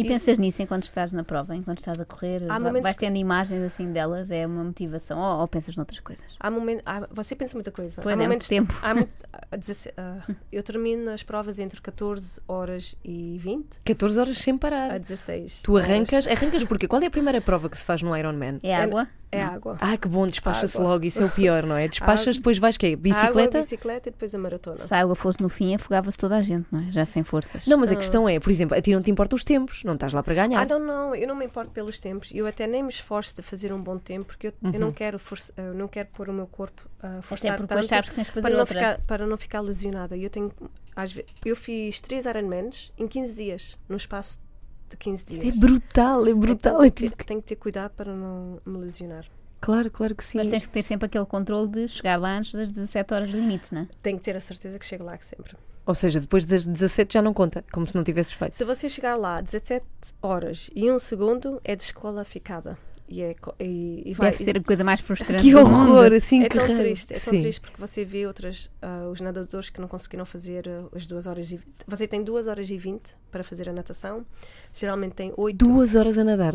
E 0.00 0.02
Isso- 0.02 0.12
pensas 0.12 0.38
nisso 0.38 0.62
enquanto 0.62 0.84
estás 0.84 1.12
na 1.12 1.22
prova, 1.22 1.54
enquanto 1.54 1.78
estás 1.78 2.00
a 2.00 2.04
correr? 2.04 2.42
Há 2.48 2.58
vais 2.58 2.96
que- 2.96 3.00
tendo 3.00 3.16
imagens 3.16 3.62
assim 3.62 3.92
delas? 3.92 4.30
É 4.30 4.46
uma 4.46 4.64
motivação? 4.64 5.18
Ou, 5.18 5.40
ou 5.40 5.48
pensas 5.48 5.76
noutras 5.76 6.00
coisas? 6.00 6.24
Há 6.38 6.50
momentos, 6.50 6.82
há- 6.86 7.06
você 7.10 7.36
pensa 7.36 7.54
muita 7.54 7.70
coisa. 7.70 8.00
Pois 8.02 8.14
há 8.14 8.18
é, 8.18 8.22
momentos 8.22 8.48
muito 8.50 8.66
tempo. 8.68 8.80
Há 8.82 8.94
muito, 8.94 9.14
há 9.50 9.56
16 9.56 9.94
ah, 9.96 10.18
eu 10.50 10.62
termino 10.62 11.10
as 11.10 11.22
provas 11.22 11.58
entre 11.58 11.80
14 11.82 12.40
horas 12.48 12.96
e 13.04 13.36
20 13.38 13.80
14 13.84 14.18
horas 14.18 14.38
sem 14.38 14.54
a 14.54 14.58
parar. 14.58 14.98
16. 14.98 15.62
Tu 15.62 15.72
horas. 15.74 15.86
arrancas, 15.88 16.26
arrancas 16.26 16.64
porque 16.64 16.88
qual 16.88 17.02
é 17.02 17.06
a 17.06 17.10
primeira 17.10 17.40
prova 17.40 17.68
que 17.68 17.78
se 17.78 17.84
faz 17.84 18.00
no 18.02 18.16
Ironman? 18.16 18.58
É 18.62 18.74
água? 18.74 19.06
É 19.32 19.40
água. 19.40 19.76
Ah, 19.80 19.96
que 19.96 20.08
bom, 20.08 20.26
despacha-se 20.26 20.76
logo, 20.76 21.04
isso 21.04 21.22
é 21.22 21.24
o 21.24 21.30
pior, 21.30 21.64
não 21.64 21.76
é? 21.76 21.86
Despachas, 21.86 22.34
depois 22.38 22.58
vais 22.58 22.76
quê? 22.76 22.88
Água, 22.88 23.02
Bicicleta? 23.02 23.58
bicicleta 23.58 24.08
e 24.08 24.12
depois 24.12 24.34
a 24.34 24.38
maratona. 24.38 24.78
Se 24.80 24.92
a 24.92 24.98
água 25.00 25.14
fosse 25.14 25.40
no 25.40 25.48
fim, 25.48 25.72
afogava-se 25.72 26.18
toda 26.18 26.36
a 26.36 26.42
gente, 26.42 26.66
não 26.72 26.80
é? 26.80 26.90
Já 26.90 27.04
sem 27.04 27.22
forças. 27.22 27.64
Não, 27.68 27.78
mas 27.78 27.92
a 27.92 27.96
questão 27.96 28.28
é, 28.28 28.40
por 28.40 28.50
exemplo, 28.50 28.76
a 28.76 28.80
ti 28.80 28.92
não 28.92 29.00
te 29.00 29.08
importa 29.08 29.36
os 29.36 29.44
tempos, 29.44 29.84
não 29.84 29.89
estás 29.94 30.12
lá 30.12 30.22
para 30.22 30.34
ganhar. 30.34 30.60
Ah, 30.60 30.66
não, 30.66 30.78
não, 30.78 31.14
eu 31.14 31.26
não 31.28 31.34
me 31.34 31.44
importo 31.44 31.70
pelos 31.72 31.98
tempos. 31.98 32.30
Eu 32.34 32.46
até 32.46 32.66
nem 32.66 32.82
me 32.82 32.88
esforço 32.90 33.36
de 33.36 33.42
fazer 33.42 33.72
um 33.72 33.80
bom 33.82 33.98
tempo, 33.98 34.26
porque 34.26 34.48
eu, 34.48 34.52
eu 34.72 34.80
não 34.80 34.92
quero 34.92 35.18
força- 35.18 35.52
eu 35.56 35.74
não 35.74 35.88
quero 35.88 36.08
pôr 36.12 36.28
o 36.28 36.32
meu 36.32 36.46
corpo 36.46 36.82
a 37.02 37.20
forçar 37.22 37.58
Uhum. 37.60 37.66
Que 37.66 37.74
tens 38.14 38.28
que 38.28 38.34
fazer 38.34 38.40
para 38.42 38.50
não, 38.50 38.60
outra. 38.60 38.74
ficar, 38.78 39.00
para 39.06 39.26
não 39.26 39.36
ficar 39.36 39.60
lesionada. 39.60 40.16
Eu 40.16 40.30
tenho, 40.30 40.50
às 40.94 41.12
ve- 41.12 41.24
eu 41.44 41.54
fiz 41.56 42.00
três 42.00 42.26
Ironmans 42.26 42.92
em 42.98 43.06
15 43.08 43.34
dias, 43.34 43.78
no 43.88 43.96
espaço 43.96 44.40
de 44.88 44.96
15 44.96 45.24
dias. 45.26 45.42
Isso 45.44 45.56
é 45.56 45.60
brutal, 45.60 46.26
é 46.26 46.34
brutal. 46.34 46.72
Então, 46.74 46.84
é 46.86 46.90
tenho, 46.90 47.10
que 47.10 47.16
ter, 47.16 47.24
tenho 47.24 47.40
que 47.42 47.48
ter 47.48 47.56
cuidado 47.56 47.92
para 47.92 48.12
não 48.14 48.60
me 48.66 48.78
lesionar. 48.78 49.24
Claro, 49.60 49.90
claro 49.90 50.14
que 50.14 50.24
sim. 50.24 50.38
Mas 50.38 50.48
tens 50.48 50.64
que 50.64 50.72
ter 50.72 50.82
sempre 50.82 51.04
aquele 51.06 51.26
controle 51.26 51.68
de 51.68 51.86
chegar 51.86 52.16
lá 52.18 52.38
antes 52.38 52.52
das 52.54 52.70
17 52.70 53.12
horas 53.12 53.28
de 53.28 53.36
limite, 53.36 53.66
não 53.74 53.82
é? 53.82 53.88
Tenho 54.02 54.16
que 54.18 54.24
ter 54.24 54.34
a 54.34 54.40
certeza 54.40 54.78
que 54.78 54.86
chego 54.86 55.04
lá 55.04 55.18
sempre. 55.20 55.54
Ou 55.90 55.94
seja, 55.94 56.20
depois 56.20 56.44
das 56.46 56.64
17 56.68 57.14
já 57.14 57.20
não 57.20 57.34
conta, 57.34 57.64
como 57.72 57.84
se 57.84 57.96
não 57.96 58.04
tivesses 58.04 58.32
feito. 58.32 58.54
Se 58.54 58.64
você 58.64 58.88
chegar 58.88 59.16
lá 59.16 59.40
17 59.40 59.84
horas 60.22 60.70
e 60.72 60.88
um 60.88 61.00
segundo, 61.00 61.60
é 61.64 61.74
desqualificada. 61.74 62.78
E, 63.08 63.22
é, 63.22 63.34
e, 63.58 64.02
e 64.06 64.14
vai, 64.14 64.30
Deve 64.30 64.44
ser 64.44 64.56
a 64.58 64.62
coisa 64.62 64.84
mais 64.84 65.00
frustrante 65.00 65.42
Que 65.42 65.50
do 65.52 65.66
mundo. 65.66 65.90
horror, 65.94 66.12
assim, 66.12 66.44
É 66.44 66.48
que 66.48 66.56
tão 66.56 66.64
raiva. 66.68 66.80
triste, 66.80 67.12
é 67.12 67.18
tão 67.18 67.32
Sim. 67.34 67.40
triste 67.42 67.60
porque 67.60 67.76
você 67.76 68.04
vê 68.04 68.24
outras, 68.24 68.70
ah, 68.80 69.08
os 69.10 69.20
nadadores 69.20 69.68
que 69.68 69.80
não 69.80 69.88
conseguiram 69.88 70.24
fazer 70.24 70.68
ah, 70.68 70.84
as 70.94 71.06
duas 71.06 71.26
horas 71.26 71.50
e 71.50 71.58
Você 71.88 72.06
tem 72.06 72.22
duas 72.22 72.46
horas 72.46 72.70
e 72.70 72.78
20 72.78 73.16
para 73.32 73.42
fazer 73.42 73.68
a 73.68 73.72
natação, 73.72 74.24
geralmente 74.72 75.14
tem 75.14 75.32
oito. 75.36 75.56
Duas 75.56 75.96
horas 75.96 76.16
a 76.18 76.22
nadar. 76.22 76.54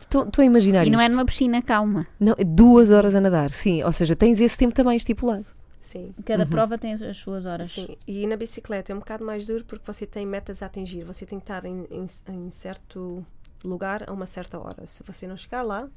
Estou 0.00 0.26
a 0.38 0.44
imaginar 0.44 0.84
E 0.84 0.90
não 0.90 1.00
é 1.00 1.08
numa 1.08 1.24
piscina 1.24 1.62
calma. 1.62 2.04
Não, 2.18 2.34
é 2.36 2.42
duas 2.42 2.90
horas 2.90 3.14
a 3.14 3.20
nadar, 3.20 3.52
sim. 3.52 3.84
Ou 3.84 3.92
seja, 3.92 4.16
tens 4.16 4.40
esse 4.40 4.58
tempo 4.58 4.74
também 4.74 4.96
estipulado. 4.96 5.46
Sim, 5.82 6.14
Cada 6.24 6.46
prova 6.46 6.78
tem 6.78 6.92
as 6.94 7.16
suas 7.16 7.44
horas. 7.44 7.66
sim. 7.72 7.88
E 8.06 8.24
na 8.28 8.36
bicicleta 8.36 8.92
é 8.92 8.94
um 8.94 9.00
bocado 9.00 9.24
mais 9.24 9.44
duro 9.44 9.64
porque 9.64 9.84
você 9.84 10.06
tem 10.06 10.24
metas 10.24 10.62
a 10.62 10.66
atingir. 10.66 11.02
Você 11.02 11.26
tem 11.26 11.38
que 11.40 11.42
estar 11.42 11.64
em, 11.64 11.86
em, 11.90 12.06
em 12.28 12.50
certo 12.50 13.26
lugar 13.64 14.08
a 14.08 14.12
uma 14.12 14.24
certa 14.24 14.60
hora. 14.60 14.86
Se 14.86 15.02
você 15.02 15.26
não 15.26 15.36
chegar 15.36 15.62
lá, 15.62 15.88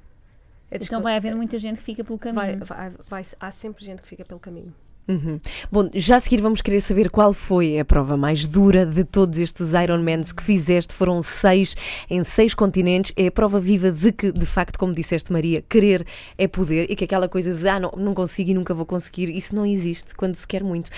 é 0.72 0.78
Então 0.82 1.02
vai 1.04 1.16
haver 1.16 1.36
muita 1.36 1.60
gente 1.60 1.78
que 1.78 1.84
fica 1.84 2.04
pelo 2.04 2.18
caminho. 2.18 2.58
vai, 2.66 2.90
vai, 2.90 2.90
vai- 3.08 3.24
há 3.40 3.52
sempre 3.52 3.86
gente 3.86 4.02
que 4.02 4.08
fica 4.08 4.26
pelo 4.26 4.40
caminho. 4.40 4.74
Uhum. 5.08 5.40
Bom, 5.72 5.88
já 5.94 6.16
a 6.16 6.20
seguir 6.20 6.42
vamos 6.42 6.62
querer 6.62 6.82
saber 6.82 7.12
qual 7.12 7.32
foi 7.32 7.80
a 7.80 7.86
prova 7.86 8.18
mais 8.18 8.48
dura 8.48 8.86
de 8.86 9.04
todos 9.04 9.38
estes 9.38 9.74
Ironmans 9.74 10.32
que 10.32 10.42
fizeste. 10.42 10.94
Foram 10.94 11.22
seis 11.22 11.76
em 12.10 12.24
seis 12.24 12.56
continentes. 12.56 13.14
É 13.16 13.28
a 13.28 13.32
prova 13.32 13.60
viva 13.60 13.92
de 13.92 14.12
que, 14.12 14.32
de 14.32 14.46
facto, 14.46 14.80
como 14.80 14.94
disseste, 14.94 15.32
Maria, 15.32 15.62
querer 15.62 16.06
é 16.38 16.48
poder 16.48 16.90
e 16.90 16.96
que 16.96 17.04
aquela 17.04 17.30
coisa 17.30 17.54
de 17.54 17.68
ah, 17.68 17.80
não, 17.80 17.92
não 17.96 18.14
consigo 18.16 18.50
e 18.50 18.54
nunca 18.54 18.74
vou 18.74 18.86
conseguir, 18.86 19.30
isso 19.30 19.56
não 19.56 19.66
existe 19.66 20.16
quando 20.16 20.36
se 20.36 20.48
quer 20.48 20.64
muito. 20.64 20.90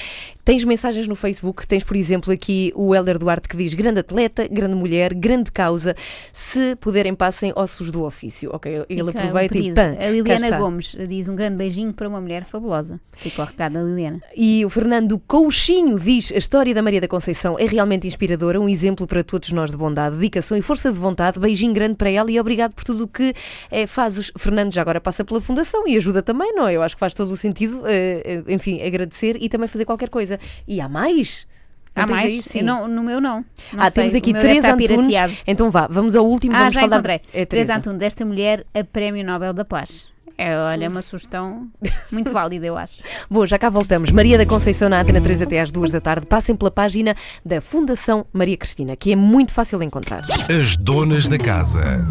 Tens 0.48 0.64
mensagens 0.64 1.10
no 1.10 1.16
Facebook, 1.18 1.68
tens, 1.68 1.84
por 1.84 1.98
exemplo, 1.98 2.32
aqui 2.32 2.72
o 2.74 2.96
Helder 2.96 3.20
Duarte 3.20 3.50
que 3.50 3.58
diz 3.58 3.74
grande 3.74 4.00
atleta, 4.00 4.48
grande 4.48 4.76
mulher, 4.76 5.14
grande 5.14 5.52
causa. 5.52 5.94
Se 6.32 6.74
puderem, 6.78 7.14
passem 7.14 7.52
ossos 7.54 7.92
do 7.92 8.06
ofício. 8.06 8.52
Ok, 8.54 8.86
ele 8.90 9.04
Fica 9.04 9.20
aproveita 9.20 9.58
e 9.58 9.74
pã, 9.74 9.98
A 10.00 10.08
Liliana. 10.08 10.58
Gomes 10.58 10.96
diz 11.06 11.28
um 11.28 11.36
grande 11.36 11.58
beijinho 11.58 11.92
para 11.92 12.08
uma 12.08 12.22
mulher 12.22 12.46
fabulosa. 12.46 12.98
Fica 13.12 13.42
o 13.42 13.46
recado 13.46 13.74
da 13.74 13.82
Liliana. 13.82 14.22
E 14.38 14.64
o 14.64 14.70
Fernando 14.70 15.20
Couchinho 15.28 16.00
diz: 16.00 16.32
a 16.32 16.38
história 16.38 16.74
da 16.74 16.82
Maria 16.82 17.02
da 17.02 17.10
Conceição 17.10 17.58
é 17.60 17.66
realmente 17.66 18.08
inspiradora, 18.08 18.58
um 18.58 18.70
exemplo 18.70 19.06
para 19.06 19.26
todos 19.26 19.52
nós 19.52 19.70
de 19.70 19.76
bondade, 19.76 20.16
dedicação 20.16 20.58
e 20.58 20.62
força 20.62 20.94
de 20.94 20.98
vontade. 20.98 21.38
Beijinho 21.40 21.74
grande 21.74 21.96
para 21.96 22.10
ela 22.10 22.32
e 22.32 22.40
obrigado 22.40 22.72
por 22.72 22.86
tudo 22.86 23.04
o 23.04 23.08
que 23.10 23.34
eh, 23.70 23.86
fazes. 23.86 24.32
Fernando 24.38 24.74
já 24.74 24.80
agora 24.80 25.02
passa 25.02 25.26
pela 25.26 25.42
Fundação 25.42 25.86
e 25.86 25.98
ajuda 25.98 26.24
também, 26.24 26.56
não 26.56 26.70
é? 26.70 26.74
Eu 26.78 26.84
acho 26.84 26.96
que 26.96 27.02
faz 27.02 27.14
todo 27.14 27.34
o 27.34 27.36
sentido, 27.36 27.84
eh, 27.86 28.22
eh, 28.24 28.44
enfim, 28.48 28.82
agradecer 28.82 29.36
e 29.42 29.50
também 29.50 29.68
fazer 29.68 29.84
qualquer 29.84 30.08
coisa. 30.08 30.37
E 30.68 30.82
há 30.82 30.88
mais? 30.88 31.48
Há 31.96 32.06
tens 32.06 32.12
mais? 32.12 32.34
aí? 32.34 32.42
Sim. 32.44 32.62
Não, 32.62 32.88
no 32.88 33.04
meu 33.04 33.20
não. 33.20 33.44
Não 33.74 33.84
ah, 33.84 33.90
sei, 33.90 34.04
temos 34.04 34.16
aqui 34.16 34.34
Teresa 34.34 34.56
estar 34.56 34.74
Antunes. 34.74 34.88
pirateado. 34.88 35.34
Então 35.48 35.72
vá, 35.72 35.88
vamos 35.90 36.16
ao 36.16 36.26
último. 36.26 36.56
Ah, 36.56 36.60
vamos 36.60 36.74
já 36.74 36.82
falar... 36.82 36.96
encontrei. 36.96 37.16
É, 37.16 37.20
Teresa 37.22 37.48
Teresa. 37.48 37.76
Antunes, 37.78 38.02
esta 38.04 38.26
mulher 38.26 38.66
a 38.74 38.84
Prémio 38.84 39.26
Nobel 39.26 39.54
da 39.54 39.66
Paz. 39.66 40.08
É, 40.38 40.56
olha, 40.56 40.86
é 40.86 40.88
uma 40.88 41.02
sugestão 41.02 41.68
muito 42.12 42.32
válida, 42.32 42.68
eu 42.68 42.78
acho. 42.78 43.02
Bom, 43.28 43.46
já 43.48 43.58
cá 43.58 43.70
voltamos. 43.70 44.12
Maria 44.12 44.38
da 44.38 44.46
Conceição 44.46 44.88
na 44.88 45.02
Antena 45.02 45.20
3 45.20 45.42
até 45.42 45.60
às 45.60 45.72
2 45.72 45.90
da 45.90 46.00
tarde. 46.00 46.28
Passem 46.28 46.56
pela 46.56 46.70
página 46.70 47.16
da 47.44 47.60
Fundação 47.60 48.26
Maria 48.32 48.56
Cristina, 48.56 48.96
que 48.96 49.12
é 49.12 49.16
muito 49.16 49.52
fácil 49.52 49.80
de 49.80 49.86
encontrar. 49.86 50.24
As 50.48 50.78
donas 50.78 51.28
da 51.28 51.40
casa. 51.40 52.06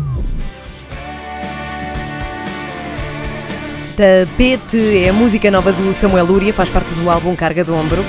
Tapete 3.96 4.98
é 4.98 5.08
a 5.08 5.12
música 5.12 5.50
nova 5.50 5.72
do 5.72 5.94
Samuel 5.94 6.26
Lúria, 6.26 6.52
faz 6.52 6.68
parte 6.68 6.92
do 6.96 7.10
álbum 7.10 7.34
Carga 7.34 7.64
de 7.64 7.70
Ombro. 7.70 8.04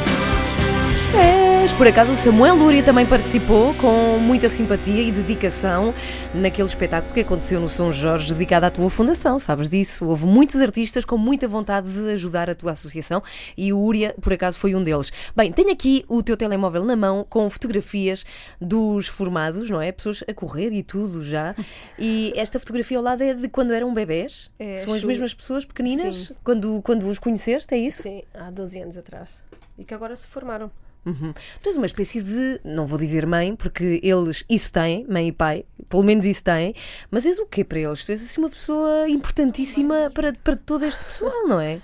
Mas, 1.67 1.75
por 1.75 1.85
acaso, 1.85 2.13
o 2.13 2.17
Samuel 2.17 2.55
Lúria 2.55 2.81
também 2.81 3.05
participou 3.05 3.73
com 3.73 4.17
muita 4.19 4.49
simpatia 4.49 5.03
e 5.03 5.11
dedicação 5.11 5.93
naquele 6.33 6.69
espetáculo 6.69 7.13
que 7.13 7.19
aconteceu 7.19 7.59
no 7.59 7.67
São 7.67 7.91
Jorge, 7.91 8.31
dedicado 8.33 8.65
à 8.67 8.71
tua 8.71 8.89
fundação, 8.89 9.37
sabes 9.37 9.67
disso? 9.67 10.05
Houve 10.07 10.25
muitos 10.25 10.61
artistas 10.61 11.03
com 11.03 11.17
muita 11.17 11.45
vontade 11.45 11.91
de 11.91 12.11
ajudar 12.13 12.49
a 12.49 12.55
tua 12.55 12.71
associação 12.71 13.21
e 13.57 13.73
o 13.73 13.79
Lúria, 13.83 14.15
por 14.21 14.31
acaso, 14.31 14.57
foi 14.57 14.75
um 14.75 14.81
deles. 14.81 15.11
Bem, 15.35 15.51
tenho 15.51 15.69
aqui 15.69 16.05
o 16.07 16.23
teu 16.23 16.37
telemóvel 16.37 16.85
na 16.85 16.95
mão 16.95 17.25
com 17.29 17.49
fotografias 17.49 18.23
dos 18.61 19.05
formados, 19.07 19.69
não 19.69 19.81
é? 19.81 19.91
Pessoas 19.91 20.23
a 20.25 20.33
correr 20.33 20.71
e 20.71 20.81
tudo 20.81 21.21
já. 21.21 21.53
E 21.99 22.31
esta 22.37 22.59
fotografia 22.61 22.97
ao 22.97 23.03
lado 23.03 23.21
é 23.23 23.33
de 23.33 23.49
quando 23.49 23.73
eram 23.73 23.93
bebés. 23.93 24.49
É, 24.57 24.77
São 24.77 24.93
as 24.93 25.01
Chu- 25.01 25.07
mesmas 25.07 25.33
pessoas 25.33 25.65
pequeninas 25.65 26.27
Sim. 26.27 26.35
quando, 26.45 26.81
quando 26.81 27.09
os 27.09 27.19
conheceste, 27.19 27.75
é 27.75 27.77
isso? 27.77 28.03
Sim, 28.03 28.23
há 28.33 28.49
12 28.51 28.79
anos 28.79 28.97
atrás. 28.97 29.43
E 29.77 29.83
que 29.83 29.93
agora 29.93 30.15
se 30.15 30.29
formaram. 30.29 30.71
Uhum. 31.07 31.33
Tu 31.61 31.69
és 31.69 31.77
uma 31.77 31.85
espécie 31.85 32.21
de, 32.21 32.59
não 32.65 32.85
vou 32.85 32.99
dizer 32.99 33.25
mãe, 33.25 33.55
porque 33.55 34.01
eles 34.03 34.43
isso 34.49 34.73
têm, 34.73 35.05
mãe 35.07 35.29
e 35.29 35.31
pai, 35.31 35.63
pelo 35.87 36.03
menos 36.03 36.25
isso 36.25 36.43
têm, 36.43 36.75
mas 37.09 37.25
és 37.25 37.39
o 37.39 37.45
quê 37.45 37.63
para 37.63 37.79
eles? 37.79 38.05
Tu 38.05 38.11
és 38.11 38.21
assim 38.21 38.41
uma 38.41 38.49
pessoa 38.49 39.07
importantíssima 39.07 40.11
para, 40.13 40.33
para 40.33 40.57
todo 40.57 40.83
este 40.83 41.03
pessoal, 41.05 41.47
não 41.47 41.61
é? 41.61 41.79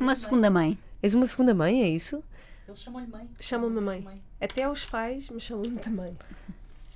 Uma 0.00 0.16
segunda 0.16 0.50
mãe. 0.50 0.76
És 1.00 1.14
uma 1.14 1.26
segunda 1.26 1.54
mãe, 1.54 1.82
é 1.82 1.88
isso? 1.88 2.22
Eles 2.66 2.80
chamam-lhe 2.80 3.06
mãe. 3.06 3.28
Chamam-me 3.38 3.80
mãe. 3.80 4.00
Mãe. 4.00 4.14
Até 4.40 4.68
os 4.68 4.84
pais 4.86 5.28
me 5.30 5.40
chamam 5.40 5.62
de 5.62 5.90
mãe. 5.90 6.16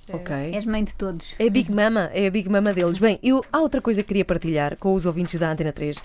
É. 0.07 0.15
Ok. 0.15 0.35
És 0.53 0.65
mãe 0.65 0.83
de 0.83 0.95
todos. 0.95 1.35
É 1.37 1.47
a 1.47 1.49
Big 1.49 1.71
Mama, 1.71 2.09
é 2.13 2.27
a 2.27 2.31
Big 2.31 2.49
Mama 2.49 2.73
deles. 2.73 2.97
Bem, 2.97 3.19
eu, 3.21 3.43
há 3.51 3.59
outra 3.59 3.81
coisa 3.81 4.01
que 4.01 4.07
queria 4.07 4.25
partilhar 4.25 4.77
com 4.77 4.93
os 4.93 5.05
ouvintes 5.05 5.39
da 5.39 5.51
Antena 5.51 5.73
3 5.73 5.97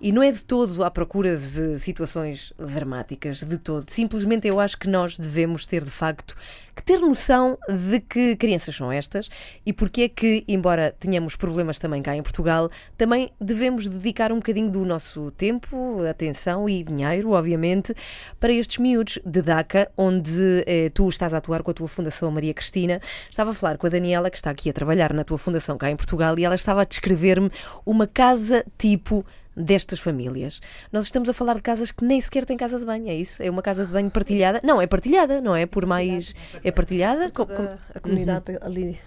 e 0.00 0.12
não 0.12 0.22
é 0.22 0.30
de 0.30 0.44
todo 0.44 0.84
à 0.84 0.90
procura 0.90 1.36
de 1.36 1.78
situações 1.78 2.52
dramáticas, 2.58 3.42
de 3.42 3.58
todo. 3.58 3.90
Simplesmente 3.90 4.46
eu 4.46 4.60
acho 4.60 4.78
que 4.78 4.88
nós 4.88 5.18
devemos 5.18 5.66
ter, 5.66 5.82
de 5.82 5.90
facto, 5.90 6.36
que 6.78 6.84
ter 6.84 7.00
noção 7.00 7.58
de 7.68 7.98
que 7.98 8.36
crianças 8.36 8.76
são 8.76 8.92
estas 8.92 9.28
e 9.66 9.72
porque 9.72 10.02
é 10.02 10.08
que, 10.08 10.44
embora 10.46 10.94
tenhamos 10.98 11.34
problemas 11.34 11.76
também 11.76 12.00
cá 12.00 12.14
em 12.14 12.22
Portugal, 12.22 12.70
também 12.96 13.30
devemos 13.40 13.88
dedicar 13.88 14.30
um 14.30 14.36
bocadinho 14.36 14.70
do 14.70 14.84
nosso 14.84 15.32
tempo, 15.32 16.00
atenção 16.08 16.68
e 16.68 16.84
dinheiro, 16.84 17.32
obviamente, 17.32 17.92
para 18.38 18.52
estes 18.52 18.78
miúdos 18.78 19.18
de 19.26 19.42
DACA, 19.42 19.90
onde 19.96 20.62
eh, 20.68 20.88
tu 20.94 21.08
estás 21.08 21.34
a 21.34 21.38
atuar 21.38 21.64
com 21.64 21.72
a 21.72 21.74
tua 21.74 21.88
Fundação 21.88 22.30
Maria 22.30 22.54
Cristina. 22.54 23.00
Estava 23.28 23.50
a 23.50 23.54
falar 23.54 23.76
com 23.76 23.88
a 23.88 23.90
Daniela, 23.90 24.30
que 24.30 24.36
está 24.36 24.50
aqui 24.50 24.70
a 24.70 24.72
trabalhar 24.72 25.12
na 25.12 25.24
tua 25.24 25.36
Fundação 25.36 25.76
cá 25.76 25.90
em 25.90 25.96
Portugal, 25.96 26.38
e 26.38 26.44
ela 26.44 26.54
estava 26.54 26.82
a 26.82 26.84
descrever-me 26.84 27.50
uma 27.84 28.06
casa 28.06 28.64
tipo 28.78 29.26
destas 29.58 29.98
famílias. 29.98 30.60
Nós 30.92 31.04
estamos 31.04 31.28
a 31.28 31.32
falar 31.32 31.54
de 31.54 31.62
casas 31.62 31.90
que 31.90 32.04
nem 32.04 32.20
sequer 32.20 32.44
têm 32.44 32.56
casa 32.56 32.78
de 32.78 32.84
banho, 32.84 33.08
é 33.08 33.14
isso? 33.14 33.42
É 33.42 33.50
uma 33.50 33.62
casa 33.62 33.84
de 33.84 33.92
banho 33.92 34.10
partilhada? 34.10 34.60
Não, 34.64 34.80
é 34.80 34.86
partilhada, 34.86 35.40
não 35.40 35.54
é? 35.56 35.66
Por 35.66 35.84
mais. 35.86 36.34
É 36.64 36.70
partilhada? 36.70 37.30
Toda 37.30 37.54
Co- 37.54 37.62
co- 37.62 37.78
a 37.94 38.00
comunidade 38.00 38.56
ali, 38.60 38.98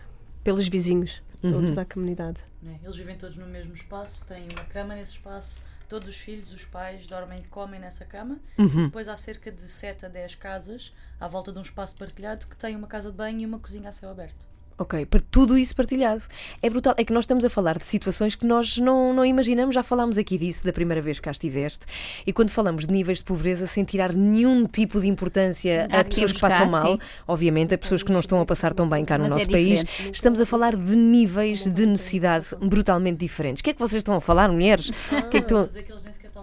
pelos 0.43 0.67
vizinhos, 0.67 1.21
Uhum. 1.43 1.65
toda 1.67 1.81
a 1.81 1.85
comunidade. 1.85 2.39
né? 2.61 2.79
Eles 2.83 2.95
vivem 2.95 3.17
todos 3.17 3.35
no 3.37 3.47
mesmo 3.47 3.73
espaço, 3.73 4.25
têm 4.27 4.47
uma 4.51 4.63
cama 4.65 4.93
nesse 4.95 5.13
espaço. 5.13 5.61
Todos 5.89 6.07
os 6.07 6.15
filhos, 6.15 6.53
os 6.53 6.63
pais 6.63 7.05
dormem 7.07 7.39
e 7.39 7.43
comem 7.47 7.79
nessa 7.79 8.05
cama. 8.05 8.39
Uhum. 8.57 8.85
Depois 8.85 9.07
há 9.09 9.15
cerca 9.17 9.51
de 9.51 9.61
7 9.63 10.05
a 10.05 10.09
10 10.09 10.35
casas 10.35 10.93
à 11.19 11.27
volta 11.27 11.51
de 11.51 11.57
um 11.57 11.61
espaço 11.61 11.97
partilhado 11.97 12.45
que 12.47 12.55
têm 12.55 12.75
uma 12.77 12.87
casa 12.87 13.11
de 13.11 13.17
banho 13.17 13.41
e 13.41 13.45
uma 13.45 13.59
cozinha 13.59 13.89
a 13.89 13.91
céu 13.91 14.09
aberto. 14.09 14.50
Ok, 14.81 15.05
para 15.05 15.19
tudo 15.29 15.59
isso 15.59 15.75
partilhado. 15.75 16.23
É 16.59 16.67
brutal. 16.67 16.95
É 16.97 17.05
que 17.05 17.13
nós 17.13 17.25
estamos 17.25 17.45
a 17.45 17.51
falar 17.51 17.77
de 17.77 17.85
situações 17.85 18.33
que 18.33 18.47
nós 18.47 18.79
não, 18.79 19.13
não 19.13 19.23
imaginamos. 19.23 19.75
Já 19.75 19.83
falámos 19.83 20.17
aqui 20.17 20.39
disso 20.39 20.65
da 20.65 20.73
primeira 20.73 20.99
vez 20.99 21.19
que 21.19 21.25
cá 21.25 21.29
estiveste. 21.29 21.85
E 22.25 22.33
quando 22.33 22.49
falamos 22.49 22.87
de 22.87 22.91
níveis 22.91 23.19
de 23.19 23.23
pobreza, 23.25 23.67
sem 23.67 23.83
tirar 23.83 24.11
nenhum 24.11 24.65
tipo 24.65 24.99
de 24.99 25.07
importância 25.07 25.87
Há 25.91 25.99
a 25.99 26.03
pessoas 26.03 26.31
que 26.31 26.39
passam 26.39 26.65
mal, 26.67 26.93
sim. 26.93 26.99
obviamente, 27.27 27.75
a 27.75 27.77
pessoas 27.77 28.01
que 28.01 28.11
não 28.11 28.21
estão 28.21 28.41
a 28.41 28.45
passar 28.45 28.73
tão 28.73 28.89
bem 28.89 29.05
cá 29.05 29.19
no 29.19 29.25
Mas 29.25 29.31
é 29.31 29.35
nosso 29.35 29.49
país, 29.51 29.81
diferente. 29.81 30.15
estamos 30.15 30.41
a 30.41 30.47
falar 30.47 30.75
de 30.75 30.95
níveis 30.95 31.63
de 31.63 31.85
necessidade 31.85 32.47
brutalmente 32.59 33.19
diferentes. 33.19 33.61
O 33.61 33.63
que 33.63 33.69
é 33.69 33.73
que 33.73 33.79
vocês 33.79 33.99
estão 33.99 34.15
a 34.15 34.21
falar, 34.21 34.49
mulheres? 34.51 34.89
O 34.89 35.29
que 35.29 35.37
é 35.37 35.41
que 35.41 35.53
estão 35.53 35.69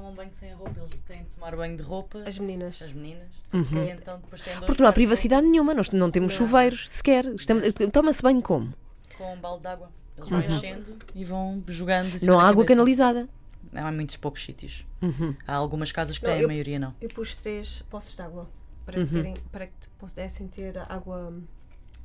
tomam 0.08 0.14
banho 0.14 0.32
sem 0.32 0.52
a 0.52 0.56
roupa, 0.56 0.80
eles 0.80 0.94
têm 1.06 1.22
de 1.22 1.28
tomar 1.30 1.56
banho 1.56 1.76
de 1.76 1.82
roupa, 1.82 2.22
As 2.26 2.38
meninas. 2.38 2.82
as 2.82 2.92
meninas, 2.92 3.28
e 3.52 3.90
então 3.90 4.18
depois 4.20 4.42
têm 4.42 4.54
Porque 4.60 4.82
não 4.82 4.88
há 4.88 4.92
privacidade 4.92 5.46
nenhuma, 5.46 5.74
nós 5.74 5.90
não 5.90 6.10
temos 6.10 6.32
chuveiros 6.32 6.88
sequer. 6.88 7.26
Estamos- 7.34 7.64
Toma-se 7.92 8.22
banho 8.22 8.42
como? 8.42 8.72
com 9.16 9.34
um 9.34 9.36
balde 9.40 9.62
de 9.62 9.68
água. 9.68 9.90
Eles 10.16 10.28
vão 10.30 10.40
enchendo 10.40 10.96
e 11.14 11.24
vão 11.24 11.62
jogando. 11.66 12.18
cima 12.18 12.32
Não 12.32 12.40
há 12.40 12.48
água 12.48 12.64
canalizada. 12.64 13.28
Não, 13.72 13.86
há 13.86 13.92
muitos 13.92 14.16
poucos 14.16 14.44
sítios. 14.44 14.86
Uhum. 15.02 15.34
Há 15.46 15.54
algumas 15.54 15.92
casas 15.92 16.16
que 16.18 16.24
Não, 16.24 16.32
têm, 16.32 16.40
eu- 16.42 16.46
a 16.46 16.48
maioria 16.48 16.78
não. 16.78 16.94
Eu 17.00 17.08
pus 17.08 17.36
três 17.36 17.82
poços 17.82 18.14
de 18.16 18.22
água 18.22 18.48
para, 18.86 18.98
Uhum. 19.00 19.06
terem, 19.06 19.36
para 19.52 19.66
que 19.66 19.72
pudessem 19.98 20.48
ter 20.48 20.78
água 20.88 21.34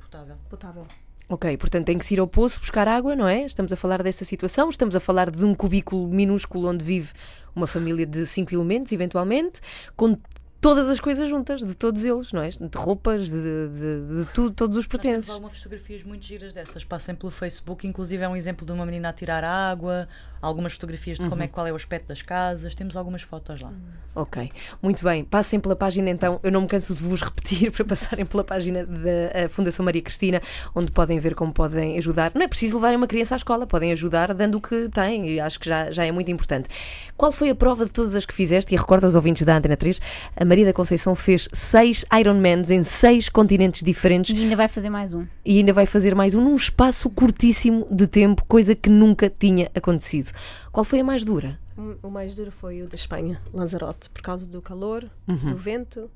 Potável. 0.00 0.36
potável. 0.50 0.86
Ok, 1.26 1.56
portanto 1.56 1.86
tem 1.86 1.96
que 1.96 2.04
se 2.04 2.14
ir 2.14 2.20
ao 2.20 2.26
poço 2.26 2.60
buscar 2.60 2.86
água, 2.86 3.16
não 3.16 3.26
é? 3.26 3.46
Estamos 3.46 3.72
a 3.72 3.76
falar 3.76 4.02
dessa 4.02 4.26
situação, 4.26 4.68
estamos 4.68 4.94
a 4.94 5.00
falar 5.00 5.30
de 5.30 5.42
um 5.44 5.54
cubículo 5.54 6.06
minúsculo 6.06 6.68
onde 6.68 6.84
vive 6.84 7.12
uma 7.56 7.66
família 7.66 8.04
de 8.04 8.26
cinco 8.26 8.54
elementos, 8.54 8.92
eventualmente, 8.92 9.60
com 9.96 10.18
todas 10.64 10.88
as 10.88 10.98
coisas 10.98 11.28
juntas, 11.28 11.60
de 11.60 11.74
todos 11.74 12.02
eles, 12.02 12.32
não 12.32 12.42
é? 12.42 12.48
De 12.48 12.70
roupas, 12.74 13.28
de, 13.28 13.36
de, 13.68 14.24
de 14.24 14.32
tudo, 14.32 14.50
todos 14.50 14.78
os 14.78 14.86
pertences. 14.86 15.28
algumas 15.28 15.58
fotografias 15.58 16.02
muito 16.02 16.24
giras 16.24 16.54
dessas. 16.54 16.82
Passem 16.82 17.14
pelo 17.14 17.30
Facebook, 17.30 17.86
inclusive 17.86 18.24
é 18.24 18.28
um 18.28 18.34
exemplo 18.34 18.64
de 18.64 18.72
uma 18.72 18.86
menina 18.86 19.10
a 19.10 19.12
tirar 19.12 19.44
água, 19.44 20.08
algumas 20.40 20.72
fotografias 20.72 21.18
de 21.18 21.28
como 21.28 21.42
é, 21.42 21.48
qual 21.48 21.66
é 21.66 21.72
o 21.72 21.76
aspecto 21.76 22.08
das 22.08 22.22
casas. 22.22 22.74
Temos 22.74 22.96
algumas 22.96 23.20
fotos 23.20 23.60
lá. 23.60 23.72
Ok, 24.14 24.50
muito 24.80 25.02
bem. 25.02 25.24
Passem 25.24 25.58
pela 25.58 25.74
página 25.74 26.08
então, 26.08 26.38
eu 26.42 26.52
não 26.52 26.62
me 26.62 26.68
canso 26.68 26.94
de 26.94 27.02
vos 27.02 27.20
repetir 27.20 27.72
para 27.72 27.84
passarem 27.84 28.24
pela 28.24 28.44
página 28.44 28.86
da 28.86 29.10
eh, 29.10 29.48
Fundação 29.48 29.84
Maria 29.84 30.00
Cristina, 30.00 30.40
onde 30.74 30.92
podem 30.92 31.18
ver 31.18 31.34
como 31.34 31.52
podem 31.52 31.98
ajudar. 31.98 32.30
Não 32.34 32.42
é 32.42 32.48
preciso 32.48 32.76
levarem 32.76 32.96
uma 32.96 33.08
criança 33.08 33.34
à 33.34 33.36
escola, 33.36 33.66
podem 33.66 33.92
ajudar 33.92 34.32
dando 34.32 34.56
o 34.56 34.60
que 34.60 34.88
têm, 34.88 35.28
e 35.28 35.40
acho 35.40 35.58
que 35.58 35.68
já, 35.68 35.90
já 35.90 36.06
é 36.06 36.12
muito 36.12 36.30
importante. 36.30 36.68
Qual 37.16 37.32
foi 37.32 37.50
a 37.50 37.54
prova 37.54 37.84
de 37.86 37.90
todas 37.90 38.14
as 38.14 38.24
que 38.24 38.32
fizeste? 38.32 38.74
E 38.74 38.78
recordo 38.78 39.04
aos 39.04 39.14
ouvintes 39.14 39.44
da 39.44 39.56
Antena 39.56 39.76
3, 39.76 40.00
a 40.36 40.44
Maria 40.54 40.66
da 40.66 40.72
Conceição 40.72 41.16
fez 41.16 41.48
seis 41.52 42.04
Ironmans 42.16 42.70
em 42.70 42.84
seis 42.84 43.28
continentes 43.28 43.82
diferentes 43.82 44.32
E 44.32 44.40
ainda 44.40 44.54
vai 44.54 44.68
fazer 44.68 44.88
mais 44.88 45.12
um. 45.12 45.26
e 45.44 45.58
ainda 45.58 45.72
vai 45.72 45.84
fazer 45.84 46.14
mais 46.14 46.32
um 46.32 46.40
num 46.44 46.54
espaço 46.54 47.10
curtíssimo 47.10 47.88
de 47.90 48.06
tempo, 48.06 48.44
coisa 48.46 48.72
que 48.72 48.88
nunca 48.88 49.28
tinha 49.28 49.68
acontecido. 49.74 50.30
Qual 50.70 50.84
foi 50.84 51.00
a 51.00 51.04
mais 51.04 51.24
dura? 51.24 51.58
O- 51.76 52.06
O 52.06 52.08
mais 52.10 52.36
duro 52.36 52.52
foi 52.52 52.82
o 52.82 52.86
da 52.88 52.94
Espanha, 52.94 53.42
Lanzarote, 53.52 54.08
por 54.10 54.22
causa 54.22 54.46
do 54.48 54.62
calor, 54.62 55.10
Uhum. 55.26 55.50
do 55.50 55.56
vento 55.56 56.08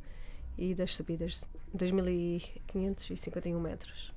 e 0.56 0.72
das 0.72 0.94
subidas, 0.94 1.42
2.551 1.76 3.58
metros. 3.60 4.12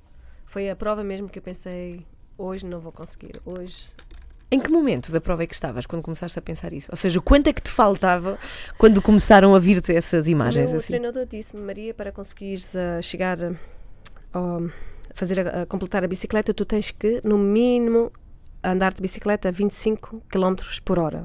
Foi 0.45 0.69
a 0.69 0.75
prova 0.75 1.01
mesmo 1.03 1.27
que 1.27 1.39
eu 1.39 1.43
pensei, 1.43 2.05
hoje 2.37 2.63
não 2.63 2.79
vou 2.79 2.91
conseguir, 2.91 3.41
hoje 3.43 3.85
Em 4.53 4.59
que 4.59 4.69
momento 4.69 5.13
da 5.13 5.21
prova 5.21 5.43
é 5.43 5.47
que 5.47 5.53
estavas 5.53 5.85
quando 5.85 6.01
começaste 6.03 6.37
a 6.37 6.41
pensar 6.41 6.73
isso? 6.73 6.91
Ou 6.91 6.97
seja, 6.97 7.21
quanto 7.21 7.47
é 7.47 7.53
que 7.53 7.61
te 7.61 7.71
faltava 7.71 8.37
quando 8.77 9.01
começaram 9.01 9.55
a 9.55 9.59
vir-te 9.59 9.95
essas 9.95 10.27
O 10.27 10.29
imagens 10.29 10.69
meu 10.69 10.77
assim? 10.77 10.87
treinador 10.87 11.25
disse-me, 11.25 11.61
Maria, 11.63 11.93
para 11.93 12.11
conseguires 12.11 12.75
ah, 12.75 13.01
chegar 13.01 13.41
a, 13.41 13.51
a 14.33 14.59
fazer 15.13 15.39
a, 15.47 15.61
a 15.61 15.65
completar 15.65 16.03
a 16.03 16.07
bicicleta, 16.07 16.53
tu 16.53 16.65
tens 16.65 16.91
que, 16.91 17.21
no 17.23 17.37
mínimo, 17.37 18.11
andar 18.61 18.93
de 18.93 19.01
bicicleta 19.01 19.47
a 19.47 19.51
25 19.51 20.21
km 20.29 20.55
por 20.83 20.99
hora. 20.99 21.23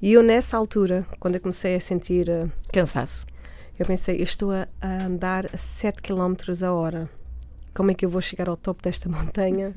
E 0.00 0.12
eu, 0.12 0.22
nessa 0.22 0.56
altura, 0.56 1.04
quando 1.18 1.34
eu 1.34 1.40
comecei 1.40 1.74
a 1.74 1.80
sentir, 1.80 2.30
ah, 2.30 2.46
Cansaço. 2.72 3.26
eu 3.76 3.84
pensei, 3.84 4.16
eu 4.18 4.22
estou 4.22 4.52
a, 4.52 4.68
a 4.80 5.06
andar 5.06 5.46
a 5.52 5.58
7 5.58 6.00
km 6.02 6.34
a 6.64 6.72
hora. 6.72 7.10
Como 7.74 7.90
é 7.90 7.94
que 7.94 8.04
eu 8.06 8.08
vou 8.08 8.22
chegar 8.22 8.48
ao 8.48 8.56
topo 8.56 8.80
desta 8.80 9.08
montanha 9.10 9.74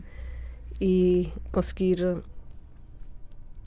e 0.79 1.31
conseguir 1.51 2.05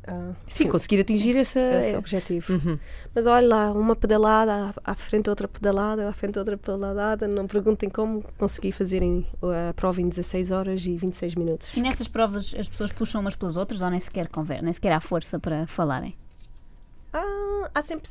ah, 0.07 0.33
Sim, 0.47 0.69
conseguir 0.69 1.01
atingir 1.01 1.37
essa. 1.37 1.59
esse 1.79 1.95
é. 1.95 1.99
objetivo? 1.99 2.53
Uhum. 2.53 2.79
Mas 3.15 3.27
olha 3.27 3.47
lá, 3.49 3.73
uma 3.73 3.95
pedalada, 3.97 4.73
à 4.85 4.93
à 4.93 4.95
frente 4.95 5.29
outra 5.31 5.47
pedalada, 5.49 6.09
à 6.09 6.13
frente 6.13 6.39
outra 6.39 6.57
pedalada. 6.57 7.27
Não 7.29 7.47
perguntem 7.47 7.89
como 7.89 8.23
consegui 8.39 8.73
fazer 8.73 9.03
em- 9.03 9.27
a 9.71 9.73
prova 9.75 10.01
em 10.01 10.09
16 10.09 10.51
horas 10.51 10.85
e 10.87 10.97
26 10.97 11.35
minutos. 11.35 11.71
E 11.77 11.81
nessas 11.81 12.07
provas 12.09 12.55
as 12.59 12.69
pessoas 12.69 12.93
puxam 12.93 13.21
umas 13.21 13.35
pelas 13.37 13.57
outras 13.57 13.83
ou 13.83 13.91
nem 13.91 14.01
sequer 14.01 14.29
conver 14.29 14.63
nem 14.63 14.73
sequer 14.73 14.93
há 14.93 15.01
força 15.01 15.39
para 15.39 15.67
falarem? 15.67 16.17
Ah, 17.13 17.71
há 17.75 17.83
sempre. 17.83 18.11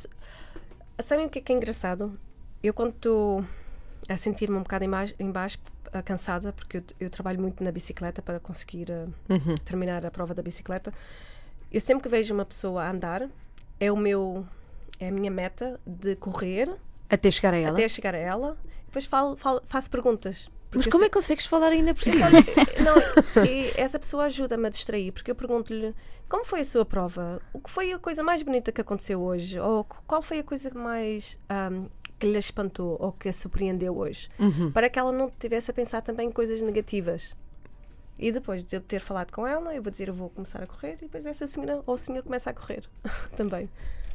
Sabem 1.00 1.26
o 1.26 1.30
que 1.30 1.40
é, 1.40 1.42
que 1.42 1.52
é 1.52 1.56
engraçado? 1.56 2.18
Eu, 2.62 2.74
quando 2.74 2.92
estou 2.92 3.46
a 4.08 4.16
sentir-me 4.18 4.56
um 4.56 4.64
bocado 4.64 4.86
em 4.86 4.90
baixo, 4.90 5.14
em 5.20 5.32
baixo, 5.32 5.58
ah, 5.92 6.02
cansada, 6.02 6.54
porque 6.54 6.78
eu, 6.78 6.84
eu 7.02 7.10
trabalho 7.10 7.42
muito 7.42 7.64
na 7.64 7.72
bicicleta 7.72 8.22
para 8.22 8.40
conseguir 8.40 8.92
ah, 8.92 9.06
Uhum. 9.30 9.56
terminar 9.66 10.06
a 10.06 10.12
prova 10.12 10.34
da 10.34 10.42
bicicleta, 10.42 10.94
eu 11.74 11.82
sempre 11.82 12.04
que 12.04 12.10
vejo 12.10 12.34
uma 12.34 12.46
pessoa 12.46 12.84
a 12.84 12.90
andar, 12.92 13.30
é 13.80 13.92
o 13.92 13.98
meu. 13.98 14.46
É 15.00 15.10
a 15.10 15.12
minha 15.12 15.32
meta 15.32 15.80
de 15.86 16.16
correr 16.16 16.70
Até 17.10 17.30
chegar 17.32 17.54
a 17.54 17.58
ela. 17.58 17.72
até 17.72 17.88
chegar 17.88 18.14
a 18.16 18.18
ela. 18.18 18.58
Depois 18.86 19.06
falo, 19.06 19.36
falo- 19.36 19.62
faço 19.68 19.90
perguntas. 19.90 20.48
Mas 20.74 20.86
como 20.86 21.00
sei- 21.00 21.08
é 21.08 21.10
que 21.10 21.14
consegues 21.14 21.46
falar 21.46 21.68
ainda 21.72 21.94
por 21.94 22.04
cima? 22.04 22.30
não, 22.84 23.44
e 23.46 23.74
essa 23.76 24.00
pessoa 24.00 24.26
ajuda-me 24.26 24.68
a 24.68 24.70
distrair, 24.70 25.12
porque 25.12 25.30
eu 25.32 25.36
pergunto-lhe 25.36 25.94
como 26.30 26.46
foi 26.46 26.62
a 26.62 26.64
sua 26.64 26.86
prova? 26.86 27.42
O 27.52 27.60
que 27.60 27.70
foi 27.70 27.92
a 27.92 28.00
coisa 28.00 28.24
mais 28.24 28.42
bonita 28.44 28.72
que 28.72 28.82
aconteceu 28.82 29.22
hoje? 29.22 29.60
Ou 29.60 29.84
qual 30.08 30.22
foi 30.22 30.40
a 30.40 30.44
coisa 30.44 30.72
mais 30.74 31.38
ahm, 31.50 31.86
que 32.18 32.26
lhe 32.28 32.38
espantou 32.38 32.98
ou 33.00 33.12
que 33.12 33.30
a 33.30 33.34
surpreendeu 33.34 33.98
hoje? 33.98 34.30
Uhum. 34.40 34.72
Para 34.72 34.90
que 34.90 34.98
ela 34.98 35.12
não 35.12 35.28
estivesse 35.28 35.70
a 35.70 35.74
pensar 35.74 36.02
também 36.02 36.30
em 36.30 36.32
coisas 36.32 36.62
negativas. 36.62 37.36
E 38.18 38.32
depois 38.32 38.64
de 38.64 38.76
eu 38.76 38.82
ter 38.82 39.00
falado 39.00 39.32
com 39.32 39.46
ela, 39.48 39.74
eu 39.74 39.82
vou 39.82 39.92
dizer 39.92 40.08
eu 40.08 40.14
vou 40.14 40.30
começar 40.30 40.62
a 40.62 40.68
correr 40.68 40.94
e 41.02 41.06
depois 41.06 41.26
essa 41.26 41.48
senhora 41.48 41.82
ou 41.86 41.96
o 41.96 41.98
senhor 41.98 42.24
começa 42.24 42.50
a 42.50 42.54
correr 42.54 42.84
também. 43.36 43.68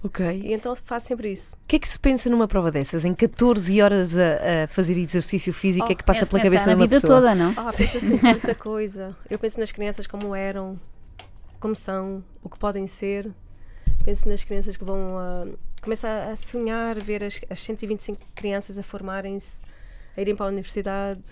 Ok. 0.03 0.25
E 0.45 0.53
então 0.53 0.75
faço 0.77 1.09
sempre 1.09 1.33
isso. 1.33 1.57
O 1.57 1.59
que 1.67 1.75
é 1.75 1.79
que 1.81 1.89
se 1.89 1.99
pensa 1.99 2.31
numa 2.31 2.47
prova 2.47 2.71
dessas? 2.71 3.05
Em 3.05 3.13
14 3.13 3.83
horas 3.83 4.17
a, 4.17 4.65
a 4.65 4.69
fazer 4.69 4.97
exercício 4.97 5.53
físico, 5.53 5.85
o 5.85 5.87
que 5.89 5.93
é 5.95 5.97
que 5.97 6.05
passa 6.05 6.21
Queres 6.21 6.31
pela 6.31 6.43
cabeça 6.45 6.69
uma 6.71 6.77
vida 6.77 7.01
pessoa? 7.01 7.21
toda, 7.21 7.35
não? 7.35 7.51
Ah, 7.57 7.65
pensa-se 7.77 8.13
em 8.15 8.19
tanta 8.19 8.55
coisa. 8.55 9.17
Eu 9.29 9.39
penso 9.39 9.59
nas 9.59 9.73
crianças 9.73 10.07
como 10.07 10.35
eram, 10.37 10.79
como 11.59 11.75
são, 11.75 12.23
o 12.43 12.49
que 12.49 12.59
podem 12.59 12.87
ser. 12.87 13.29
Penso 14.05 14.29
nas 14.29 14.45
crianças 14.45 14.77
que 14.77 14.85
vão. 14.85 15.19
ah, 15.19 15.47
começo 15.83 16.07
a, 16.07 16.31
a 16.31 16.37
sonhar, 16.37 17.01
ver 17.03 17.25
as, 17.25 17.41
as 17.51 17.61
125 17.61 18.21
crianças 18.37 18.79
a 18.79 18.85
formarem-se, 18.85 19.61
a 20.17 20.21
irem 20.21 20.37
para 20.37 20.47
a 20.47 20.49
universidade. 20.51 21.23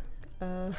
ah. 0.41 0.71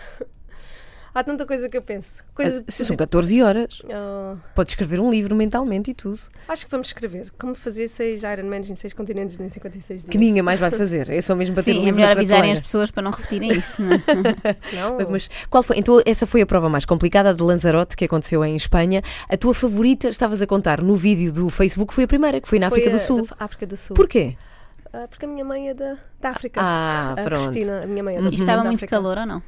Há 1.18 1.24
tanta 1.24 1.48
coisa 1.48 1.68
que 1.68 1.76
eu 1.76 1.82
penso. 1.82 2.24
Coisa 2.36 2.64
Se 2.68 2.86
são 2.86 2.96
14 2.96 3.42
horas. 3.42 3.80
Uh, 3.80 4.40
Pode 4.54 4.70
escrever 4.70 5.00
um 5.00 5.10
livro 5.10 5.36
mentalmente 5.36 5.90
e 5.90 5.94
tudo. 5.96 6.20
Acho 6.48 6.66
que 6.66 6.70
vamos 6.72 6.88
escrever. 6.88 7.32
Como 7.40 7.56
fazer 7.56 7.88
seis 7.88 8.22
Ironmans 8.22 8.70
em 8.70 8.76
seis 8.76 8.94
continentes 8.94 9.40
em 9.40 9.50
56 9.50 10.02
dias. 10.02 10.12
Que 10.12 10.18
ninguém 10.20 10.44
mais 10.44 10.60
vai 10.60 10.70
fazer. 10.70 11.10
É 11.10 11.20
só 11.22 11.36
mesmo 11.36 11.56
para 11.56 11.64
Sim, 11.64 11.72
ter 11.74 11.78
um 11.80 11.82
é 11.82 11.86
livro 11.86 12.02
melhor 12.02 12.12
avisarem 12.18 12.52
as 12.52 12.60
pessoas 12.60 12.92
para 12.92 13.02
não 13.02 13.10
repetirem 13.10 13.50
isso. 13.58 13.82
Não 13.82 13.94
é? 13.94 14.56
Não. 14.76 15.10
Mas 15.10 15.28
qual 15.50 15.64
foi? 15.64 15.80
Então, 15.80 16.00
essa 16.06 16.28
foi 16.28 16.42
a 16.42 16.46
prova 16.46 16.70
mais 16.70 16.86
complicada 16.86 17.32
a 17.32 17.34
de 17.34 17.42
Lanzarote 17.42 17.98
que 17.98 18.06
aconteceu 18.06 18.46
em 18.46 18.56
Espanha. 18.56 19.02
A 19.28 19.36
tua 19.36 19.56
favorita, 19.56 20.08
estavas 20.10 20.40
a 20.42 20.46
contar 20.46 20.82
no 20.84 20.96
vídeo 20.96 21.34
do 21.34 21.50
Facebook, 21.50 21.96
foi 21.96 22.04
a 22.04 22.08
primeira, 22.08 22.40
que 22.40 22.48
foi 22.48 22.60
na 22.60 22.70
Foi 22.70 22.78
África 22.80 22.96
a- 22.96 23.00
do 23.00 23.04
Sul. 23.04 23.28
África 23.40 23.66
do 23.66 23.76
Sul. 23.76 23.96
Porquê? 23.96 24.38
Ah, 24.94 25.08
porque 25.10 25.26
a 25.26 25.28
minha 25.28 25.44
mãe 25.44 25.70
é 25.70 25.74
da, 25.74 25.98
da 26.22 26.30
África. 26.30 26.62
Ah, 26.64 27.14
a 27.18 27.24
pronto. 27.24 27.50
Cristina, 27.50 27.82
a 27.84 27.88
minha 27.88 28.04
mãe 28.04 28.18
é 28.18 28.22
da, 28.22 28.30
E 28.30 28.36
estava 28.36 28.58
da 28.58 28.64
muito 28.66 28.76
África. 28.76 28.96
calor 28.96 29.18
ou 29.18 29.26
não? 29.26 29.42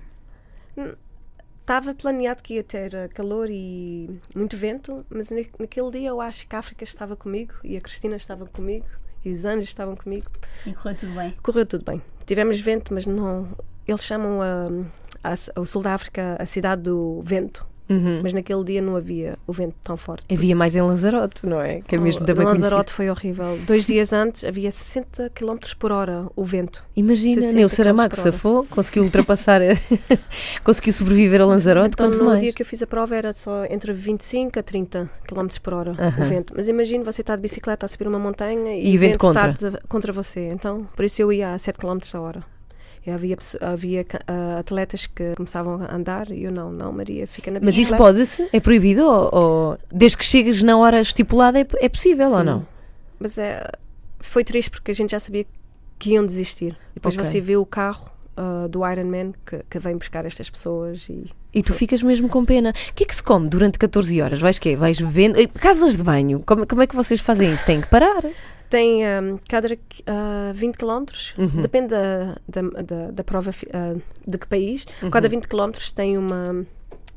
Estava 1.69 1.93
planeado 1.93 2.41
que 2.41 2.55
ia 2.55 2.63
ter 2.63 2.95
ah, 2.95 3.07
calor 3.09 3.47
e 3.47 4.19
muito 4.35 4.57
vento, 4.57 5.05
mas 5.07 5.29
na- 5.29 5.45
naquele 5.59 5.91
dia 5.91 6.09
eu 6.09 6.19
acho 6.19 6.47
que 6.47 6.55
a 6.55 6.57
África 6.59 6.83
estava 6.83 7.15
comigo 7.15 7.53
e 7.63 7.77
a 7.77 7.79
Cristina 7.79 8.15
estava 8.15 8.47
comigo 8.47 8.87
e 9.23 9.29
os 9.31 9.45
anjos 9.45 9.67
estavam 9.67 9.95
comigo. 9.95 10.25
E 10.65 10.73
correu 10.73 10.95
tudo 10.97 11.13
bem. 11.13 11.35
Correu 11.43 11.65
tudo 11.67 11.85
bem. 11.85 12.01
Tivemos 12.25 12.59
vento, 12.59 12.91
mas 12.91 13.05
não. 13.05 13.55
Eles 13.87 14.03
chamam 14.03 14.41
a, 14.41 15.31
a- 15.31 15.61
o 15.61 15.65
sul 15.67 15.83
da 15.83 15.93
África 15.93 16.37
a 16.39 16.45
cidade 16.47 16.81
do 16.81 17.21
vento, 17.23 17.67
Uhum. 17.89 18.19
mas 18.21 18.33
naquele 18.33 18.63
dia 18.63 18.81
não 18.81 18.95
havia 18.95 19.37
o 19.47 19.51
vento 19.51 19.75
tão 19.83 19.97
forte. 19.97 20.23
Havia 20.31 20.55
mais 20.55 20.75
em 20.75 20.81
Lanzarote, 20.81 21.45
não 21.45 21.59
é? 21.59 21.81
Que 21.81 21.95
é 21.95 21.97
mesmo 21.97 22.23
também 22.25 22.45
Lanzarote 22.45 22.93
foi 22.93 23.09
horrível. 23.09 23.57
Dois 23.65 23.85
dias 23.85 24.13
antes 24.13 24.43
havia 24.45 24.71
60 24.71 25.31
km 25.31 25.57
por 25.79 25.91
hora 25.91 26.27
o 26.35 26.43
vento. 26.43 26.83
conhecido. 26.93 26.95
Imagina, 26.95 27.41
60 27.41 27.55
nem 27.55 27.65
o 27.65 27.69
Saramago 27.69 28.15
safou, 28.15 28.65
conseguiu 28.69 29.03
ultrapassar, 29.03 29.61
conseguiu 30.63 30.93
sobreviver 30.93 31.41
a 31.41 31.45
Lanzarote, 31.45 31.89
Então, 31.93 32.07
quanto 32.07 32.19
no 32.19 32.25
mais. 32.29 32.39
dia 32.43 32.53
que 32.53 32.61
eu 32.61 32.65
fiz 32.65 32.81
a 32.83 32.87
prova 32.87 33.15
era 33.15 33.33
só 33.33 33.65
entre 33.65 33.91
25 33.93 34.59
a 34.59 34.63
30 34.63 35.09
km 35.27 35.47
por 35.61 35.73
hora 35.73 35.91
Aham. 35.97 36.21
o 36.23 36.25
vento. 36.29 36.53
Mas 36.55 36.67
imagine 36.67 37.03
você 37.03 37.21
está 37.21 37.35
de 37.35 37.41
bicicleta 37.41 37.85
a 37.85 37.89
subir 37.89 38.07
uma 38.07 38.19
montanha 38.19 38.75
e, 38.75 38.91
E 38.93 38.95
o 38.97 38.99
vento 38.99 39.17
contra. 39.19 39.49
está 39.51 39.69
de- 39.69 39.77
contra 39.87 40.13
você. 40.13 40.51
Então, 40.53 40.87
por 40.95 41.05
isso 41.05 41.21
eu 41.21 41.31
ia 41.31 41.53
a 41.53 41.57
7 41.57 41.77
km 41.77 41.97
a 42.13 42.19
hora. 42.21 42.43
E 43.05 43.11
havia, 43.11 43.37
havia 43.61 44.05
ah, 44.27 44.59
atletas 44.59 45.07
que 45.07 45.33
começavam 45.35 45.81
a 45.83 45.95
andar 45.95 46.29
e 46.31 46.43
eu 46.43 46.51
não, 46.51 46.71
não, 46.71 46.91
Maria, 46.91 47.25
fica 47.25 47.49
na 47.49 47.59
Mas 47.59 47.75
bicicleta. 47.75 47.93
isso 47.95 47.97
pode-se? 47.97 48.49
É 48.51 48.59
proibido? 48.59 49.03
Ou, 49.05 49.29
ou 49.31 49.77
desde 49.91 50.17
que 50.17 50.25
chegas 50.25 50.61
na 50.61 50.77
hora 50.77 50.99
estipulada 51.01 51.59
é, 51.59 51.67
é 51.79 51.89
possível 51.89 52.29
ou 52.29 52.39
Sim. 52.39 52.43
não? 52.45 52.67
Mas 53.19 53.37
é, 53.37 53.65
foi 54.19 54.43
triste 54.43 54.69
porque 54.71 54.91
a 54.91 54.93
gente 54.93 55.11
já 55.11 55.19
sabia 55.19 55.45
que 55.97 56.11
iam 56.11 56.25
desistir. 56.25 56.77
Depois 56.93 57.15
Ok. 57.15 57.25
você 57.25 57.39
vê 57.41 57.55
o 57.57 57.65
carro 57.65 58.11
ah, 58.35 58.67
do 58.69 58.85
Ironman 58.89 59.33
que, 59.45 59.63
que 59.69 59.79
vem 59.79 59.97
buscar 59.97 60.25
estas 60.25 60.49
pessoas 60.49 61.07
e 61.09 61.29
E 61.53 61.63
tu 61.63 61.73
ficas 61.73 62.03
mesmo 62.03 62.27
com 62.29 62.43
pena. 62.45 62.73
O 62.91 62.93
que 62.93 63.03
é 63.03 63.07
que 63.07 63.15
se 63.15 63.23
come 63.23 63.47
durante 63.49 63.79
14 63.79 64.21
horas? 64.21 64.39
Vais 64.39 64.59
quê? 64.59 64.75
Vais 64.75 64.99
bebendo? 64.99 65.39
Eh, 65.39 65.47
Casas 65.47 65.95
de 65.97 66.03
banho? 66.03 66.43
Como, 66.45 66.67
como 66.67 66.81
é 66.81 66.87
que 66.87 66.95
vocês 66.95 67.19
fazem 67.21 67.51
isso? 67.53 67.65
Têm 67.65 67.81
que 67.81 67.87
parar? 67.87 68.23
Tem 68.69 69.01
um, 69.03 69.39
cada 69.49 69.67
uh, 69.73 70.53
20 70.53 70.77
km, 70.77 71.05
Uhum. 71.37 71.61
depende 71.61 71.87
da, 71.89 72.37
da, 72.47 72.61
da, 72.83 73.11
da 73.11 73.23
prova 73.23 73.49
uh, 73.51 74.01
de 74.27 74.37
que 74.37 74.47
país. 74.47 74.85
Uhum. 75.01 75.09
Cada 75.09 75.27
20 75.27 75.47
km 75.47 75.71
tem 75.95 76.17
uma 76.17 76.65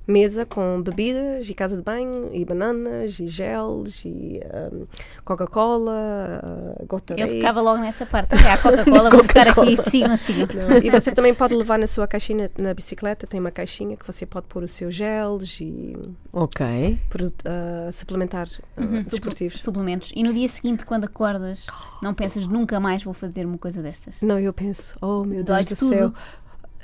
mesa 0.07 0.45
com 0.45 0.83
bebidas 0.83 1.49
e 1.49 1.55
casa 1.55 1.77
de 1.77 1.83
banho 1.83 2.31
e 2.33 2.45
bananas 2.45 3.19
e 3.21 3.29
gels 3.29 4.05
e 4.05 4.41
um, 4.73 4.87
Coca-Cola, 5.25 6.41
uh, 6.81 6.87
Gatorade. 6.87 7.21
Eu 7.23 7.29
ficava 7.37 7.61
logo 7.61 7.81
nessa 7.81 8.05
parte. 8.07 8.35
É 8.35 8.53
a 8.53 8.59
Coca-Cola, 8.59 9.11
vou 9.11 9.23
ficar 9.25 9.49
aqui. 9.49 9.77
Sigam, 9.91 10.17
sigam. 10.17 10.47
Não, 10.55 10.79
E 10.79 10.91
você 10.91 11.13
também 11.13 11.35
pode 11.35 11.55
levar 11.55 11.79
na 11.79 11.87
sua 11.87 12.07
caixinha 12.07 12.51
na 12.59 12.75
bicicleta, 12.75 13.27
tem 13.27 13.41
uma 13.41 13.51
caixinha 13.51 13.97
que 13.97 14.07
você 14.07 14.27
pode 14.27 14.47
pôr 14.47 14.63
os 14.65 14.73
seus 14.73 14.95
gels 14.95 15.61
e 15.61 15.93
Ok. 16.33 16.99
produto- 17.09 17.45
uh, 17.47 17.93
suplementar 17.93 18.47
uh, 18.49 18.81
Uhum, 18.83 19.03
desportivos. 19.03 19.61
Suplementos. 19.61 20.13
E 20.15 20.23
no 20.23 20.33
dia 20.33 20.49
seguinte, 20.49 20.85
quando 20.85 21.05
acordas, 21.05 21.67
não 22.03 22.13
pensas 22.15 22.47
nunca 22.47 22.81
mais 22.81 23.03
vou 23.05 23.15
fazer 23.15 23.47
uma 23.47 23.59
coisa 23.59 23.81
destas. 23.83 24.21
Não, 24.21 24.39
eu 24.39 24.53
penso, 24.53 24.97
oh 25.01 25.25
meu 25.25 25.45
Deus 25.45 25.47
Dói-te 25.47 25.75
do 25.75 25.79
tudo. 25.79 25.89
céu. 25.91 26.15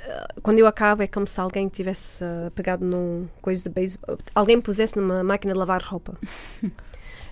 Uh, 0.07 0.41
Quando 0.41 0.59
eu 0.59 0.67
acabo 0.67 1.03
é 1.03 1.07
como 1.07 1.27
se 1.27 1.39
alguém 1.41 1.67
tivesse 1.67 2.23
uh, 2.23 2.49
pegado 2.51 2.85
num 2.85 3.27
coisa 3.41 3.63
de 3.63 3.69
beisebol, 3.69 4.17
alguém 4.33 4.55
me 4.55 4.61
pusesse 4.61 4.97
numa 4.97 5.23
máquina 5.23 5.53
de 5.53 5.59
lavar 5.59 5.81
roupa. 5.83 6.13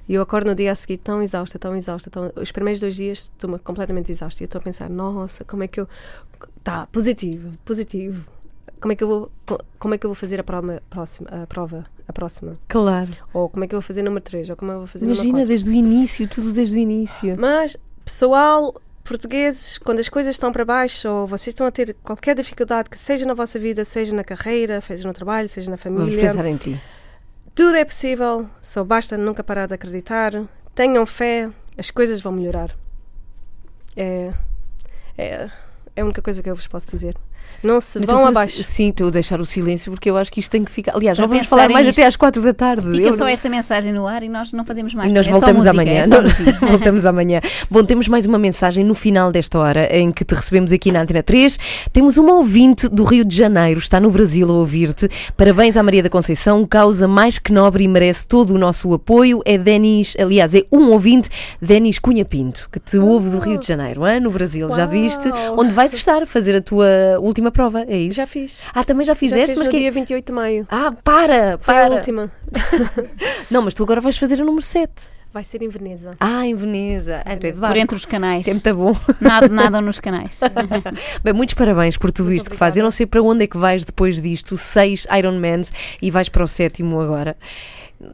E 0.10 0.14
eu 0.14 0.22
acordo 0.22 0.48
no 0.48 0.56
dia 0.56 0.72
a 0.72 0.76
seguir 0.76 1.00
tão 1.00 1.22
exausta, 1.22 1.60
tão 1.60 1.76
exausta. 1.76 2.10
Tão... 2.10 2.32
Os 2.38 2.50
primeiros 2.50 2.80
dois 2.80 2.96
dias 2.96 3.24
estou 3.24 3.60
completamente 3.60 4.10
exausta. 4.10 4.42
E 4.42 4.46
eu 4.46 4.46
estou 4.46 4.60
a 4.60 4.64
pensar, 4.64 4.90
nossa, 4.90 5.44
como 5.44 5.64
é 5.64 5.68
que 5.68 5.82
eu. 5.82 5.88
Tá, 6.64 6.88
positivo, 6.94 7.52
positivo. 7.66 8.26
Como 8.80 8.94
é 8.94 8.96
que 8.96 9.04
eu 9.04 9.08
vou, 9.10 9.32
co- 9.46 9.60
como 9.78 9.96
é 9.96 9.98
que 9.98 10.06
eu 10.06 10.10
vou 10.10 10.16
fazer 10.16 10.40
a 10.40 10.46
prova, 10.46 10.82
próxima, 10.90 11.30
a 11.30 11.46
prova, 11.46 11.86
a 12.08 12.14
próxima? 12.14 12.54
Claro. 12.70 13.12
Ou 13.34 13.50
como 13.50 13.66
é 13.66 13.68
que 13.68 13.76
eu 13.76 13.82
vou 13.82 13.86
fazer 13.86 14.02
número 14.02 14.24
3? 14.24 14.50
Ou 14.50 14.56
como 14.56 14.72
é 14.72 14.76
que 14.76 14.76
eu 14.76 14.80
vou 14.80 14.88
fazer 14.88 15.06
Imagina 15.08 15.32
4? 15.40 15.48
desde 15.50 15.70
o 15.72 15.74
início, 15.74 16.26
tudo 16.30 16.54
desde 16.54 16.76
o 16.78 16.80
início. 16.80 17.36
Mas, 17.38 17.76
pessoal, 18.06 18.76
portugueses, 19.08 19.78
quando 19.78 20.00
as 20.00 20.10
coisas 20.10 20.36
estão 20.36 20.52
para 20.52 20.66
baixo 20.66 21.10
ou 21.10 21.28
vocês 21.28 21.48
estão 21.48 21.66
a 21.66 21.72
ter 21.72 21.96
qualquer 22.04 22.36
dificuldade, 22.36 22.90
que 22.90 22.98
seja 22.98 23.26
na 23.26 23.34
vossa 23.34 23.58
vida, 23.58 23.84
seja 23.86 24.16
na 24.16 24.24
carreira, 24.24 24.82
seja 24.82 25.08
no 25.08 25.14
trabalho, 25.14 25.48
seja 25.48 25.72
na 25.72 25.78
Vamos 25.78 26.00
família, 26.00 26.28
pensar 26.28 26.46
em 26.46 26.58
ti. 26.58 26.82
tudo 27.56 27.76
é 27.76 27.86
possível, 27.86 28.50
só 28.62 28.84
basta 28.84 29.18
nunca 29.18 29.44
parar 29.44 29.68
de 29.68 29.74
acreditar. 29.74 30.34
Tenham 30.76 31.06
fé, 31.06 31.50
as 31.78 31.90
coisas 31.90 32.22
vão 32.22 32.32
melhorar. 32.34 32.76
É, 33.96 34.32
é, 35.18 35.50
é 35.96 36.02
a 36.02 36.06
única 36.06 36.22
coisa 36.22 36.44
que 36.44 36.50
eu 36.50 36.56
vos 36.56 36.68
posso 36.68 36.90
dizer. 36.90 37.16
Não 37.64 37.80
se 37.80 37.98
Mas 37.98 38.08
vão 38.08 38.18
tu 38.18 38.22
fazes- 38.22 38.38
abaixo. 38.38 38.64
Sim, 38.64 38.90
estou 38.90 39.08
a 39.08 39.10
deixar 39.12 39.40
o 39.40 39.46
silêncio 39.46 39.92
porque 39.92 40.10
eu 40.12 40.16
acho 40.16 40.32
que 40.32 40.40
isto 40.40 40.52
tem 40.52 40.64
que 40.64 40.72
ficar. 40.72 40.96
Aliás, 40.96 41.18
Para 41.18 41.26
já 41.26 41.28
vamos 41.28 41.48
falar 41.48 41.68
mais 41.70 41.88
nisto. 41.88 41.98
até 42.00 42.08
às 42.08 42.16
4 42.16 42.40
da 42.42 42.54
tarde. 42.54 42.88
Fica 42.92 43.04
Eu 43.08 43.14
só 43.14 43.24
não- 43.24 43.28
esta 43.28 43.50
mensagem 43.50 43.92
no 43.92 44.06
ar 44.06 44.22
e 44.22 44.30
nós 44.30 44.52
não 44.54 44.64
fazemos 44.64 44.94
mais. 44.94 45.10
E 45.10 45.14
nós 45.14 45.26
É 45.26 45.30
só 45.30 45.40
voltamos 45.40 45.66
música, 45.66 45.72
amanhã. 45.72 46.02
é 46.04 46.08
Não- 46.08 46.24
voltamos 46.70 47.06
amanhã. 47.08 47.42
Bom, 47.70 47.84
temos 47.84 48.08
mais 48.08 48.28
uma 48.28 48.38
mensagem 48.38 48.84
no 48.86 48.94
final 48.94 49.32
desta 49.32 49.58
hora 49.58 49.88
em 49.98 50.12
que 50.12 50.24
te 50.24 50.36
recebemos 50.36 50.72
aqui 50.72 50.92
na 50.92 51.02
Antena 51.02 51.24
3. 51.24 51.58
Temos 51.92 52.18
uma 52.18 52.34
ouvinte 52.36 52.88
do 52.90 53.04
Rio 53.04 53.26
de 53.26 53.36
Janeiro, 53.36 53.80
está 53.80 54.00
no 54.00 54.12
Brasil 54.12 54.48
a 54.50 54.54
ouvir-te. 54.54 55.10
Parabéns 55.36 55.76
à 55.78 55.82
Maria 55.82 56.04
da 56.04 56.12
Conceição, 56.12 56.64
causa 56.66 57.08
mais 57.08 57.40
que 57.40 57.52
nobre 57.52 57.84
e 57.84 57.88
merece 57.88 58.28
todo 58.28 58.54
o 58.54 58.58
nosso 58.60 58.94
apoio. 58.94 59.42
É 59.46 59.58
Denis, 59.58 60.16
aliás, 60.20 60.54
é 60.54 60.62
um 60.72 60.92
ouvinte, 60.92 61.28
Denis 61.60 61.98
Cunha 61.98 62.24
Pinto, 62.24 62.70
que 62.72 62.80
te 62.80 63.00
ouve 63.00 63.32
do 63.32 63.40
Rio 63.40 63.58
de 63.58 63.66
Janeiro, 63.66 64.08
hein? 64.08 64.20
no 64.20 64.30
Brasil, 64.30 64.70
já 64.76 64.86
viste? 64.86 65.28
Onde 65.58 65.74
vais 65.74 65.92
estar 65.94 66.22
a 66.22 66.26
fazer 66.28 66.56
a 66.56 66.62
tua 66.62 66.86
última 67.28 67.52
prova, 67.52 67.84
é 67.88 67.98
isso? 67.98 68.16
Já 68.18 68.26
fiz. 68.28 68.60
Ah, 68.74 68.84
também 68.84 69.06
já 69.06 69.14
Já 69.14 69.16
fizeste, 69.20 69.50
fiz 69.50 69.58
mas 69.58 69.68
no 69.68 69.72
que... 69.72 69.80
dia 69.80 69.92
28 69.92 70.26
de 70.26 70.32
maio. 70.32 70.68
Ah, 70.70 70.92
para, 71.04 71.58
Foi 71.60 71.74
para. 71.74 71.88
a 71.88 71.90
última. 71.90 72.32
Não, 73.52 73.62
mas 73.62 73.74
tu 73.74 73.84
agora 73.84 74.02
vais 74.02 74.18
fazer 74.18 74.42
a 74.42 74.46
número 74.46 74.62
7. 74.64 75.18
Vai 75.34 75.44
ser 75.44 75.62
em 75.62 75.70
Veneza. 75.70 76.16
Ah, 76.20 76.46
em 76.48 76.56
Veneza. 76.56 77.22
Ah, 77.26 77.34
é 77.34 77.36
de 77.36 77.52
Por 77.52 77.60
barco. 77.60 77.78
entre 77.78 77.96
os 77.96 78.06
canais. 78.06 78.48
É 78.48 78.52
muito 78.52 78.74
bom. 78.76 78.94
Nada, 79.22 79.48
nada 79.50 79.82
nos 79.82 80.00
canais. 80.00 80.40
Bem, 81.24 81.34
muitos 81.34 81.54
parabéns 81.54 81.98
por 81.98 82.12
tudo 82.12 82.28
Muito 82.28 82.38
isto 82.38 82.50
que 82.50 82.56
fazes. 82.56 82.78
Eu 82.78 82.82
não 82.82 82.88
obrigada. 82.88 82.98
sei 82.98 83.06
para 83.06 83.22
onde 83.22 83.44
é 83.44 83.48
que 83.48 83.58
vais 83.58 83.84
depois 83.84 84.20
disto. 84.22 84.58
Seis 84.58 85.06
Ironmans 85.16 85.72
e 86.02 86.10
vais 86.10 86.30
para 86.30 86.44
o 86.44 86.48
sétimo 86.48 87.00
agora. 87.02 87.36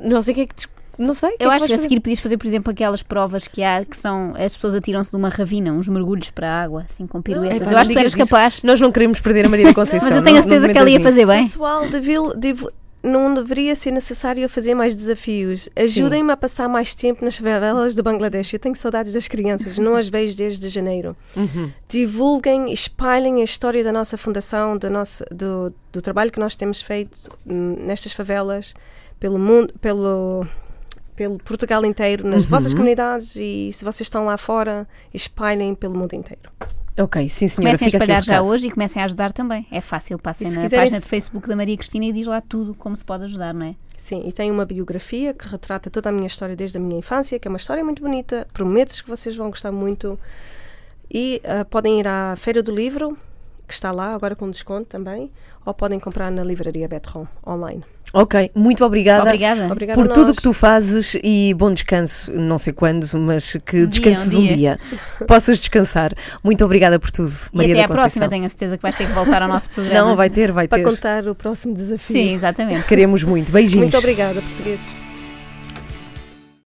Não 0.01 0.21
sei 0.21 0.31
o 0.33 0.35
que 0.35 0.41
é 0.41 0.45
que. 0.47 0.55
te- 0.55 0.72
Não 0.97 1.13
sei. 1.13 1.37
que 1.37 1.43
Eu 1.43 1.51
é 1.51 1.55
acho 1.55 1.65
que 1.65 1.69
que 1.69 1.73
a 1.75 1.79
seguir 1.79 1.99
podias 1.99 2.19
fazer, 2.19 2.37
por 2.37 2.47
exemplo, 2.47 2.71
aquelas 2.71 3.01
provas 3.03 3.47
que 3.47 3.63
há 3.63 3.83
que 3.85 3.97
são 3.97 4.33
as 4.37 4.53
pessoas 4.53 4.75
atiram-se 4.75 5.11
de 5.11 5.17
uma 5.17 5.29
ravina, 5.29 5.71
uns 5.73 5.87
mergulhos 5.87 6.29
para 6.31 6.47
a 6.47 6.63
água, 6.63 6.85
assim 6.89 7.07
com 7.07 7.21
piruetas. 7.21 7.57
Epá, 7.57 7.65
eu 7.67 7.71
não 7.71 7.79
acho 7.79 7.91
que 7.91 7.97
eras 7.99 8.15
capaz. 8.15 8.61
Nós 8.63 8.79
não 8.79 8.91
queremos 8.91 9.19
perder 9.19 9.45
a 9.45 9.49
Maria 9.49 9.65
da 9.67 9.73
Conceição. 9.75 10.09
Mas 10.09 10.17
eu 10.17 10.23
tenho 10.23 10.37
a 10.37 10.39
não- 10.41 10.47
certeza 10.47 10.67
não 10.67 10.73
que 10.73 10.79
ela 10.79 10.89
ia 10.89 10.99
fazer 10.99 11.25
bem. 11.25 11.41
Pessoal, 11.43 11.87
devil- 11.89 12.33
devo- 12.35 12.71
não 13.05 13.33
deveria 13.33 13.75
ser 13.75 13.91
necessário 13.91 14.41
eu 14.43 14.47
fazer 14.47 14.73
mais 14.75 14.95
desafios. 14.95 15.67
Ajudem-me 15.75 16.31
a 16.31 16.37
passar 16.37 16.69
mais 16.69 16.95
tempo 16.95 17.25
nas 17.25 17.35
favelas 17.37 17.93
do 17.93 18.01
Bangladesh. 18.01 18.53
Eu 18.53 18.59
tenho 18.59 18.75
saudades 18.77 19.11
das 19.11 19.27
crianças, 19.27 19.77
não 19.77 19.95
as 19.97 20.07
vejo 20.07 20.37
desde 20.37 20.69
janeiro. 20.69 21.13
Uhum. 21.35 21.69
Divulguem, 21.89 22.71
espalhem 22.71 23.41
a 23.41 23.43
história 23.43 23.83
da 23.83 23.91
nossa 23.91 24.17
fundação, 24.17 24.77
do, 24.77 24.89
nosso, 24.89 25.23
do, 25.29 25.73
do 25.91 26.01
trabalho 26.01 26.31
que 26.31 26.39
nós 26.39 26.55
temos 26.55 26.81
feito 26.81 27.17
hum, 27.45 27.75
nestas 27.85 28.13
favelas, 28.13 28.73
pelo 29.19 29.37
mundo, 29.37 29.73
pelo, 29.81 30.47
pelo 31.15 31.37
Portugal 31.37 31.85
inteiro, 31.85 32.27
nas 32.27 32.43
Uhum. 32.43 32.49
vossas 32.49 32.73
comunidades 32.73 33.35
e 33.35 33.71
se 33.71 33.83
vocês 33.85 34.01
estão 34.05 34.25
lá 34.25 34.37
fora, 34.37 34.87
espalhem 35.13 35.73
pelo 35.75 35.95
mundo 35.97 36.13
inteiro. 36.13 36.41
Ok, 36.99 37.27
sim 37.27 37.47
senhora. 37.47 37.71
Comecem 37.77 37.87
a 37.87 37.91
Fica 37.91 38.03
espalhar 38.03 38.23
já 38.23 38.41
hoje 38.43 38.67
e 38.67 38.71
comecem 38.71 39.01
a 39.01 39.05
ajudar 39.05 39.31
também. 39.31 39.65
É 39.71 39.81
fácil, 39.81 40.19
passem 40.19 40.45
se 40.47 40.55
na 40.57 40.61
quiserem 40.63 40.83
página 40.85 40.99
se- 40.99 41.05
de 41.05 41.09
Facebook 41.09 41.47
da 41.47 41.55
Maria 41.55 41.75
Cristina 41.75 42.05
e 42.05 42.13
diz 42.13 42.27
lá 42.27 42.39
tudo 42.39 42.75
como 42.75 42.95
se 42.95 43.03
pode 43.03 43.23
ajudar, 43.23 43.51
não 43.53 43.65
é? 43.65 43.75
Sim, 43.97 44.21
e 44.27 44.31
tem 44.31 44.51
uma 44.51 44.63
biografia 44.65 45.33
que 45.33 45.47
retrata 45.47 45.89
toda 45.89 46.09
a 46.09 46.11
minha 46.11 46.27
história 46.27 46.55
desde 46.55 46.77
a 46.77 46.81
minha 46.81 46.99
infância, 46.99 47.39
que 47.39 47.47
é 47.47 47.49
uma 47.49 47.57
história 47.57 47.83
muito 47.83 48.01
bonita. 48.03 48.45
Prometo 48.53 48.93
que 49.03 49.09
vocês 49.09 49.35
vão 49.35 49.49
gostar 49.49 49.71
muito. 49.71 50.19
E 51.11 51.41
ah, 51.45 51.65
podem 51.65 51.99
ir 51.99 52.07
à 52.07 52.35
Feira 52.35 52.61
do 52.61 52.71
Livro, 52.73 53.17
que 53.67 53.73
está 53.73 53.91
lá, 53.91 54.13
agora 54.13 54.35
com 54.35 54.49
desconto 54.51 54.85
também, 54.85 55.31
ou 55.65 55.73
podem 55.73 55.99
comprar 55.99 56.29
na 56.29 56.43
livraria 56.43 56.87
Betron 56.87 57.25
online. 57.47 57.83
Ok, 58.15 58.51
muito 58.53 58.85
obrigada. 58.85 59.23
Obrigada. 59.23 59.65
Obrigada 59.71 59.99
Por 59.99 60.07
tudo 60.07 60.27
nós. 60.27 60.35
que 60.37 60.43
tu 60.43 60.53
fazes 60.53 61.17
e 61.23 61.51
bom 61.57 61.73
descanso, 61.73 62.31
não 62.31 62.59
sei 62.59 62.71
quando, 62.71 63.07
mas 63.17 63.57
que 63.65 63.77
Um 63.77 63.79
dia, 63.79 63.87
descanses 63.87 64.33
um 64.35 64.41
um 64.41 64.47
dia. 64.47 64.55
dia. 64.55 64.79
Possas 65.27 65.57
descansar. 65.57 66.13
Muito 66.43 66.63
obrigada 66.63 66.99
por 66.99 67.09
tudo, 67.09 67.33
E 67.51 67.57
Maria 67.57 67.73
até 67.73 67.81
da 67.81 67.85
à 67.85 67.87
próxima, 67.87 68.03
Conceição. 68.25 68.29
tenho 68.29 68.45
a 68.45 68.49
certeza 68.49 68.77
que 68.77 68.83
vais 68.83 68.95
ter 68.95 69.07
que 69.07 69.13
voltar 69.13 69.41
ao 69.41 69.47
nosso 69.47 69.67
programa. 69.71 70.09
Não, 70.09 70.15
vai 70.15 70.29
ter, 70.29 70.51
vai 70.51 70.67
Para 70.67 70.77
ter. 70.77 70.83
contar 70.83 71.27
o 71.27 71.33
próximo 71.33 71.73
desafio. 71.73 72.15
Sim, 72.15 72.35
exatamente. 72.35 72.85
Queremos 72.87 73.23
muito. 73.23 73.51
Beijinhos. 73.51 73.81
Muito 73.81 73.97
obrigada, 73.97 74.39
portugueses. 74.41 75.02